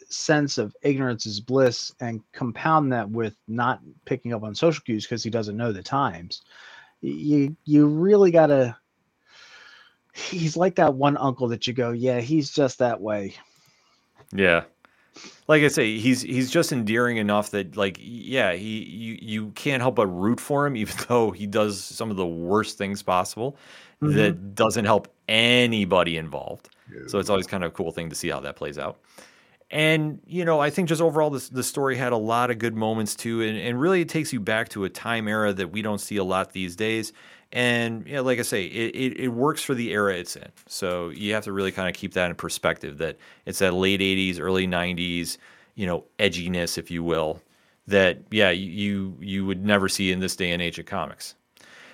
sense 0.09 0.59
of 0.59 0.75
ignorance 0.83 1.27
is 1.27 1.41
bliss 1.41 1.93
and 2.01 2.21
compound 2.33 2.93
that 2.93 3.09
with 3.09 3.37
not 3.49 3.81
picking 4.05 4.33
up 4.33 4.43
on 4.43 4.55
social 4.55 4.83
cues 4.83 5.05
because 5.05 5.23
he 5.23 5.31
doesn't 5.31 5.57
know 5.57 5.73
the 5.73 5.83
times. 5.83 6.43
You 7.01 7.57
you 7.65 7.87
really 7.87 8.31
gotta 8.31 8.77
he's 10.15 10.57
like 10.57 10.77
that 10.77 10.95
one 10.95 11.17
uncle 11.17 11.49
that 11.49 11.67
you 11.67 11.73
go, 11.73 11.91
yeah, 11.91 12.21
he's 12.21 12.51
just 12.51 12.79
that 12.79 13.01
way. 13.01 13.35
Yeah. 14.33 14.65
Like 15.47 15.63
I 15.63 15.69
say, 15.69 15.99
he's 15.99 16.23
he's 16.23 16.51
just 16.51 16.73
endearing 16.73 17.19
enough 17.19 17.51
that 17.51 17.77
like 17.77 17.99
yeah, 18.01 18.53
he 18.53 18.83
you 18.85 19.19
you 19.21 19.51
can't 19.51 19.83
help 19.83 19.97
but 19.97 20.07
root 20.07 20.41
for 20.41 20.67
him 20.67 20.77
even 20.79 20.97
though 21.09 21.31
he 21.31 21.47
does 21.47 21.83
some 21.83 22.11
of 22.11 22.17
the 22.17 22.27
worst 22.27 22.79
things 22.79 23.03
possible 23.03 23.57
mm-hmm. 24.03 24.17
that 24.17 24.55
doesn't 24.55 24.85
help 24.85 25.09
anybody 25.29 26.17
involved. 26.17 26.71
Yeah. 26.93 27.03
So 27.07 27.19
it's 27.19 27.31
always 27.31 27.47
kind 27.47 27.65
of 27.65 27.73
a 27.73 27.75
cool 27.75 27.91
thing 27.91 28.09
to 28.09 28.15
see 28.15 28.29
how 28.29 28.41
that 28.41 28.57
plays 28.57 28.79
out. 28.79 28.99
And 29.71 30.21
you 30.27 30.45
know, 30.45 30.61
I 30.61 30.71
think 30.71 30.89
just 30.89 31.01
overall, 31.01 31.31
this 31.31 31.49
the 31.49 31.63
story 31.63 31.97
had 31.97 32.13
a 32.13 32.17
lot 32.17 32.51
of 32.51 32.59
good 32.59 32.77
moments 32.77 33.15
too, 33.15 33.43
and, 33.43 33.57
and 33.59 33.81
really 33.81 34.03
it 34.03 34.09
takes 34.09 34.33
you 34.33 34.41
back 34.41 34.69
to 34.71 34.85
a 34.85 34.91
time 34.91 35.27
era 35.27 35.53
that 35.53 35.73
we 35.73 35.83
don't 35.83 36.01
see 36.01 36.17
a 36.17 36.25
lot 36.25 36.53
these 36.53 36.77
days. 36.77 37.13
And 37.55 38.07
you 38.07 38.15
know, 38.15 38.23
like 38.23 38.41
I 38.41 38.43
say, 38.43 38.65
it, 38.65 38.95
it, 38.97 39.21
it, 39.21 39.29
works 39.29 39.63
for 39.63 39.75
the 39.75 39.93
era 39.93 40.17
it's 40.17 40.35
in. 40.35 40.49
So 40.67 41.11
you 41.11 41.35
have 41.35 41.45
to 41.45 41.53
really 41.53 41.71
kind 41.71 41.89
of 41.89 41.95
keep 41.95 42.15
that 42.15 42.29
in 42.29 42.35
perspective 42.35 42.99
that 42.99 43.17
it's 43.47 43.61
that 43.61 43.73
late 43.75 44.01
80s, 44.01 44.41
early 44.41 44.67
90s, 44.67 45.39
you 45.77 45.87
know, 45.87 46.05
edginess, 46.19 46.79
if 46.79 46.91
you 46.91 47.05
will, 47.05 47.41
that, 47.87 48.19
yeah, 48.33 48.51
you, 48.51 49.17
you 49.21 49.47
would 49.47 49.65
never 49.65 49.89
see 49.89 50.11
in 50.11 50.19
this 50.19 50.35
day 50.35 50.51
and 50.51 50.61
age 50.61 50.81
of 50.81 50.87
comics. 50.87 51.37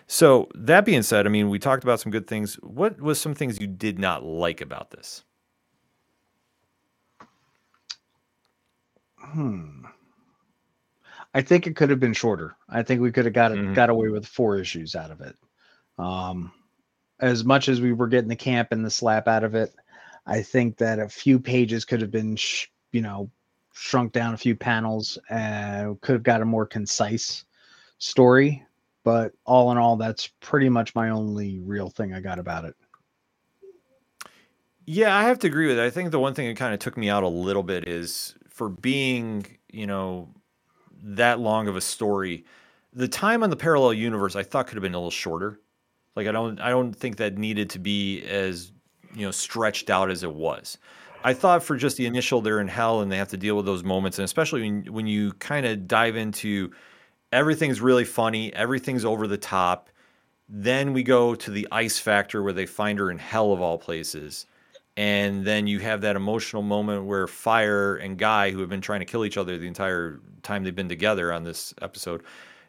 So 0.06 0.48
that 0.54 0.86
being 0.86 1.02
said, 1.02 1.26
I 1.26 1.28
mean, 1.28 1.50
we 1.50 1.58
talked 1.58 1.84
about 1.84 2.00
some 2.00 2.10
good 2.10 2.26
things. 2.26 2.54
What 2.62 2.98
was 2.98 3.20
some 3.20 3.34
things 3.34 3.60
you 3.60 3.66
did 3.66 3.98
not 3.98 4.24
like 4.24 4.62
about 4.62 4.92
this? 4.92 5.24
Hmm. 9.20 9.84
I 11.32 11.42
think 11.42 11.66
it 11.66 11.76
could 11.76 11.90
have 11.90 12.00
been 12.00 12.12
shorter. 12.12 12.56
I 12.68 12.82
think 12.82 13.00
we 13.00 13.12
could 13.12 13.24
have 13.24 13.34
got 13.34 13.52
it, 13.52 13.58
mm-hmm. 13.58 13.74
got 13.74 13.90
away 13.90 14.08
with 14.08 14.26
four 14.26 14.58
issues 14.58 14.96
out 14.96 15.10
of 15.10 15.20
it. 15.20 15.36
Um, 15.98 16.52
as 17.20 17.44
much 17.44 17.68
as 17.68 17.80
we 17.80 17.92
were 17.92 18.08
getting 18.08 18.28
the 18.28 18.36
camp 18.36 18.68
and 18.72 18.84
the 18.84 18.90
slap 18.90 19.28
out 19.28 19.44
of 19.44 19.54
it, 19.54 19.72
I 20.26 20.42
think 20.42 20.78
that 20.78 20.98
a 20.98 21.08
few 21.08 21.38
pages 21.38 21.84
could 21.84 22.00
have 22.00 22.10
been, 22.10 22.36
sh- 22.36 22.66
you 22.92 23.00
know, 23.00 23.30
shrunk 23.72 24.12
down 24.12 24.34
a 24.34 24.38
few 24.38 24.56
panels 24.56 25.18
and 25.28 26.00
could 26.00 26.14
have 26.14 26.22
got 26.22 26.42
a 26.42 26.46
more 26.46 26.66
concise 26.66 27.44
story. 27.98 28.64
But 29.04 29.32
all 29.44 29.70
in 29.70 29.78
all, 29.78 29.96
that's 29.96 30.28
pretty 30.40 30.68
much 30.68 30.94
my 30.94 31.10
only 31.10 31.60
real 31.60 31.88
thing 31.88 32.12
I 32.12 32.20
got 32.20 32.38
about 32.38 32.64
it. 32.64 32.74
Yeah, 34.84 35.16
I 35.16 35.22
have 35.22 35.38
to 35.40 35.46
agree 35.46 35.68
with 35.68 35.78
it. 35.78 35.84
I 35.84 35.90
think 35.90 36.10
the 36.10 36.18
one 36.18 36.34
thing 36.34 36.48
that 36.48 36.56
kind 36.56 36.74
of 36.74 36.80
took 36.80 36.96
me 36.96 37.08
out 37.08 37.22
a 37.22 37.28
little 37.28 37.62
bit 37.62 37.88
is 37.88 38.34
for 38.60 38.68
being, 38.68 39.46
you 39.72 39.86
know, 39.86 40.28
that 41.02 41.40
long 41.40 41.66
of 41.66 41.76
a 41.76 41.80
story. 41.80 42.44
The 42.92 43.08
time 43.08 43.42
on 43.42 43.48
the 43.48 43.56
parallel 43.56 43.94
universe 43.94 44.36
I 44.36 44.42
thought 44.42 44.66
could 44.66 44.74
have 44.74 44.82
been 44.82 44.92
a 44.92 44.98
little 44.98 45.10
shorter. 45.10 45.58
Like 46.14 46.26
I 46.26 46.32
don't 46.32 46.60
I 46.60 46.68
don't 46.68 46.92
think 46.92 47.16
that 47.16 47.38
needed 47.38 47.70
to 47.70 47.78
be 47.78 48.22
as 48.24 48.70
you 49.14 49.24
know 49.24 49.30
stretched 49.30 49.88
out 49.88 50.10
as 50.10 50.24
it 50.24 50.34
was. 50.34 50.76
I 51.24 51.32
thought 51.32 51.62
for 51.62 51.74
just 51.74 51.96
the 51.96 52.04
initial 52.04 52.42
they're 52.42 52.60
in 52.60 52.68
hell 52.68 53.00
and 53.00 53.10
they 53.10 53.16
have 53.16 53.30
to 53.30 53.38
deal 53.38 53.56
with 53.56 53.64
those 53.64 53.82
moments, 53.82 54.18
and 54.18 54.26
especially 54.26 54.60
when 54.60 54.92
when 54.92 55.06
you 55.06 55.32
kind 55.32 55.64
of 55.64 55.88
dive 55.88 56.16
into 56.16 56.70
everything's 57.32 57.80
really 57.80 58.04
funny, 58.04 58.52
everything's 58.52 59.06
over 59.06 59.26
the 59.26 59.38
top. 59.38 59.88
Then 60.50 60.92
we 60.92 61.02
go 61.02 61.34
to 61.34 61.50
the 61.50 61.66
ice 61.72 61.98
factor 61.98 62.42
where 62.42 62.52
they 62.52 62.66
find 62.66 62.98
her 62.98 63.10
in 63.10 63.16
hell 63.16 63.54
of 63.54 63.62
all 63.62 63.78
places. 63.78 64.44
And 64.96 65.44
then 65.44 65.66
you 65.66 65.78
have 65.78 66.00
that 66.02 66.16
emotional 66.16 66.62
moment 66.62 67.04
where 67.04 67.26
Fire 67.26 67.96
and 67.96 68.18
Guy, 68.18 68.50
who 68.50 68.60
have 68.60 68.68
been 68.68 68.80
trying 68.80 69.00
to 69.00 69.06
kill 69.06 69.24
each 69.24 69.36
other 69.36 69.56
the 69.56 69.66
entire 69.66 70.20
time 70.42 70.64
they've 70.64 70.74
been 70.74 70.88
together 70.88 71.32
on 71.32 71.44
this 71.44 71.72
episode, 71.80 72.22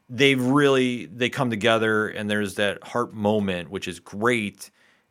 they've 0.09 0.41
really 0.41 1.07
they 1.07 1.29
come 1.29 1.49
together 1.49 2.09
and 2.09 2.29
there's 2.29 2.55
that 2.55 2.83
heart 2.83 3.13
moment 3.13 3.69
which 3.69 3.87
is 3.87 3.99
great. 3.99 4.69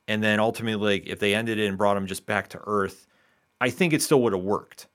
And 0.09 0.23
then 0.23 0.41
ultimately 0.41 1.01
like, 1.01 1.07
if 1.07 1.19
they 1.19 1.35
ended 1.35 1.59
it 1.59 1.67
and 1.67 1.79
brought 1.79 1.97
him 1.97 2.07
just 2.07 2.27
back 2.27 2.49
to 2.49 2.61
earth 2.67 3.07
i 3.61 3.71
think 3.71 3.93
it 3.93 4.03
still 4.03 4.23
would 4.23 4.33
have 4.33 4.43
worked. 4.43 4.87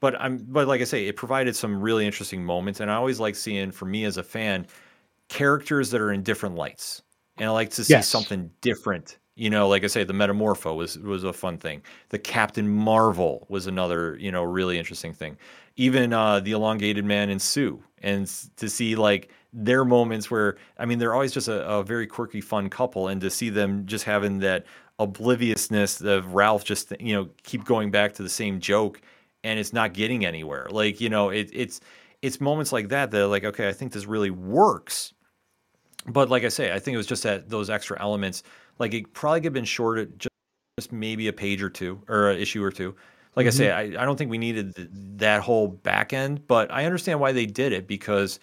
But 0.00 0.20
i'm 0.20 0.38
but 0.38 0.68
like 0.68 0.80
i 0.80 0.84
say 0.84 1.06
it 1.06 1.16
provided 1.16 1.56
some 1.56 1.80
really 1.80 2.04
interesting 2.04 2.44
moments. 2.44 2.80
And 2.80 2.90
i 2.90 2.94
always 2.94 3.20
like 3.20 3.36
seeing 3.36 3.70
for 3.70 3.86
me 3.86 4.04
as 4.04 4.16
a 4.16 4.22
fan 4.22 4.66
characters 5.28 5.90
that 5.90 6.00
are 6.00 6.12
in 6.12 6.22
different 6.22 6.56
lights. 6.56 7.02
And 7.38 7.48
i 7.48 7.52
like 7.52 7.70
to 7.70 7.84
see 7.84 7.94
yes. 7.94 8.08
something 8.08 8.50
different 8.60 9.18
you 9.36 9.50
know 9.50 9.68
like 9.68 9.84
i 9.84 9.86
say 9.86 10.04
the 10.04 10.12
metamorpho 10.12 10.76
was 10.76 10.98
was 10.98 11.24
a 11.24 11.32
fun 11.32 11.58
thing. 11.58 11.82
The 12.10 12.18
captain 12.18 12.68
marvel 12.68 13.46
was 13.48 13.66
another 13.66 14.16
you 14.20 14.30
know 14.30 14.42
really 14.44 14.78
interesting 14.78 15.12
thing. 15.12 15.36
Even 15.76 16.12
uh 16.12 16.40
the 16.40 16.52
elongated 16.52 17.04
man 17.04 17.30
and 17.30 17.40
sue 17.40 17.82
and 18.02 18.30
to 18.56 18.68
see 18.68 18.94
like 18.94 19.30
their 19.54 19.84
moments 19.84 20.30
where 20.30 20.56
I 20.78 20.84
mean 20.84 20.98
they're 20.98 21.14
always 21.14 21.32
just 21.32 21.48
a, 21.48 21.66
a, 21.66 21.82
very 21.82 22.06
quirky, 22.06 22.40
fun 22.40 22.68
couple, 22.68 23.08
and 23.08 23.20
to 23.20 23.30
see 23.30 23.50
them 23.50 23.86
just 23.86 24.04
having 24.04 24.40
that 24.40 24.66
obliviousness 24.98 26.00
of 26.00 26.34
Ralph 26.34 26.64
just 26.64 26.92
you 27.00 27.14
know 27.14 27.28
keep 27.44 27.64
going 27.64 27.90
back 27.90 28.14
to 28.14 28.22
the 28.22 28.28
same 28.28 28.60
joke 28.60 29.00
and 29.42 29.58
it's 29.58 29.72
not 29.72 29.94
getting 29.94 30.26
anywhere. 30.26 30.66
Like 30.70 31.00
you 31.00 31.08
know 31.08 31.30
it, 31.30 31.50
it's 31.52 31.80
it's 32.20 32.40
moments 32.40 32.72
like 32.72 32.88
that 32.88 33.10
that 33.12 33.28
like 33.28 33.44
okay 33.44 33.68
I 33.68 33.72
think 33.72 33.92
this 33.92 34.06
really 34.06 34.30
works, 34.30 35.14
but 36.06 36.28
like 36.28 36.44
I 36.44 36.48
say 36.48 36.72
I 36.72 36.78
think 36.78 36.94
it 36.94 36.98
was 36.98 37.06
just 37.06 37.22
that 37.22 37.48
those 37.48 37.70
extra 37.70 38.00
elements 38.00 38.42
like 38.78 38.94
it 38.94 39.12
probably 39.12 39.40
could 39.40 39.46
have 39.46 39.52
been 39.52 39.64
shorted 39.64 40.18
just, 40.18 40.32
just 40.78 40.92
maybe 40.92 41.28
a 41.28 41.32
page 41.32 41.62
or 41.62 41.70
two 41.70 42.00
or 42.08 42.30
an 42.30 42.38
issue 42.38 42.62
or 42.62 42.70
two. 42.70 42.94
Like 43.36 43.46
mm-hmm. 43.46 43.54
I 43.54 43.58
say, 43.58 43.70
I, 43.70 43.80
I 43.82 44.04
don't 44.04 44.16
think 44.16 44.30
we 44.30 44.38
needed 44.38 44.76
th- 44.76 44.88
that 45.16 45.42
whole 45.42 45.68
back 45.68 46.12
end, 46.12 46.46
but 46.46 46.70
I 46.70 46.84
understand 46.84 47.20
why 47.20 47.32
they 47.32 47.46
did 47.46 47.72
it 47.72 47.86
because 47.86 48.38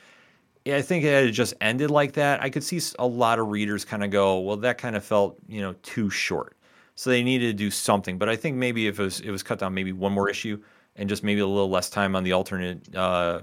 I 0.65 0.81
think 0.81 1.03
it 1.03 1.25
had 1.25 1.33
just 1.33 1.53
ended 1.61 1.89
like 1.89 2.13
that. 2.13 2.41
I 2.41 2.49
could 2.49 2.63
see 2.63 2.79
a 2.99 3.07
lot 3.07 3.39
of 3.39 3.47
readers 3.47 3.83
kind 3.85 4.03
of 4.03 4.11
go, 4.11 4.39
well, 4.39 4.57
that 4.57 4.77
kind 4.77 4.95
of 4.95 5.03
felt, 5.03 5.37
you 5.47 5.61
know, 5.61 5.73
too 5.81 6.09
short. 6.09 6.57
So 6.95 7.09
they 7.09 7.23
needed 7.23 7.47
to 7.47 7.53
do 7.53 7.71
something. 7.71 8.17
But 8.17 8.29
I 8.29 8.35
think 8.35 8.57
maybe 8.57 8.87
if 8.87 8.99
it 8.99 9.03
was, 9.03 9.19
it 9.21 9.31
was 9.31 9.43
cut 9.43 9.59
down 9.59 9.73
maybe 9.73 9.91
one 9.91 10.11
more 10.11 10.29
issue 10.29 10.61
and 10.97 11.09
just 11.09 11.23
maybe 11.23 11.39
a 11.39 11.47
little 11.47 11.69
less 11.69 11.89
time 11.89 12.15
on 12.15 12.23
the 12.23 12.33
alternate 12.33 12.95
uh, 12.95 13.41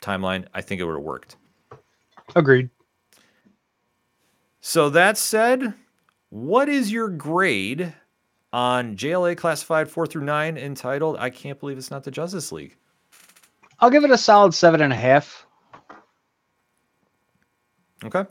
timeline, 0.00 0.46
I 0.54 0.60
think 0.60 0.80
it 0.80 0.84
would 0.84 0.94
have 0.94 1.02
worked. 1.02 1.36
Agreed. 2.36 2.70
So 4.60 4.90
that 4.90 5.18
said, 5.18 5.74
what 6.34 6.68
is 6.68 6.90
your 6.90 7.08
grade 7.08 7.94
on 8.52 8.96
JLA 8.96 9.36
classified 9.36 9.88
four 9.88 10.04
through 10.04 10.24
nine 10.24 10.56
entitled 10.56 11.16
I 11.16 11.30
Can't 11.30 11.60
Believe 11.60 11.78
It's 11.78 11.92
Not 11.92 12.02
the 12.02 12.10
Justice 12.10 12.50
League? 12.50 12.76
I'll 13.78 13.88
give 13.88 14.02
it 14.02 14.10
a 14.10 14.18
solid 14.18 14.52
seven 14.52 14.82
and 14.82 14.92
a 14.92 14.96
half. 14.96 15.46
Okay. 18.04 18.24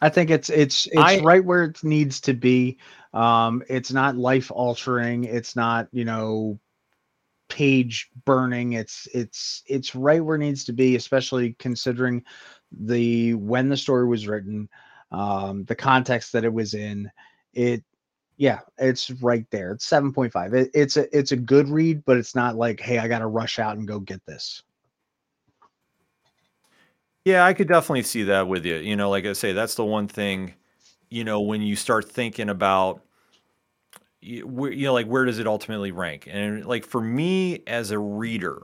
I 0.00 0.08
think 0.08 0.30
it's 0.30 0.50
it's 0.50 0.86
it's 0.86 0.96
I, 0.96 1.20
right 1.20 1.44
where 1.44 1.66
it 1.66 1.84
needs 1.84 2.20
to 2.22 2.34
be. 2.34 2.78
Um, 3.14 3.62
it's 3.68 3.92
not 3.92 4.16
life 4.16 4.50
altering. 4.50 5.22
It's 5.22 5.54
not 5.54 5.86
you 5.92 6.04
know 6.04 6.58
page 7.46 8.10
burning. 8.24 8.72
It's 8.72 9.06
it's 9.14 9.62
it's 9.68 9.94
right 9.94 10.24
where 10.24 10.34
it 10.34 10.40
needs 10.40 10.64
to 10.64 10.72
be, 10.72 10.96
especially 10.96 11.52
considering 11.60 12.24
the 12.72 13.34
when 13.34 13.68
the 13.68 13.76
story 13.76 14.08
was 14.08 14.26
written, 14.26 14.68
um, 15.10 15.64
the 15.64 15.74
context 15.74 16.32
that 16.32 16.44
it 16.44 16.52
was 16.52 16.74
in. 16.74 17.10
It 17.52 17.84
yeah, 18.36 18.60
it's 18.78 19.10
right 19.10 19.44
there. 19.50 19.72
It's 19.72 19.86
7.5. 19.86 20.54
It, 20.54 20.70
it's 20.72 20.96
a 20.96 21.16
it's 21.16 21.32
a 21.32 21.36
good 21.36 21.68
read, 21.68 22.04
but 22.06 22.16
it's 22.16 22.34
not 22.34 22.56
like, 22.56 22.80
hey, 22.80 22.98
I 22.98 23.06
gotta 23.06 23.26
rush 23.26 23.58
out 23.58 23.76
and 23.76 23.86
go 23.86 24.00
get 24.00 24.24
this. 24.24 24.62
Yeah, 27.24 27.44
I 27.44 27.52
could 27.52 27.68
definitely 27.68 28.04
see 28.04 28.22
that 28.24 28.48
with 28.48 28.64
you. 28.64 28.76
You 28.76 28.96
know, 28.96 29.10
like 29.10 29.26
I 29.26 29.34
say, 29.34 29.52
that's 29.52 29.74
the 29.74 29.84
one 29.84 30.08
thing, 30.08 30.54
you 31.10 31.22
know, 31.22 31.42
when 31.42 31.60
you 31.60 31.76
start 31.76 32.10
thinking 32.10 32.48
about 32.48 33.02
you 34.22 34.44
know, 34.46 34.92
like 34.92 35.06
where 35.06 35.24
does 35.24 35.38
it 35.38 35.46
ultimately 35.46 35.92
rank? 35.92 36.28
And 36.30 36.64
like 36.66 36.84
for 36.84 37.00
me 37.00 37.62
as 37.66 37.90
a 37.90 37.98
reader, 37.98 38.62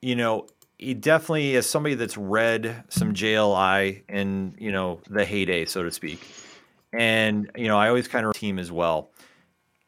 you 0.00 0.14
know, 0.14 0.46
it 0.78 1.00
definitely 1.00 1.56
as 1.56 1.68
somebody 1.68 1.94
that's 1.94 2.16
read 2.16 2.84
some 2.88 3.14
JLI 3.14 4.02
in 4.08 4.54
you 4.58 4.72
know 4.72 5.00
the 5.08 5.24
heyday, 5.24 5.64
so 5.64 5.82
to 5.82 5.90
speak, 5.90 6.20
and 6.92 7.50
you 7.56 7.68
know 7.68 7.78
I 7.78 7.88
always 7.88 8.08
kind 8.08 8.26
of 8.26 8.34
team 8.34 8.58
as 8.58 8.70
well. 8.70 9.10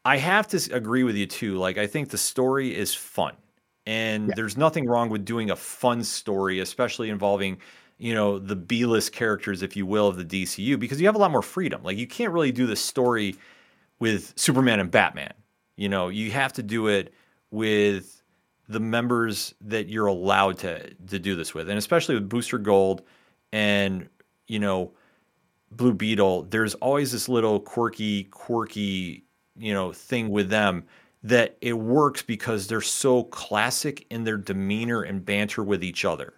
I 0.05 0.17
have 0.17 0.47
to 0.47 0.73
agree 0.73 1.03
with 1.03 1.15
you 1.15 1.25
too. 1.25 1.57
Like 1.57 1.77
I 1.77 1.87
think 1.87 2.09
the 2.09 2.17
story 2.17 2.75
is 2.75 2.93
fun, 2.93 3.35
and 3.85 4.29
yeah. 4.29 4.33
there's 4.35 4.57
nothing 4.57 4.87
wrong 4.87 5.09
with 5.09 5.25
doing 5.25 5.51
a 5.51 5.55
fun 5.55 6.03
story, 6.03 6.59
especially 6.59 7.09
involving 7.09 7.59
you 7.97 8.15
know 8.15 8.39
the 8.39 8.55
B-list 8.55 9.11
characters, 9.11 9.61
if 9.61 9.75
you 9.75 9.85
will, 9.85 10.07
of 10.07 10.17
the 10.17 10.25
DCU, 10.25 10.79
because 10.79 10.99
you 10.99 11.07
have 11.07 11.15
a 11.15 11.19
lot 11.19 11.31
more 11.31 11.43
freedom. 11.43 11.83
Like 11.83 11.97
you 11.97 12.07
can't 12.07 12.33
really 12.33 12.51
do 12.51 12.65
the 12.65 12.75
story 12.75 13.35
with 13.99 14.33
Superman 14.37 14.79
and 14.79 14.89
Batman. 14.89 15.33
You 15.75 15.89
know, 15.89 16.09
you 16.09 16.31
have 16.31 16.53
to 16.53 16.63
do 16.63 16.87
it 16.87 17.13
with 17.51 18.18
the 18.69 18.79
members 18.79 19.55
that 19.61 19.89
you're 19.89 20.05
allowed 20.05 20.59
to 20.59 20.93
to 20.93 21.19
do 21.19 21.35
this 21.35 21.53
with, 21.53 21.69
and 21.69 21.77
especially 21.77 22.15
with 22.15 22.29
Booster 22.29 22.59
Gold 22.59 23.01
and 23.51 24.07
you 24.47 24.59
know 24.59 24.91
Blue 25.71 25.93
Beetle. 25.93 26.43
There's 26.43 26.75
always 26.75 27.11
this 27.11 27.27
little 27.27 27.59
quirky, 27.59 28.25
quirky 28.25 29.25
you 29.57 29.73
know 29.73 29.91
thing 29.91 30.29
with 30.29 30.49
them 30.49 30.85
that 31.23 31.57
it 31.59 31.73
works 31.73 32.21
because 32.21 32.67
they're 32.67 32.79
so 32.79 33.23
classic 33.23 34.05
in 34.09 34.23
their 34.23 34.37
demeanor 34.37 35.01
and 35.01 35.25
banter 35.25 35.63
with 35.63 35.83
each 35.83 36.05
other 36.05 36.35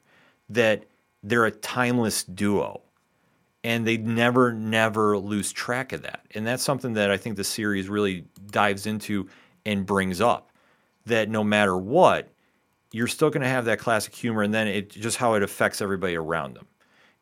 that 0.49 0.85
they're 1.21 1.45
a 1.45 1.51
timeless 1.51 2.23
duo. 2.23 2.81
And 3.63 3.85
they 3.85 3.97
never 3.97 4.53
never 4.53 5.19
lose 5.19 5.51
track 5.51 5.93
of 5.93 6.01
that. 6.01 6.25
And 6.33 6.47
that's 6.47 6.63
something 6.63 6.93
that 6.93 7.11
i 7.11 7.17
think 7.17 7.35
the 7.35 7.43
series 7.43 7.89
really 7.89 8.25
dives 8.47 8.87
into 8.87 9.27
and 9.65 9.85
brings 9.85 10.19
up 10.21 10.50
that 11.05 11.29
no 11.29 11.43
matter 11.43 11.77
what 11.77 12.31
you're 12.91 13.07
still 13.07 13.29
going 13.29 13.41
to 13.41 13.47
have 13.47 13.65
that 13.65 13.79
classic 13.79 14.13
humor 14.13 14.41
and 14.43 14.53
then 14.53 14.67
it 14.67 14.89
just 14.89 15.17
how 15.17 15.33
it 15.33 15.43
affects 15.43 15.81
everybody 15.81 16.15
around 16.15 16.55
them 16.55 16.67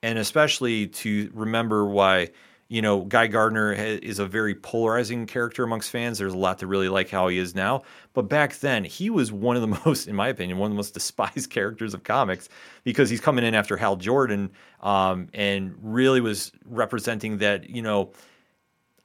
and 0.02 0.18
especially 0.18 0.88
to 0.88 1.30
remember 1.34 1.86
why 1.86 2.30
you 2.70 2.84
know, 2.84 3.02
Guy 3.02 3.26
Gardner 3.26 3.74
is 3.74 4.20
a 4.20 4.28
very 4.28 4.54
polarizing 4.54 5.26
character 5.26 5.64
amongst 5.64 5.90
fans. 5.90 6.20
There's 6.20 6.36
a 6.36 6.38
lot 6.38 6.60
to 6.60 6.68
really 6.68 6.88
like 6.88 7.10
how 7.10 7.28
he 7.28 7.40
is 7.40 7.56
now. 7.56 7.82
But 8.14 8.30
back 8.30 8.60
then, 8.60 8.84
he 8.84 9.10
was 9.10 9.32
one 9.32 9.56
of 9.56 9.64
the 9.64 9.68
most, 9.86 10.08
in 10.08 10.16
my 10.16 10.28
opinion, 10.28 10.60
one 10.60 10.68
of 10.68 10.74
the 10.74 10.78
most 10.78 10.94
despised 10.94 11.50
characters 11.50 11.96
of 11.96 12.04
comics 12.04 12.48
because 12.84 13.10
he's 13.10 13.22
coming 13.22 13.44
in 13.44 13.56
after 13.56 13.76
Hal 13.76 13.96
Jordan 13.96 14.52
um, 14.82 15.30
and 15.34 15.76
really 15.82 16.22
was 16.22 16.52
representing 16.64 17.40
that, 17.40 17.68
you 17.68 17.82
know, 17.82 18.12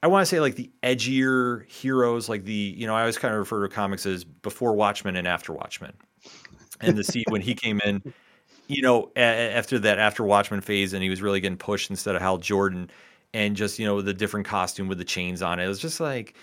I 0.05 0.07
want 0.07 0.21
to 0.21 0.27
say 0.27 0.39
like 0.39 0.53
the 0.53 0.69
edgier 0.83 1.67
heroes, 1.67 2.29
like 2.29 2.43
the, 2.45 2.53
you 2.53 2.85
know, 2.85 2.95
I 2.95 2.99
always 2.99 3.17
kind 3.17 3.33
of 3.33 3.39
refer 3.39 3.67
to 3.67 3.73
comics 3.73 4.05
as 4.05 4.23
before 4.23 4.75
Watchmen 4.75 5.15
and 5.15 5.27
after 5.27 5.51
Watchmen. 5.51 5.93
And 6.79 6.95
to 6.95 7.03
see 7.03 7.23
when 7.29 7.41
he 7.41 7.55
came 7.55 7.81
in, 7.83 8.13
you 8.67 8.83
know, 8.83 9.11
after 9.15 9.79
that 9.79 9.97
after 9.97 10.23
Watchmen 10.23 10.61
phase 10.61 10.93
and 10.93 11.01
he 11.01 11.09
was 11.09 11.23
really 11.23 11.39
getting 11.39 11.57
pushed 11.57 11.89
instead 11.89 12.15
of 12.15 12.21
Hal 12.21 12.37
Jordan 12.37 12.91
and 13.33 13.55
just 13.55 13.79
you 13.79 13.85
know 13.87 13.99
the 13.99 14.13
different 14.13 14.45
costume 14.45 14.87
with 14.87 14.99
the 14.99 15.05
chains 15.05 15.41
on 15.41 15.59
it. 15.59 15.65
It 15.65 15.69
was 15.69 15.79
just 15.79 15.99
like, 15.99 16.35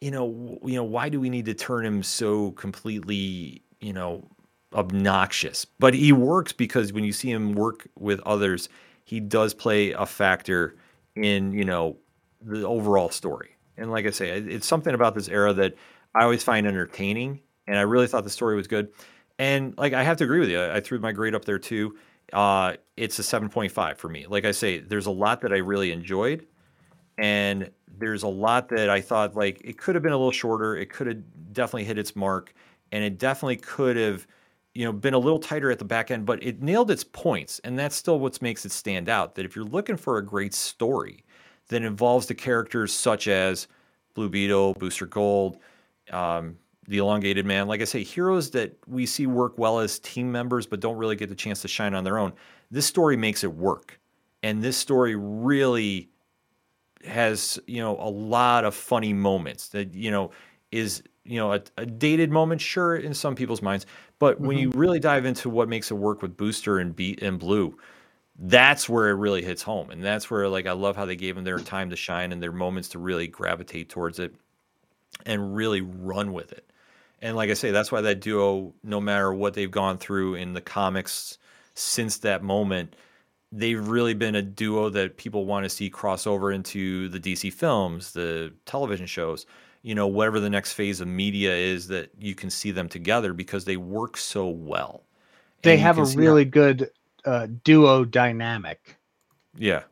you 0.00 0.10
know, 0.10 0.58
you 0.64 0.76
know, 0.76 0.84
why 0.84 1.10
do 1.10 1.20
we 1.20 1.28
need 1.28 1.44
to 1.44 1.54
turn 1.54 1.84
him 1.84 2.02
so 2.02 2.52
completely, 2.52 3.60
you 3.82 3.92
know, 3.92 4.26
obnoxious? 4.72 5.66
But 5.66 5.92
he 5.92 6.12
works 6.12 6.52
because 6.52 6.94
when 6.94 7.04
you 7.04 7.12
see 7.12 7.30
him 7.30 7.52
work 7.52 7.86
with 7.94 8.20
others, 8.20 8.70
he 9.04 9.20
does 9.20 9.52
play 9.52 9.92
a 9.92 10.06
factor 10.06 10.76
in 11.14 11.52
you 11.52 11.66
know 11.66 11.98
the 12.44 12.66
overall 12.66 13.10
story. 13.10 13.56
And 13.76 13.90
like 13.90 14.06
I 14.06 14.10
say, 14.10 14.30
it's 14.30 14.66
something 14.66 14.94
about 14.94 15.14
this 15.14 15.28
era 15.28 15.52
that 15.54 15.74
I 16.14 16.24
always 16.24 16.44
find 16.44 16.66
entertaining, 16.66 17.40
and 17.66 17.78
I 17.78 17.82
really 17.82 18.06
thought 18.06 18.24
the 18.24 18.30
story 18.30 18.56
was 18.56 18.66
good. 18.66 18.88
And 19.38 19.76
like 19.78 19.92
I 19.92 20.02
have 20.02 20.18
to 20.18 20.24
agree 20.24 20.40
with 20.40 20.50
you, 20.50 20.62
I 20.62 20.80
threw 20.80 20.98
my 20.98 21.12
grade 21.12 21.34
up 21.34 21.44
there 21.44 21.58
too 21.58 21.96
uh, 22.32 22.74
it's 22.96 23.18
a 23.18 23.22
7.5 23.22 23.96
for 23.98 24.08
me. 24.08 24.26
Like 24.26 24.44
I 24.44 24.52
say, 24.52 24.78
there's 24.78 25.06
a 25.06 25.10
lot 25.10 25.42
that 25.42 25.52
I 25.52 25.58
really 25.58 25.92
enjoyed, 25.92 26.46
and 27.18 27.70
there's 27.98 28.22
a 28.22 28.28
lot 28.28 28.68
that 28.70 28.88
I 28.88 29.00
thought 29.00 29.36
like 29.36 29.60
it 29.62 29.78
could 29.78 29.94
have 29.94 30.02
been 30.02 30.12
a 30.12 30.16
little 30.16 30.32
shorter. 30.32 30.76
It 30.76 30.90
could 30.90 31.06
have 31.06 31.52
definitely 31.52 31.84
hit 31.84 31.98
its 31.98 32.16
mark, 32.16 32.54
and 32.90 33.04
it 33.04 33.18
definitely 33.18 33.56
could 33.56 33.96
have, 33.96 34.26
you 34.74 34.84
know, 34.84 34.92
been 34.92 35.14
a 35.14 35.18
little 35.18 35.38
tighter 35.38 35.70
at 35.70 35.78
the 35.78 35.84
back 35.84 36.10
end. 36.10 36.24
But 36.24 36.42
it 36.42 36.62
nailed 36.62 36.90
its 36.90 37.04
points, 37.04 37.58
and 37.64 37.78
that's 37.78 37.96
still 37.96 38.18
what 38.18 38.40
makes 38.40 38.64
it 38.64 38.72
stand 38.72 39.08
out. 39.08 39.34
That 39.34 39.44
if 39.44 39.54
you're 39.54 39.64
looking 39.64 39.96
for 39.96 40.16
a 40.16 40.24
great 40.24 40.54
story 40.54 41.24
that 41.68 41.82
involves 41.82 42.26
the 42.26 42.34
characters 42.34 42.92
such 42.92 43.28
as 43.28 43.68
Blue 44.14 44.28
Beetle, 44.28 44.74
Booster 44.74 45.06
Gold, 45.06 45.58
um, 46.10 46.56
the 46.88 46.98
elongated 46.98 47.46
man. 47.46 47.68
Like 47.68 47.80
I 47.80 47.84
say, 47.84 48.02
heroes 48.02 48.50
that 48.50 48.76
we 48.86 49.06
see 49.06 49.26
work 49.26 49.58
well 49.58 49.78
as 49.78 49.98
team 49.98 50.30
members, 50.30 50.66
but 50.66 50.80
don't 50.80 50.96
really 50.96 51.16
get 51.16 51.28
the 51.28 51.34
chance 51.34 51.62
to 51.62 51.68
shine 51.68 51.94
on 51.94 52.04
their 52.04 52.18
own. 52.18 52.32
This 52.70 52.86
story 52.86 53.16
makes 53.16 53.44
it 53.44 53.54
work, 53.54 54.00
and 54.42 54.62
this 54.62 54.76
story 54.76 55.14
really 55.16 56.08
has 57.04 57.58
you 57.66 57.80
know 57.80 57.96
a 57.98 58.08
lot 58.08 58.64
of 58.64 58.74
funny 58.74 59.12
moments 59.12 59.68
that 59.68 59.92
you 59.94 60.10
know 60.10 60.30
is 60.70 61.02
you 61.24 61.38
know 61.38 61.52
a, 61.52 61.62
a 61.76 61.86
dated 61.86 62.30
moment, 62.30 62.60
sure, 62.60 62.96
in 62.96 63.14
some 63.14 63.34
people's 63.34 63.62
minds, 63.62 63.86
but 64.18 64.36
mm-hmm. 64.36 64.46
when 64.46 64.58
you 64.58 64.70
really 64.70 65.00
dive 65.00 65.24
into 65.24 65.48
what 65.48 65.68
makes 65.68 65.90
it 65.90 65.94
work 65.94 66.22
with 66.22 66.36
Booster 66.36 66.78
and 66.78 66.94
Beat 66.94 67.22
and 67.22 67.38
Blue. 67.38 67.76
That's 68.38 68.88
where 68.88 69.10
it 69.10 69.14
really 69.14 69.42
hits 69.42 69.62
home, 69.62 69.90
and 69.90 70.02
that's 70.02 70.30
where 70.30 70.48
like 70.48 70.66
I 70.66 70.72
love 70.72 70.96
how 70.96 71.04
they 71.04 71.16
gave 71.16 71.34
them 71.34 71.44
their 71.44 71.58
time 71.58 71.90
to 71.90 71.96
shine 71.96 72.32
and 72.32 72.42
their 72.42 72.52
moments 72.52 72.88
to 72.90 72.98
really 72.98 73.26
gravitate 73.26 73.88
towards 73.88 74.18
it 74.18 74.34
and 75.26 75.54
really 75.54 75.80
run 75.80 76.32
with 76.32 76.52
it. 76.52 76.70
And 77.20 77.36
like 77.36 77.50
I 77.50 77.54
say, 77.54 77.70
that's 77.70 77.92
why 77.92 78.00
that 78.00 78.20
duo, 78.20 78.74
no 78.82 79.00
matter 79.00 79.32
what 79.32 79.54
they've 79.54 79.70
gone 79.70 79.98
through 79.98 80.34
in 80.34 80.54
the 80.54 80.60
comics 80.60 81.38
since 81.74 82.18
that 82.18 82.42
moment, 82.42 82.96
they've 83.52 83.86
really 83.86 84.14
been 84.14 84.34
a 84.34 84.42
duo 84.42 84.88
that 84.88 85.18
people 85.18 85.46
want 85.46 85.64
to 85.64 85.68
see 85.68 85.88
cross 85.88 86.26
over 86.26 86.50
into 86.50 87.08
the 87.10 87.20
DC 87.20 87.52
films, 87.52 88.12
the 88.12 88.52
television 88.66 89.06
shows, 89.06 89.46
you 89.82 89.94
know, 89.94 90.06
whatever 90.06 90.40
the 90.40 90.50
next 90.50 90.72
phase 90.72 91.00
of 91.00 91.06
media 91.06 91.54
is 91.54 91.88
that 91.88 92.10
you 92.18 92.34
can 92.34 92.50
see 92.50 92.70
them 92.70 92.88
together 92.88 93.32
because 93.32 93.64
they 93.64 93.76
work 93.76 94.16
so 94.16 94.48
well. 94.48 95.04
They 95.62 95.76
have 95.76 95.98
a 95.98 96.04
really 96.04 96.44
how... 96.44 96.50
good 96.50 96.90
uh, 97.24 97.46
duo 97.64 98.04
dynamic. 98.04 98.96
Yeah. 99.56 99.84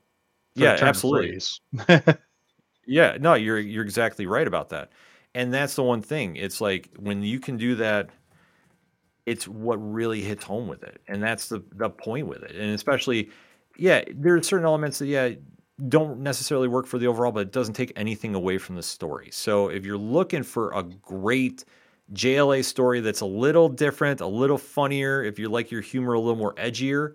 Yeah, 0.54 0.78
absolutely. 0.80 1.40
yeah, 2.86 3.16
no, 3.20 3.34
you're 3.34 3.58
you're 3.58 3.84
exactly 3.84 4.26
right 4.26 4.46
about 4.46 4.70
that. 4.70 4.90
And 5.34 5.54
that's 5.54 5.74
the 5.74 5.82
one 5.82 6.02
thing. 6.02 6.36
It's 6.36 6.60
like 6.60 6.90
when 6.98 7.22
you 7.22 7.38
can 7.38 7.56
do 7.56 7.76
that, 7.76 8.10
it's 9.26 9.46
what 9.46 9.76
really 9.76 10.22
hits 10.22 10.42
home 10.44 10.66
with 10.66 10.82
it. 10.82 11.00
And 11.06 11.22
that's 11.22 11.48
the, 11.48 11.62
the 11.76 11.88
point 11.88 12.26
with 12.26 12.42
it. 12.42 12.56
And 12.56 12.74
especially, 12.74 13.30
yeah, 13.76 14.02
there 14.12 14.34
are 14.34 14.42
certain 14.42 14.66
elements 14.66 14.98
that, 14.98 15.06
yeah, 15.06 15.30
don't 15.88 16.20
necessarily 16.20 16.66
work 16.66 16.86
for 16.86 16.98
the 16.98 17.06
overall, 17.06 17.30
but 17.30 17.40
it 17.40 17.52
doesn't 17.52 17.74
take 17.74 17.92
anything 17.94 18.34
away 18.34 18.58
from 18.58 18.74
the 18.74 18.82
story. 18.82 19.28
So 19.32 19.68
if 19.68 19.86
you're 19.86 19.96
looking 19.96 20.42
for 20.42 20.72
a 20.72 20.82
great 20.82 21.64
JLA 22.12 22.64
story 22.64 23.00
that's 23.00 23.20
a 23.20 23.26
little 23.26 23.68
different, 23.68 24.20
a 24.20 24.26
little 24.26 24.58
funnier, 24.58 25.22
if 25.22 25.38
you 25.38 25.48
like 25.48 25.70
your 25.70 25.80
humor 25.80 26.14
a 26.14 26.20
little 26.20 26.36
more 26.36 26.54
edgier, 26.56 27.14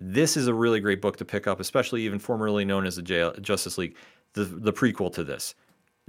this 0.00 0.36
is 0.36 0.46
a 0.46 0.54
really 0.54 0.80
great 0.80 1.00
book 1.00 1.16
to 1.18 1.24
pick 1.24 1.46
up, 1.46 1.60
especially 1.60 2.02
even 2.02 2.18
formerly 2.18 2.64
known 2.64 2.86
as 2.86 2.96
the 2.96 3.02
J- 3.02 3.32
Justice 3.40 3.78
League, 3.78 3.96
the, 4.32 4.44
the 4.44 4.72
prequel 4.72 5.12
to 5.12 5.24
this 5.24 5.54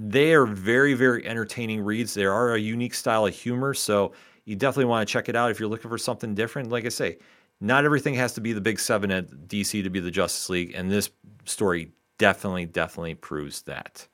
they 0.09 0.33
are 0.33 0.45
very, 0.45 0.93
very 0.93 1.27
entertaining 1.27 1.81
reads. 1.81 2.13
They 2.13 2.25
are 2.25 2.55
a 2.55 2.59
unique 2.59 2.95
style 2.95 3.27
of 3.27 3.35
humor. 3.35 3.73
So 3.73 4.13
you 4.45 4.55
definitely 4.55 4.85
want 4.85 5.07
to 5.07 5.11
check 5.11 5.29
it 5.29 5.35
out 5.35 5.51
if 5.51 5.59
you're 5.59 5.69
looking 5.69 5.89
for 5.89 5.97
something 5.97 6.33
different. 6.33 6.71
Like 6.71 6.85
I 6.85 6.89
say, 6.89 7.17
not 7.59 7.85
everything 7.85 8.15
has 8.15 8.33
to 8.33 8.41
be 8.41 8.53
the 8.53 8.61
big 8.61 8.79
seven 8.79 9.11
at 9.11 9.29
DC 9.47 9.83
to 9.83 9.89
be 9.89 9.99
the 9.99 10.09
Justice 10.09 10.49
League. 10.49 10.73
And 10.75 10.91
this 10.91 11.11
story 11.45 11.91
definitely, 12.17 12.65
definitely 12.65 13.15
proves 13.15 13.61
that. 13.63 14.07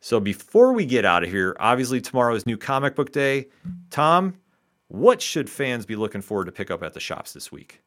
So 0.00 0.20
before 0.20 0.72
we 0.72 0.84
get 0.84 1.04
out 1.04 1.22
of 1.22 1.30
here, 1.30 1.56
obviously 1.60 2.00
tomorrow 2.00 2.34
is 2.34 2.44
new 2.44 2.58
comic 2.58 2.94
book 2.94 3.12
day. 3.12 3.46
Tom, 3.90 4.34
what 4.88 5.22
should 5.22 5.48
fans 5.48 5.86
be 5.86 5.96
looking 5.96 6.20
forward 6.20 6.46
to 6.46 6.52
pick 6.52 6.70
up 6.70 6.82
at 6.82 6.92
the 6.92 7.00
shops 7.00 7.32
this 7.32 7.50
week? 7.50 7.81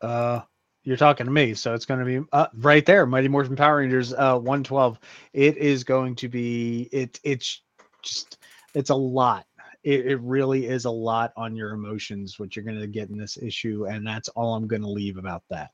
Uh, 0.00 0.40
you're 0.84 0.96
talking 0.96 1.26
to 1.26 1.32
me, 1.32 1.54
so 1.54 1.74
it's 1.74 1.84
going 1.84 2.00
to 2.00 2.06
be 2.06 2.26
uh, 2.32 2.46
right 2.54 2.86
there. 2.86 3.04
Mighty 3.04 3.28
Morphin 3.28 3.56
Power 3.56 3.78
Rangers 3.78 4.12
uh, 4.14 4.36
112. 4.36 4.98
It 5.32 5.56
is 5.58 5.84
going 5.84 6.14
to 6.16 6.28
be 6.28 6.88
it. 6.92 7.20
It's 7.24 7.62
just 8.02 8.38
it's 8.74 8.90
a 8.90 8.94
lot. 8.94 9.44
it, 9.84 10.06
it 10.06 10.20
really 10.20 10.66
is 10.66 10.84
a 10.84 10.90
lot 10.90 11.32
on 11.36 11.56
your 11.56 11.72
emotions 11.72 12.38
what 12.38 12.54
you're 12.54 12.64
going 12.64 12.78
to 12.78 12.86
get 12.86 13.08
in 13.10 13.16
this 13.16 13.38
issue 13.38 13.86
and 13.88 14.06
that's 14.06 14.28
all 14.30 14.54
i'm 14.54 14.66
going 14.66 14.82
to 14.82 14.88
leave 14.88 15.16
about 15.16 15.42
that 15.50 15.70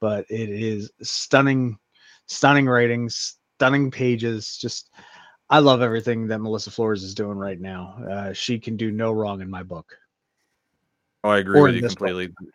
but 0.00 0.26
it 0.28 0.48
is 0.50 0.90
stunning 1.02 1.78
stunning 2.26 2.66
ratings 2.66 3.38
stunning 3.56 3.90
pages 3.90 4.56
just 4.56 4.90
i 5.50 5.58
love 5.58 5.82
everything 5.82 6.26
that 6.26 6.40
melissa 6.40 6.70
flores 6.70 7.02
is 7.02 7.14
doing 7.14 7.38
right 7.38 7.60
now 7.60 7.96
uh, 8.10 8.32
she 8.32 8.58
can 8.58 8.76
do 8.76 8.90
no 8.90 9.12
wrong 9.12 9.40
in 9.40 9.50
my 9.50 9.62
book 9.62 9.96
oh 11.24 11.30
i 11.30 11.38
agree 11.38 11.60
or 11.60 11.64
with 11.64 11.74
you 11.74 11.82
completely 11.82 12.26
book. 12.28 12.48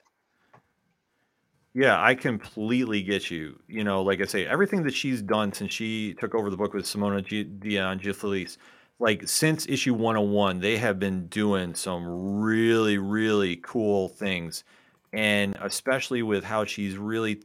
Yeah, 1.74 2.02
I 2.02 2.14
completely 2.16 3.02
get 3.02 3.32
you. 3.32 3.60
You 3.68 3.84
know, 3.84 4.04
like 4.04 4.22
I 4.22 4.26
say, 4.26 4.46
everything 4.46 4.84
that 4.84 4.94
she's 4.94 5.22
done 5.22 5.54
since 5.54 5.74
she 5.74 6.14
took 6.14 6.36
over 6.36 6.50
the 6.50 6.58
book 6.58 6.74
with 6.74 6.86
Simona 6.86 7.26
G- 7.26 7.44
Dion 7.44 8.00
Gifforlis, 8.00 8.58
like 9.00 9.28
since 9.28 9.68
issue 9.68 9.94
101, 9.96 10.60
they 10.60 10.78
have 10.78 11.00
been 11.00 11.28
doing 11.28 11.74
some 11.74 12.42
really, 12.42 13.00
really 13.00 13.56
cool 13.58 14.10
things. 14.10 14.64
And 15.14 15.58
especially 15.62 16.22
with 16.22 16.44
how 16.44 16.66
she's 16.66 16.96
really, 16.96 17.42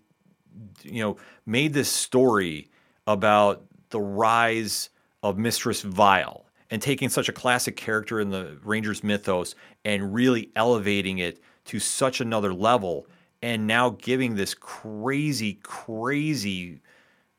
you 0.83 1.03
know, 1.03 1.17
made 1.47 1.73
this 1.73 1.89
story 1.89 2.69
about 3.07 3.65
the 3.91 4.01
rise 4.01 4.91
of 5.23 5.39
Mistress 5.39 5.83
Vile 5.83 6.45
and 6.71 6.83
taking 6.83 7.09
such 7.09 7.29
a 7.29 7.33
classic 7.33 7.77
character 7.77 8.21
in 8.21 8.31
the 8.31 8.59
Rangers 8.63 9.03
mythos 9.03 9.55
and 9.85 10.13
really 10.15 10.51
elevating 10.55 11.19
it 11.19 11.41
to 11.67 11.79
such 11.79 12.21
another 12.21 12.53
level 12.53 13.07
and 13.43 13.67
now 13.67 13.91
giving 13.91 14.35
this 14.35 14.55
crazy, 14.55 15.55
crazy 15.63 16.81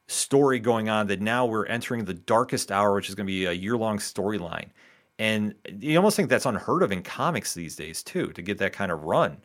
story 0.07 0.59
going 0.59 0.89
on 0.89 1.07
that 1.07 1.21
now 1.21 1.45
we're 1.45 1.65
entering 1.65 2.05
the 2.05 2.13
darkest 2.13 2.71
hour, 2.71 2.95
which 2.95 3.09
is 3.09 3.15
going 3.15 3.27
to 3.27 3.31
be 3.31 3.45
a 3.45 3.51
year 3.51 3.77
long 3.77 3.97
storyline. 3.97 4.69
And 5.19 5.53
you 5.79 5.97
almost 5.97 6.15
think 6.15 6.29
that's 6.29 6.45
unheard 6.45 6.81
of 6.81 6.91
in 6.91 7.03
comics 7.03 7.53
these 7.53 7.75
days, 7.75 8.01
too, 8.01 8.31
to 8.33 8.41
get 8.41 8.57
that 8.59 8.73
kind 8.73 8.91
of 8.91 9.03
run 9.03 9.37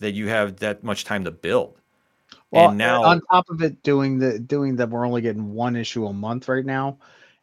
that 0.00 0.12
you 0.12 0.28
have 0.28 0.56
that 0.56 0.82
much 0.82 1.04
time 1.04 1.24
to 1.24 1.30
build. 1.30 1.80
Well, 2.50 2.70
and 2.70 2.78
now 2.78 3.04
on 3.04 3.20
top 3.30 3.50
of 3.50 3.62
it, 3.62 3.82
doing 3.82 4.18
the 4.18 4.38
doing 4.38 4.76
that, 4.76 4.88
we're 4.88 5.06
only 5.06 5.20
getting 5.20 5.52
one 5.52 5.76
issue 5.76 6.06
a 6.06 6.12
month 6.12 6.48
right 6.48 6.64
now. 6.64 6.98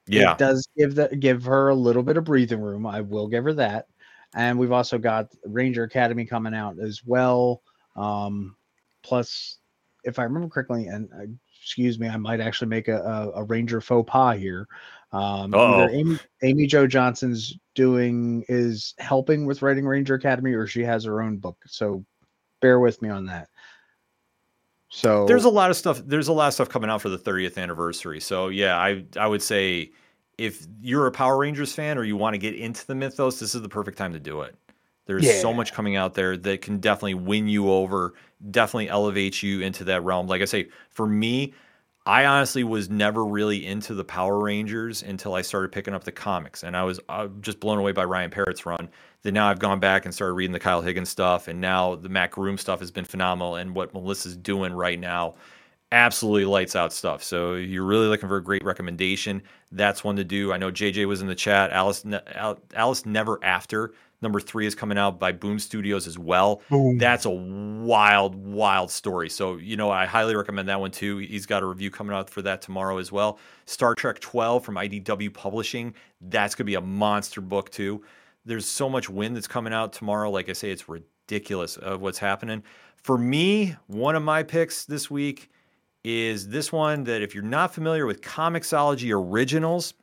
Yeah, 0.07 0.31
it 0.31 0.37
does 0.37 0.67
give 0.77 0.95
the 0.95 1.15
give 1.15 1.43
her 1.43 1.69
a 1.69 1.75
little 1.75 2.03
bit 2.03 2.17
of 2.17 2.23
breathing 2.23 2.61
room. 2.61 2.85
I 2.87 3.01
will 3.01 3.27
give 3.27 3.43
her 3.43 3.53
that. 3.53 3.87
And 4.35 4.57
we've 4.59 4.71
also 4.71 4.97
got 4.97 5.31
Ranger 5.45 5.83
Academy 5.83 6.25
coming 6.25 6.53
out 6.53 6.79
as 6.79 7.01
well. 7.05 7.61
Um, 7.95 8.55
plus, 9.03 9.57
if 10.03 10.19
I 10.19 10.23
remember 10.23 10.49
correctly, 10.49 10.87
and 10.87 11.09
uh, 11.13 11.25
excuse 11.61 11.99
me, 11.99 12.07
I 12.07 12.17
might 12.17 12.41
actually 12.41 12.67
make 12.67 12.87
a, 12.87 13.01
a, 13.01 13.41
a 13.41 13.43
Ranger 13.43 13.81
faux 13.81 14.09
pas 14.09 14.37
here. 14.37 14.67
Um, 15.11 15.53
Amy, 15.55 16.19
Amy 16.43 16.67
Jo 16.67 16.87
Johnson's 16.87 17.57
doing 17.73 18.43
is 18.49 18.93
helping 18.99 19.45
with 19.45 19.61
writing 19.61 19.85
Ranger 19.85 20.15
Academy, 20.15 20.53
or 20.53 20.67
she 20.67 20.81
has 20.81 21.05
her 21.05 21.21
own 21.21 21.37
book. 21.37 21.57
So 21.67 22.05
bear 22.61 22.79
with 22.79 23.01
me 23.01 23.09
on 23.09 23.25
that. 23.27 23.49
So 24.89 25.25
there's 25.25 25.45
a 25.45 25.49
lot 25.49 25.71
of 25.71 25.77
stuff. 25.77 26.01
There's 26.05 26.27
a 26.27 26.33
lot 26.33 26.47
of 26.47 26.53
stuff 26.53 26.69
coming 26.69 26.89
out 26.89 27.01
for 27.01 27.09
the 27.09 27.17
30th 27.17 27.57
anniversary. 27.57 28.19
So 28.19 28.49
yeah, 28.49 28.77
I 28.77 29.05
I 29.17 29.27
would 29.27 29.41
say 29.41 29.91
if 30.37 30.67
you're 30.81 31.07
a 31.07 31.11
Power 31.11 31.37
Rangers 31.37 31.73
fan 31.73 31.97
or 31.97 32.03
you 32.03 32.17
want 32.17 32.33
to 32.33 32.37
get 32.37 32.55
into 32.55 32.85
the 32.85 32.95
mythos, 32.95 33.39
this 33.39 33.55
is 33.55 33.61
the 33.61 33.69
perfect 33.69 33.97
time 33.97 34.13
to 34.13 34.19
do 34.19 34.41
it. 34.41 34.55
There's 35.05 35.25
yeah. 35.25 35.39
so 35.39 35.53
much 35.53 35.73
coming 35.73 35.95
out 35.95 36.15
there 36.15 36.35
that 36.35 36.61
can 36.61 36.79
definitely 36.79 37.13
win 37.13 37.47
you 37.47 37.69
over, 37.69 38.13
definitely 38.51 38.89
elevate 38.89 39.43
you 39.43 39.61
into 39.61 39.83
that 39.85 40.03
realm. 40.03 40.27
Like 40.27 40.41
I 40.41 40.45
say, 40.45 40.69
for 40.89 41.05
me, 41.07 41.53
I 42.07 42.25
honestly 42.25 42.63
was 42.63 42.89
never 42.89 43.25
really 43.25 43.65
into 43.65 43.95
the 43.95 44.03
Power 44.03 44.39
Rangers 44.39 45.01
until 45.01 45.33
I 45.33 45.41
started 45.41 45.71
picking 45.71 45.93
up 45.93 46.03
the 46.03 46.11
comics, 46.11 46.63
and 46.63 46.77
I 46.77 46.83
was 46.83 46.99
uh, 47.09 47.27
just 47.41 47.59
blown 47.59 47.79
away 47.79 47.93
by 47.93 48.03
Ryan 48.03 48.29
Parrott's 48.29 48.65
run. 48.65 48.89
Then 49.23 49.33
now 49.33 49.47
I've 49.47 49.57
gone 49.57 49.79
back 49.79 50.05
and 50.05 50.13
started 50.13 50.33
reading 50.33 50.53
the 50.53 50.59
Kyle 50.59 50.81
Higgins 50.81 51.09
stuff, 51.09 51.47
and 51.47 51.59
now 51.59 51.95
the 51.95 52.09
Matt 52.09 52.29
Groom 52.29 52.59
stuff 52.59 52.79
has 52.79 52.91
been 52.91 53.05
phenomenal. 53.05 53.55
And 53.55 53.73
what 53.73 53.91
Melissa's 53.93 54.37
doing 54.37 54.71
right 54.71 54.99
now, 54.99 55.33
absolutely 55.91 56.45
lights 56.45 56.75
out 56.75 56.93
stuff. 56.93 57.23
So 57.23 57.55
you're 57.55 57.83
really 57.83 58.05
looking 58.05 58.29
for 58.29 58.37
a 58.37 58.43
great 58.43 58.63
recommendation. 58.63 59.41
That's 59.71 60.03
one 60.03 60.15
to 60.17 60.23
do. 60.23 60.53
I 60.53 60.57
know 60.57 60.71
JJ 60.71 61.07
was 61.07 61.21
in 61.21 61.27
the 61.27 61.33
chat. 61.33 61.71
Alice, 61.71 62.05
Alice 62.75 63.05
Never 63.07 63.43
After 63.43 63.93
Number 64.25 64.39
three 64.39 64.65
is 64.65 64.73
coming 64.73 64.97
out 64.97 65.19
by 65.19 65.31
Boom 65.31 65.59
Studios 65.59 66.07
as 66.07 66.17
well. 66.17 66.63
Boom. 66.71 66.97
That's 66.97 67.25
a 67.25 67.29
wild, 67.29 68.33
wild 68.35 68.89
story. 68.89 69.29
So, 69.29 69.57
you 69.57 69.77
know, 69.77 69.91
I 69.91 70.07
highly 70.07 70.35
recommend 70.35 70.67
that 70.67 70.79
one 70.79 70.89
too. 70.89 71.19
He's 71.19 71.45
got 71.45 71.61
a 71.61 71.67
review 71.67 71.91
coming 71.91 72.15
out 72.15 72.27
for 72.27 72.41
that 72.41 72.63
tomorrow 72.63 72.97
as 72.97 73.11
well. 73.11 73.37
Star 73.65 73.93
Trek 73.93 74.19
12 74.19 74.65
from 74.65 74.77
IDW 74.77 75.31
Publishing. 75.31 75.93
That's 76.21 76.55
going 76.55 76.63
to 76.63 76.71
be 76.71 76.73
a 76.73 76.81
monster 76.81 77.39
book 77.39 77.69
too. 77.69 78.03
There's 78.45 78.65
so 78.65 78.89
much 78.89 79.11
wind 79.11 79.35
that's 79.35 79.47
coming 79.47 79.73
out 79.73 79.93
tomorrow. 79.93 80.31
Like 80.31 80.49
I 80.49 80.53
say, 80.53 80.71
it's 80.71 80.89
ridiculous 80.89 81.77
of 81.77 82.01
what's 82.01 82.17
happening. 82.17 82.63
For 82.95 83.19
me, 83.19 83.75
one 83.85 84.15
of 84.15 84.23
my 84.23 84.41
picks 84.41 84.85
this 84.85 85.11
week 85.11 85.51
is 86.03 86.47
this 86.47 86.71
one 86.71 87.03
that 87.03 87.21
if 87.21 87.35
you're 87.35 87.43
not 87.43 87.75
familiar 87.75 88.07
with 88.07 88.21
Comixology 88.23 89.15
Originals, 89.15 89.93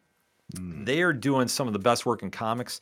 mm. 0.55 0.87
they 0.87 1.03
are 1.03 1.12
doing 1.12 1.49
some 1.49 1.66
of 1.66 1.73
the 1.73 1.81
best 1.81 2.07
work 2.07 2.23
in 2.23 2.31
comics. 2.31 2.79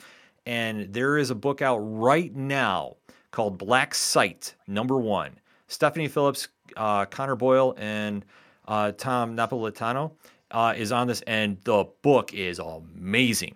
And 0.50 0.92
there 0.92 1.16
is 1.16 1.30
a 1.30 1.36
book 1.36 1.62
out 1.62 1.78
right 1.78 2.34
now 2.34 2.96
called 3.30 3.56
Black 3.56 3.94
Sight, 3.94 4.56
number 4.66 4.98
one. 4.98 5.38
Stephanie 5.68 6.08
Phillips, 6.08 6.48
uh, 6.76 7.04
Connor 7.04 7.36
Boyle, 7.36 7.72
and 7.78 8.24
uh, 8.66 8.90
Tom 8.90 9.36
Napolitano 9.36 10.10
uh, 10.50 10.74
is 10.76 10.90
on 10.90 11.06
this, 11.06 11.22
and 11.28 11.56
the 11.62 11.86
book 12.02 12.34
is 12.34 12.58
amazing. 12.58 13.54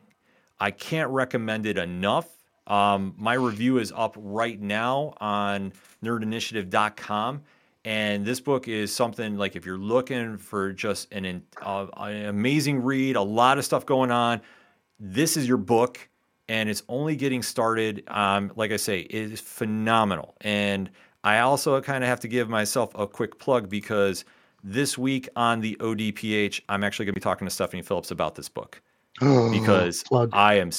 I 0.60 0.70
can't 0.70 1.10
recommend 1.10 1.66
it 1.66 1.78
enough. 1.78 2.28
Um, 2.68 3.14
my 3.18 3.34
review 3.34 3.78
is 3.78 3.92
up 3.96 4.14
right 4.16 4.60
now 4.60 5.14
on 5.16 5.72
nerdinitiative.com. 6.04 7.42
And 7.84 8.24
this 8.24 8.38
book 8.38 8.68
is 8.68 8.94
something 8.94 9.36
like 9.36 9.56
if 9.56 9.66
you're 9.66 9.78
looking 9.78 10.38
for 10.38 10.72
just 10.72 11.12
an, 11.12 11.42
uh, 11.60 11.86
an 11.96 12.26
amazing 12.26 12.84
read, 12.84 13.16
a 13.16 13.22
lot 13.22 13.58
of 13.58 13.64
stuff 13.64 13.84
going 13.84 14.12
on, 14.12 14.42
this 15.00 15.36
is 15.36 15.48
your 15.48 15.58
book 15.58 16.08
and 16.48 16.68
it's 16.68 16.82
only 16.88 17.16
getting 17.16 17.42
started. 17.42 18.04
Um, 18.08 18.52
like 18.56 18.72
I 18.72 18.76
say, 18.76 19.00
it 19.00 19.32
is 19.32 19.40
phenomenal. 19.40 20.34
And 20.40 20.90
I 21.22 21.40
also 21.40 21.80
kind 21.80 22.04
of 22.04 22.08
have 22.08 22.20
to 22.20 22.28
give 22.28 22.48
myself 22.48 22.92
a 22.94 23.06
quick 23.06 23.38
plug 23.38 23.68
because 23.68 24.24
this 24.62 24.98
week 24.98 25.28
on 25.36 25.60
the 25.60 25.76
ODPH, 25.80 26.60
I'm 26.68 26.84
actually 26.84 27.06
going 27.06 27.14
to 27.14 27.20
be 27.20 27.24
talking 27.24 27.46
to 27.46 27.50
Stephanie 27.50 27.82
Phillips 27.82 28.10
about 28.10 28.34
this 28.34 28.48
book 28.48 28.80
oh, 29.22 29.50
because 29.50 30.02
plug. 30.02 30.30
I 30.32 30.54
am, 30.54 30.70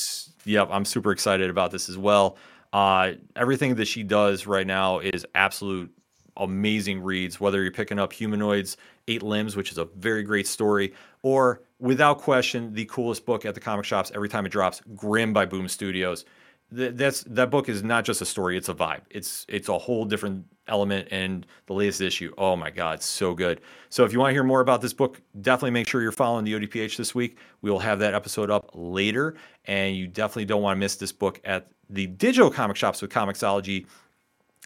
yep, 0.43 0.67
I'm 0.71 0.85
super 0.85 1.11
excited 1.11 1.49
about 1.49 1.71
this 1.71 1.89
as 1.89 1.97
well. 1.97 2.37
Uh, 2.73 3.13
everything 3.35 3.75
that 3.75 3.85
she 3.85 4.03
does 4.03 4.45
right 4.45 4.67
now 4.67 4.99
is 4.99 5.25
absolute 5.33 5.91
amazing 6.37 7.01
reads, 7.01 7.39
whether 7.39 7.63
you're 7.63 7.71
picking 7.71 7.99
up 7.99 8.11
Humanoids, 8.11 8.77
Eight 9.07 9.23
Limbs, 9.23 9.55
which 9.55 9.71
is 9.71 9.77
a 9.77 9.85
very 9.85 10.23
great 10.23 10.47
story, 10.47 10.93
or 11.21 11.61
without 11.79 12.19
question, 12.19 12.73
the 12.73 12.85
coolest 12.85 13.25
book 13.25 13.45
at 13.45 13.53
the 13.53 13.59
comic 13.59 13.85
shops 13.85 14.11
every 14.15 14.29
time 14.29 14.45
it 14.45 14.51
drops, 14.51 14.81
Grim 14.95 15.33
by 15.33 15.45
Boom 15.45 15.67
Studios. 15.67 16.25
That's 16.71 17.23
that 17.25 17.51
book 17.51 17.69
is 17.69 17.83
not 17.83 18.05
just 18.05 18.21
a 18.21 18.25
story; 18.25 18.57
it's 18.57 18.69
a 18.69 18.73
vibe. 18.73 19.01
It's 19.11 19.45
it's 19.47 19.69
a 19.69 19.77
whole 19.77 20.03
different 20.03 20.45
element. 20.67 21.07
And 21.11 21.45
the 21.67 21.73
latest 21.73 22.01
issue, 22.01 22.33
oh 22.39 22.55
my 22.55 22.71
god, 22.71 23.03
so 23.03 23.35
good. 23.35 23.61
So 23.89 24.03
if 24.03 24.11
you 24.11 24.19
want 24.19 24.31
to 24.31 24.33
hear 24.33 24.43
more 24.43 24.61
about 24.61 24.81
this 24.81 24.91
book, 24.91 25.21
definitely 25.39 25.71
make 25.71 25.87
sure 25.87 26.01
you're 26.01 26.11
following 26.11 26.43
the 26.43 26.53
ODPH 26.53 26.97
this 26.97 27.13
week. 27.13 27.37
We 27.61 27.69
will 27.69 27.79
have 27.79 27.99
that 27.99 28.15
episode 28.15 28.49
up 28.49 28.71
later, 28.73 29.35
and 29.65 29.95
you 29.95 30.07
definitely 30.07 30.45
don't 30.45 30.63
want 30.63 30.77
to 30.77 30.79
miss 30.79 30.95
this 30.95 31.11
book 31.11 31.39
at 31.45 31.67
the 31.87 32.07
digital 32.07 32.49
comic 32.49 32.77
shops 32.77 32.99
with 32.99 33.11
Comixology. 33.11 33.85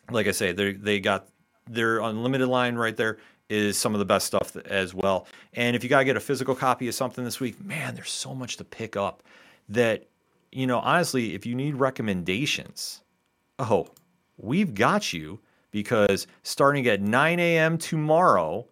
Like 0.09 0.27
I 0.27 0.31
say, 0.31 0.53
they 0.53 0.71
they 0.71 1.01
got 1.01 1.27
their 1.69 1.99
unlimited 1.99 2.47
line 2.47 2.75
right 2.75 2.95
there 2.95 3.17
is 3.49 3.77
some 3.77 3.95
of 3.95 3.99
the 3.99 4.05
best 4.05 4.27
stuff 4.27 4.55
as 4.57 4.93
well. 4.93 5.27
And 5.53 5.75
if 5.75 5.83
you 5.83 5.89
got 5.89 5.99
to 5.99 6.05
get 6.05 6.15
a 6.15 6.21
physical 6.21 6.55
copy 6.55 6.87
of 6.87 6.95
something 6.95 7.25
this 7.25 7.39
week, 7.39 7.63
man, 7.63 7.95
there's 7.95 8.11
so 8.11 8.35
much 8.35 8.57
to 8.57 8.63
pick 8.63 8.95
up 8.95 9.23
that, 9.67 10.05
you 10.51 10.67
know, 10.67 10.79
honestly, 10.79 11.33
if 11.33 11.45
you 11.45 11.55
need 11.55 11.75
recommendations, 11.75 13.01
oh, 13.57 13.87
we've 14.37 14.73
got 14.73 15.11
you 15.11 15.39
because 15.71 16.27
starting 16.43 16.87
at 16.87 17.01
9 17.01 17.39
a.m. 17.39 17.77
tomorrow 17.77 18.65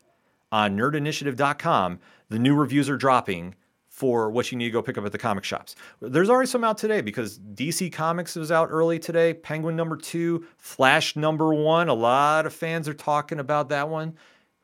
on 0.51 0.77
nerdinitiative.com, 0.77 1.99
the 2.29 2.39
new 2.39 2.55
reviews 2.55 2.89
are 2.89 2.97
dropping 2.97 3.55
for 3.89 4.29
what 4.29 4.51
you 4.51 4.57
need 4.59 4.65
to 4.65 4.71
go 4.71 4.81
pick 4.81 4.95
up 4.95 5.05
at 5.05 5.11
the 5.11 5.17
comic 5.17 5.43
shops. 5.43 5.75
There's 6.01 6.29
already 6.29 6.47
some 6.47 6.63
out 6.63 6.77
today 6.77 7.01
because 7.01 7.39
DC 7.39 7.91
Comics 7.91 8.35
was 8.35 8.51
out 8.51 8.69
early 8.69 8.99
today. 8.99 9.33
Penguin 9.33 9.75
number 9.75 9.97
two, 9.97 10.45
Flash 10.57 11.15
number 11.15 11.51
one. 11.51 11.89
A 11.89 11.95
lot 11.95 12.45
of 12.45 12.53
fans 12.53 12.87
are 12.87 12.93
talking 12.93 13.39
about 13.39 13.69
that 13.69 13.89
one 13.89 14.15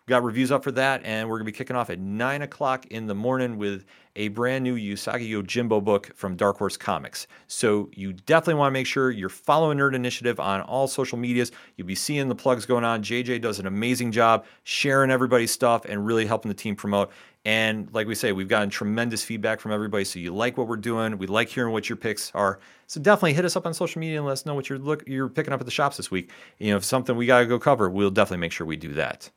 got 0.08 0.24
reviews 0.24 0.51
up 0.51 0.64
for 0.64 0.72
that, 0.74 1.01
and 1.04 1.30
we're 1.30 1.38
going 1.38 1.45
to 1.45 1.51
be 1.51 1.58
kicking 1.58 1.76
off 1.76 1.89
at 1.89 1.99
9 1.99 2.41
o'clock 2.41 2.86
in 2.88 3.08
the 3.08 3.16
morning 3.16 3.58
with 3.58 3.86
a 4.16 4.28
brand 4.30 4.64
new 4.64 4.76
Usagi 4.76 5.30
Yojimbo 5.30 5.84
book 5.84 6.12
from 6.16 6.36
Dark 6.36 6.58
Horse 6.58 6.78
Comics. 6.78 7.26
So 7.47 7.89
you 7.93 8.14
definitely 8.14 8.56
want 8.56 8.68
to 8.68 8.74
make 8.74 8.86
sure 8.86 9.12
you're 9.12 9.30
following 9.30 9.78
Nerd 9.78 9.95
Initiative 9.95 10.39
on 10.39 10.62
all 10.62 10.88
social 10.88 11.18
medias. 11.18 11.51
You'll 11.78 11.88
be 11.88 11.95
seeing 11.95 12.28
the 12.28 12.36
plugs 12.36 12.66
going 12.66 12.84
on. 12.84 13.01
JJ 13.01 13.41
does 13.41 13.60
an 13.60 13.66
amazing 13.66 14.12
job 14.12 14.45
sharing 14.64 15.10
everybody's 15.10 15.51
stuff 15.51 15.86
and 15.86 16.06
really 16.06 16.26
helping 16.26 16.49
the 16.49 16.56
team 16.56 16.76
promote. 16.76 17.12
And 17.45 17.89
like 17.93 18.08
we 18.08 18.16
say, 18.16 18.32
we've 18.32 18.47
gotten 18.47 18.70
tremendous 18.70 19.24
feedback 19.24 19.60
from 19.60 19.72
everybody. 19.72 20.06
So 20.06 20.20
you 20.20 20.34
like 20.34 20.58
what 20.58 20.68
we're 20.68 20.78
doing. 20.78 21.18
We 21.18 21.28
like 21.28 21.49
hearing 21.49 21.74
what 21.74 21.89
your 21.89 21.97
picks 21.97 22.32
are. 22.34 22.60
So 22.88 23.01
definitely 23.01 23.34
hit 23.34 23.43
us 23.45 23.56
up 23.56 23.66
on 23.66 23.74
social 23.74 23.99
media 23.99 24.18
and 24.18 24.26
let 24.26 24.34
us 24.34 24.45
know 24.45 24.54
what 24.54 24.70
you're 24.70 24.80
look 24.80 25.04
you're 25.08 25.28
picking 25.28 25.54
up 25.54 25.60
at 25.60 25.66
the 25.66 25.72
shops 25.72 25.97
this 25.97 26.12
week. 26.12 26.30
You 26.60 26.72
know, 26.72 26.78
if 26.78 26.86
something 26.86 27.18
we 27.18 27.26
gotta 27.26 27.45
go 27.45 27.60
cover, 27.60 27.89
we'll 27.89 28.12
definitely 28.12 28.38
make 28.38 28.51
sure 28.51 28.66
we 28.68 28.78
do 28.78 28.93
that. 28.93 29.30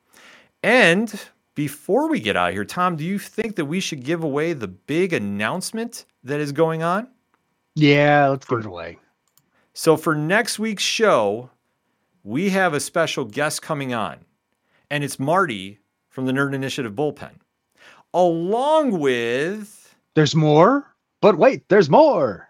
And 0.66 1.20
before 1.54 2.08
we 2.08 2.18
get 2.18 2.36
out 2.36 2.48
of 2.48 2.54
here, 2.54 2.64
Tom, 2.64 2.96
do 2.96 3.04
you 3.04 3.20
think 3.20 3.54
that 3.54 3.66
we 3.66 3.78
should 3.78 4.02
give 4.02 4.24
away 4.24 4.52
the 4.52 4.66
big 4.66 5.12
announcement 5.12 6.06
that 6.24 6.40
is 6.40 6.50
going 6.50 6.82
on? 6.82 7.06
Yeah, 7.76 8.26
let's 8.30 8.46
give 8.46 8.58
it 8.58 8.66
away. 8.66 8.98
So 9.74 9.96
for 9.96 10.16
next 10.16 10.58
week's 10.58 10.82
show, 10.82 11.50
we 12.24 12.50
have 12.50 12.74
a 12.74 12.80
special 12.80 13.24
guest 13.24 13.62
coming 13.62 13.94
on, 13.94 14.24
and 14.90 15.04
it's 15.04 15.20
Marty 15.20 15.78
from 16.08 16.26
the 16.26 16.32
Nerd 16.32 16.52
Initiative 16.52 16.94
Bullpen, 16.94 17.34
along 18.12 18.98
with 18.98 19.94
There's 20.14 20.34
more, 20.34 20.96
but 21.20 21.38
wait, 21.38 21.68
there's 21.68 21.88
more. 21.88 22.48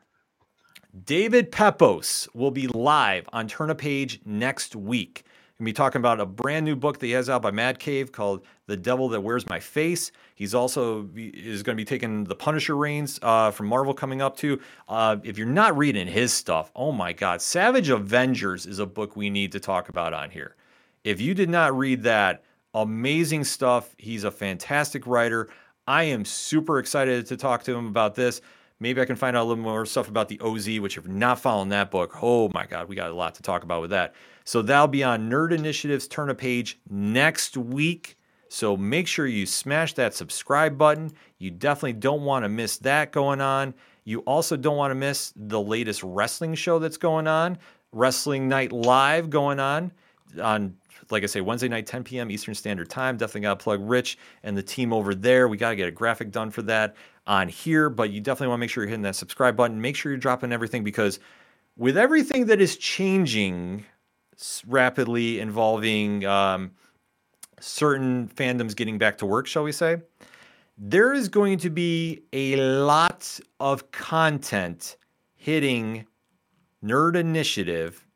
David 1.04 1.52
Pepos 1.52 2.28
will 2.32 2.50
be 2.50 2.66
live 2.68 3.28
on 3.34 3.46
Turn 3.46 3.68
a 3.68 3.74
Page 3.74 4.22
next 4.24 4.74
week. 4.74 5.25
Going 5.58 5.64
to 5.64 5.70
be 5.70 5.72
talking 5.72 6.00
about 6.00 6.20
a 6.20 6.26
brand 6.26 6.66
new 6.66 6.76
book 6.76 6.98
that 6.98 7.06
he 7.06 7.12
has 7.12 7.30
out 7.30 7.40
by 7.40 7.50
Mad 7.50 7.78
Cave 7.78 8.12
called 8.12 8.44
The 8.66 8.76
Devil 8.76 9.08
That 9.08 9.22
Wears 9.22 9.48
My 9.48 9.58
Face. 9.58 10.12
He's 10.34 10.54
also 10.54 11.08
is 11.16 11.62
going 11.62 11.74
to 11.74 11.80
be 11.80 11.86
taking 11.86 12.24
the 12.24 12.34
Punisher 12.34 12.76
reigns 12.76 13.18
uh, 13.22 13.50
from 13.52 13.66
Marvel 13.66 13.94
coming 13.94 14.20
up 14.20 14.36
too. 14.36 14.60
Uh, 14.86 15.16
if 15.24 15.38
you're 15.38 15.46
not 15.46 15.74
reading 15.74 16.08
his 16.08 16.30
stuff, 16.30 16.70
oh 16.76 16.92
my 16.92 17.14
God, 17.14 17.40
Savage 17.40 17.88
Avengers 17.88 18.66
is 18.66 18.80
a 18.80 18.84
book 18.84 19.16
we 19.16 19.30
need 19.30 19.50
to 19.52 19.58
talk 19.58 19.88
about 19.88 20.12
on 20.12 20.28
here. 20.28 20.56
If 21.04 21.22
you 21.22 21.32
did 21.32 21.48
not 21.48 21.74
read 21.74 22.02
that, 22.02 22.44
amazing 22.74 23.44
stuff. 23.44 23.94
He's 23.96 24.24
a 24.24 24.30
fantastic 24.30 25.06
writer. 25.06 25.48
I 25.86 26.02
am 26.02 26.26
super 26.26 26.78
excited 26.78 27.24
to 27.28 27.36
talk 27.38 27.62
to 27.62 27.74
him 27.74 27.86
about 27.86 28.14
this. 28.14 28.42
Maybe 28.78 29.00
I 29.00 29.06
can 29.06 29.16
find 29.16 29.36
out 29.36 29.42
a 29.42 29.48
little 29.48 29.62
more 29.62 29.86
stuff 29.86 30.08
about 30.08 30.28
the 30.28 30.40
OZ, 30.40 30.80
which 30.80 30.98
if 30.98 31.04
you're 31.04 31.14
not 31.14 31.40
following 31.40 31.70
that 31.70 31.90
book, 31.90 32.22
oh 32.22 32.50
my 32.52 32.66
God, 32.66 32.88
we 32.88 32.96
got 32.96 33.10
a 33.10 33.14
lot 33.14 33.34
to 33.36 33.42
talk 33.42 33.62
about 33.62 33.80
with 33.80 33.90
that. 33.90 34.14
So 34.44 34.62
that'll 34.62 34.88
be 34.88 35.02
on 35.02 35.30
Nerd 35.30 35.52
Initiative's 35.52 36.06
Turn 36.06 36.28
a 36.28 36.34
Page 36.34 36.78
next 36.90 37.56
week. 37.56 38.18
So 38.48 38.76
make 38.76 39.08
sure 39.08 39.26
you 39.26 39.46
smash 39.46 39.94
that 39.94 40.14
subscribe 40.14 40.76
button. 40.78 41.12
You 41.38 41.50
definitely 41.50 41.94
don't 41.94 42.22
want 42.22 42.44
to 42.44 42.48
miss 42.48 42.76
that 42.78 43.12
going 43.12 43.40
on. 43.40 43.74
You 44.04 44.20
also 44.20 44.56
don't 44.56 44.76
want 44.76 44.92
to 44.92 44.94
miss 44.94 45.32
the 45.34 45.60
latest 45.60 46.02
wrestling 46.02 46.54
show 46.54 46.78
that's 46.78 46.96
going 46.96 47.26
on, 47.26 47.58
Wrestling 47.92 48.48
Night 48.48 48.72
Live 48.72 49.30
going 49.30 49.58
on 49.58 49.90
on 50.40 50.76
like 51.10 51.22
I 51.22 51.26
say, 51.26 51.40
Wednesday 51.40 51.68
night, 51.68 51.86
10 51.86 52.04
p.m. 52.04 52.30
Eastern 52.30 52.54
Standard 52.54 52.88
Time. 52.88 53.16
Definitely 53.16 53.42
got 53.42 53.58
to 53.58 53.62
plug 53.62 53.80
Rich 53.82 54.18
and 54.42 54.56
the 54.56 54.62
team 54.62 54.92
over 54.92 55.14
there. 55.14 55.48
We 55.48 55.56
got 55.56 55.70
to 55.70 55.76
get 55.76 55.88
a 55.88 55.92
graphic 55.92 56.30
done 56.30 56.50
for 56.50 56.62
that 56.62 56.96
on 57.26 57.48
here, 57.48 57.88
but 57.90 58.10
you 58.10 58.20
definitely 58.20 58.48
want 58.48 58.58
to 58.58 58.60
make 58.60 58.70
sure 58.70 58.84
you're 58.84 58.88
hitting 58.88 59.02
that 59.02 59.16
subscribe 59.16 59.56
button. 59.56 59.80
Make 59.80 59.96
sure 59.96 60.12
you're 60.12 60.18
dropping 60.18 60.52
everything 60.52 60.84
because 60.84 61.18
with 61.76 61.96
everything 61.96 62.46
that 62.46 62.60
is 62.60 62.76
changing 62.76 63.84
rapidly 64.66 65.40
involving 65.40 66.24
um, 66.26 66.70
certain 67.60 68.28
fandoms 68.28 68.76
getting 68.76 68.98
back 68.98 69.18
to 69.18 69.26
work, 69.26 69.46
shall 69.46 69.62
we 69.62 69.72
say, 69.72 69.98
there 70.78 71.12
is 71.12 71.28
going 71.28 71.58
to 71.58 71.70
be 71.70 72.22
a 72.32 72.56
lot 72.56 73.40
of 73.60 73.90
content 73.90 74.96
hitting 75.34 76.06
Nerd 76.84 77.16
Initiative, 77.16 78.06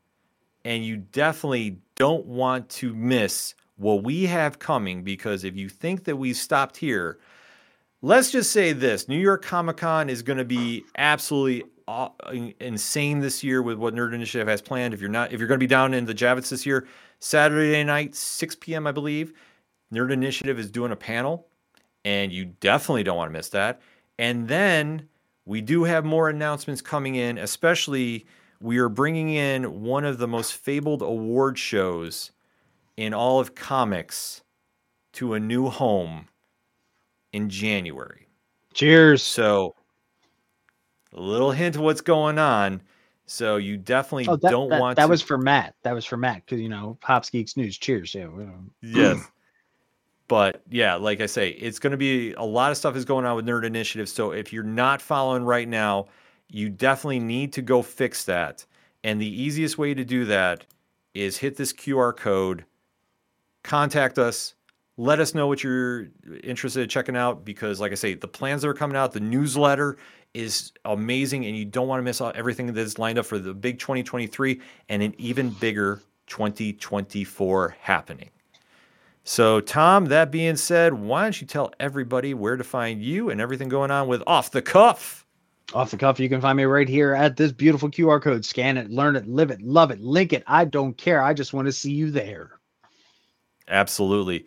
and 0.64 0.84
you 0.84 0.99
definitely 0.99 1.78
don't 2.01 2.24
want 2.24 2.66
to 2.70 2.94
miss 2.94 3.55
what 3.76 4.03
we 4.03 4.24
have 4.24 4.59
coming 4.59 5.05
because 5.05 5.44
if 5.44 5.55
you 5.55 5.68
think 5.68 6.05
that 6.05 6.16
we 6.16 6.32
stopped 6.32 6.78
here, 6.78 7.18
let's 8.01 8.30
just 8.30 8.53
say 8.53 8.72
this 8.72 9.07
New 9.07 9.18
York 9.18 9.44
Comic 9.44 9.76
Con 9.76 10.09
is 10.09 10.22
going 10.22 10.38
to 10.38 10.44
be 10.46 10.82
absolutely 10.96 11.64
insane 12.59 13.20
this 13.20 13.44
year 13.44 13.61
with 13.61 13.76
what 13.76 13.94
Nerd 13.94 14.14
Initiative 14.14 14.48
has 14.48 14.62
planned. 14.62 14.94
If 14.94 15.03
you're 15.03 15.11
not, 15.11 15.30
if 15.34 15.40
you're 15.40 15.46
going 15.46 15.61
to 15.61 15.62
be 15.62 15.66
down 15.66 15.92
in 15.92 16.07
the 16.07 16.14
Javits 16.14 16.48
this 16.48 16.64
year, 16.64 16.86
Saturday 17.18 17.84
night, 17.84 18.14
6 18.14 18.57
p.m., 18.57 18.86
I 18.86 18.92
believe, 18.92 19.34
Nerd 19.92 20.11
Initiative 20.11 20.59
is 20.59 20.70
doing 20.70 20.92
a 20.92 20.96
panel, 20.96 21.48
and 22.07 22.32
you 22.32 22.46
definitely 22.46 23.03
don't 23.03 23.18
want 23.18 23.28
to 23.28 23.36
miss 23.36 23.51
that. 23.51 23.82
And 24.18 24.48
then 24.48 25.07
we 25.44 25.61
do 25.61 25.84
have 25.84 26.07
more 26.07 26.30
announcements 26.30 26.80
coming 26.80 27.16
in, 27.16 27.36
especially 27.36 28.24
we 28.61 28.78
are 28.78 28.88
bringing 28.88 29.30
in 29.30 29.82
one 29.82 30.04
of 30.04 30.18
the 30.18 30.28
most 30.28 30.54
fabled 30.54 31.02
award 31.02 31.58
shows 31.58 32.30
in 32.96 33.14
all 33.14 33.40
of 33.40 33.54
comics 33.54 34.42
to 35.12 35.34
a 35.34 35.40
new 35.40 35.68
home 35.68 36.28
in 37.32 37.48
January. 37.48 38.28
Cheers. 38.74 39.22
So, 39.22 39.74
a 41.12 41.20
little 41.20 41.50
hint 41.50 41.76
of 41.76 41.82
what's 41.82 42.02
going 42.02 42.38
on. 42.38 42.82
So 43.26 43.56
you 43.56 43.76
definitely 43.76 44.26
oh, 44.26 44.36
that, 44.36 44.50
don't 44.50 44.70
that, 44.70 44.80
want 44.80 44.96
that 44.96 45.04
to... 45.04 45.08
was 45.08 45.22
for 45.22 45.38
Matt. 45.38 45.76
That 45.82 45.94
was 45.94 46.04
for 46.04 46.16
Matt 46.16 46.44
because 46.44 46.61
you 46.61 46.68
know 46.68 46.98
Hops 47.02 47.30
Geeks 47.30 47.56
News. 47.56 47.78
Cheers. 47.78 48.12
Yeah. 48.14 48.28
yes. 48.82 49.24
But 50.26 50.62
yeah, 50.68 50.96
like 50.96 51.20
I 51.20 51.26
say, 51.26 51.50
it's 51.50 51.78
going 51.78 51.92
to 51.92 51.96
be 51.96 52.32
a 52.34 52.42
lot 52.42 52.70
of 52.72 52.76
stuff 52.76 52.96
is 52.96 53.04
going 53.04 53.24
on 53.24 53.36
with 53.36 53.46
Nerd 53.46 53.64
Initiative. 53.64 54.08
So 54.08 54.32
if 54.32 54.52
you're 54.52 54.62
not 54.64 55.00
following 55.00 55.44
right 55.44 55.68
now, 55.68 56.06
you 56.51 56.68
definitely 56.68 57.20
need 57.20 57.53
to 57.55 57.62
go 57.62 57.82
fix 57.82 58.24
that. 58.24 58.66
And 59.03 59.20
the 59.20 59.42
easiest 59.42 59.78
way 59.78 59.94
to 59.94 60.05
do 60.05 60.24
that 60.26 60.66
is 61.14 61.38
hit 61.38 61.57
this 61.57 61.72
QR 61.72 62.16
code, 62.16 62.64
contact 63.62 64.18
us, 64.18 64.55
let 64.96 65.18
us 65.18 65.34
know 65.34 65.46
what 65.46 65.64
you're 65.64 66.09
interested 66.44 66.82
in 66.82 66.88
checking 66.88 67.16
out 67.16 67.44
because, 67.44 67.80
like 67.80 67.92
I 67.92 67.94
say, 67.94 68.14
the 68.14 68.28
plans 68.28 68.62
that 68.62 68.68
are 68.68 68.74
coming 68.74 68.96
out, 68.96 69.12
the 69.12 69.20
newsletter 69.20 69.96
is 70.34 70.72
amazing, 70.84 71.46
and 71.46 71.57
you 71.57 71.64
don't 71.64 71.88
want 71.88 72.01
to 72.01 72.05
miss 72.05 72.20
out 72.20 72.36
everything 72.36 72.66
that 72.66 72.76
is 72.76 72.98
lined 72.98 73.18
up 73.18 73.26
for 73.26 73.38
the 73.38 73.55
big 73.55 73.78
2023 73.78 74.61
and 74.88 75.03
an 75.03 75.14
even 75.16 75.51
bigger 75.51 76.03
2024 76.26 77.76
happening. 77.80 78.28
So, 79.24 79.61
Tom, 79.61 80.07
that 80.07 80.30
being 80.30 80.57
said, 80.57 80.94
why 80.94 81.22
don't 81.22 81.40
you 81.40 81.46
tell 81.46 81.72
everybody 81.80 82.34
where 82.34 82.57
to 82.57 82.64
find 82.64 83.03
you 83.03 83.30
and 83.30 83.40
everything 83.40 83.68
going 83.68 83.90
on 83.90 84.07
with 84.07 84.22
Off 84.26 84.51
the 84.51 84.62
Cuff? 84.62 85.19
Off 85.72 85.92
the 85.92 85.96
cuff, 85.96 86.18
you 86.18 86.28
can 86.28 86.40
find 86.40 86.56
me 86.56 86.64
right 86.64 86.88
here 86.88 87.14
at 87.14 87.36
this 87.36 87.52
beautiful 87.52 87.88
QR 87.88 88.20
code. 88.20 88.44
Scan 88.44 88.76
it, 88.76 88.90
learn 88.90 89.14
it, 89.14 89.28
live 89.28 89.50
it, 89.50 89.62
love 89.62 89.90
it, 89.90 90.00
link 90.00 90.32
it. 90.32 90.42
I 90.46 90.64
don't 90.64 90.96
care. 90.96 91.22
I 91.22 91.32
just 91.32 91.52
want 91.52 91.66
to 91.66 91.72
see 91.72 91.92
you 91.92 92.10
there. 92.10 92.58
Absolutely. 93.68 94.46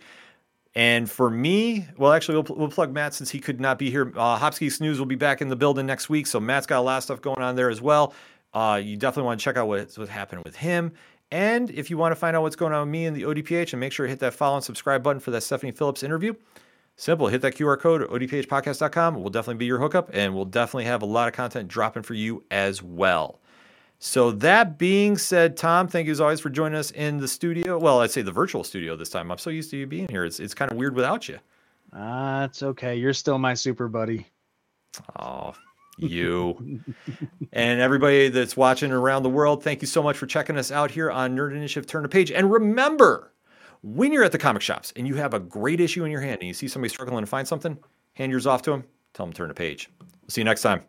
And 0.75 1.09
for 1.09 1.29
me, 1.29 1.87
well, 1.97 2.11
actually, 2.11 2.41
we'll, 2.41 2.57
we'll 2.57 2.69
plug 2.69 2.91
Matt 2.91 3.13
since 3.13 3.29
he 3.29 3.39
could 3.39 3.61
not 3.61 3.79
be 3.79 3.89
here. 3.89 4.11
Uh, 4.17 4.37
Hops 4.37 4.59
Geek 4.59 4.81
News 4.81 4.99
will 4.99 5.05
be 5.05 5.15
back 5.15 5.41
in 5.41 5.47
the 5.47 5.55
building 5.55 5.85
next 5.85 6.09
week. 6.09 6.27
So 6.27 6.39
Matt's 6.39 6.65
got 6.65 6.79
a 6.79 6.81
lot 6.81 6.97
of 6.97 7.03
stuff 7.03 7.21
going 7.21 7.41
on 7.41 7.55
there 7.55 7.69
as 7.69 7.81
well. 7.81 8.13
Uh, 8.53 8.81
you 8.83 8.97
definitely 8.97 9.27
want 9.27 9.39
to 9.39 9.43
check 9.43 9.55
out 9.55 9.67
what's, 9.67 9.97
what's 9.97 10.11
happening 10.11 10.41
with 10.45 10.55
him. 10.55 10.91
And 11.31 11.69
if 11.71 11.89
you 11.89 11.97
want 11.97 12.11
to 12.11 12.15
find 12.15 12.35
out 12.35 12.41
what's 12.41 12.55
going 12.55 12.73
on 12.73 12.87
with 12.87 12.91
me 12.91 13.05
and 13.05 13.15
the 13.15 13.23
ODPH, 13.23 13.73
and 13.73 13.79
make 13.79 13.91
sure 13.91 14.05
to 14.05 14.09
hit 14.09 14.19
that 14.19 14.33
follow 14.33 14.55
and 14.55 14.63
subscribe 14.63 15.03
button 15.03 15.19
for 15.19 15.31
that 15.31 15.41
Stephanie 15.41 15.71
Phillips 15.71 16.03
interview. 16.03 16.33
Simple. 16.95 17.27
Hit 17.27 17.41
that 17.41 17.55
QR 17.55 17.79
code 17.79 18.03
at 18.03 18.09
odphpodcast.com. 18.09 19.15
We'll 19.15 19.29
definitely 19.29 19.59
be 19.59 19.65
your 19.65 19.79
hookup, 19.79 20.09
and 20.13 20.35
we'll 20.35 20.45
definitely 20.45 20.85
have 20.85 21.01
a 21.01 21.07
lot 21.07 21.27
of 21.27 21.33
content 21.33 21.67
dropping 21.67 22.03
for 22.03 22.13
you 22.13 22.43
as 22.51 22.83
well. 22.83 23.39
So 23.99 24.31
that 24.31 24.77
being 24.77 25.17
said, 25.17 25.55
Tom, 25.55 25.87
thank 25.87 26.07
you 26.07 26.11
as 26.11 26.19
always 26.19 26.41
for 26.41 26.49
joining 26.49 26.77
us 26.77 26.91
in 26.91 27.19
the 27.19 27.27
studio. 27.27 27.79
Well, 27.79 28.01
I'd 28.01 28.11
say 28.11 28.21
the 28.21 28.31
virtual 28.31 28.63
studio 28.63 28.95
this 28.95 29.09
time. 29.09 29.31
I'm 29.31 29.37
so 29.37 29.49
used 29.49 29.71
to 29.71 29.77
you 29.77 29.87
being 29.87 30.07
here. 30.09 30.25
It's 30.25 30.39
it's 30.39 30.53
kind 30.53 30.71
of 30.71 30.77
weird 30.77 30.93
without 30.93 31.29
you. 31.29 31.39
Ah, 31.93 32.41
uh, 32.41 32.45
it's 32.45 32.61
okay. 32.63 32.95
You're 32.95 33.13
still 33.13 33.37
my 33.37 33.53
super 33.53 33.87
buddy. 33.87 34.27
Oh, 35.17 35.53
you 35.97 36.81
and 37.53 37.79
everybody 37.79 38.29
that's 38.29 38.57
watching 38.57 38.91
around 38.91 39.23
the 39.23 39.29
world. 39.29 39.63
Thank 39.63 39.81
you 39.81 39.87
so 39.87 40.03
much 40.03 40.17
for 40.17 40.25
checking 40.25 40.57
us 40.57 40.71
out 40.71 40.91
here 40.91 41.09
on 41.09 41.35
Nerd 41.35 41.51
Initiative 41.51 41.87
Turn 41.87 42.05
a 42.05 42.09
Page. 42.09 42.31
And 42.31 42.51
remember, 42.51 43.32
when 43.83 44.11
you're 44.13 44.23
at 44.23 44.31
the 44.31 44.37
comic 44.37 44.61
shops 44.61 44.91
and 44.95 45.07
you 45.07 45.15
have 45.15 45.33
a 45.33 45.39
great 45.39 45.79
issue 45.79 46.03
in 46.05 46.11
your 46.11 46.21
hand 46.21 46.39
and 46.39 46.47
you 46.47 46.53
see 46.53 46.67
somebody 46.67 46.89
struggling 46.89 47.21
to 47.21 47.29
find 47.29 47.47
something, 47.47 47.77
hand 48.13 48.31
yours 48.31 48.47
off 48.47 48.61
to 48.63 48.71
them. 48.71 48.85
Tell 49.13 49.25
them 49.25 49.33
to 49.33 49.37
turn 49.37 49.51
a 49.51 49.53
page. 49.53 49.89
See 50.29 50.41
you 50.41 50.45
next 50.45 50.61
time. 50.61 50.83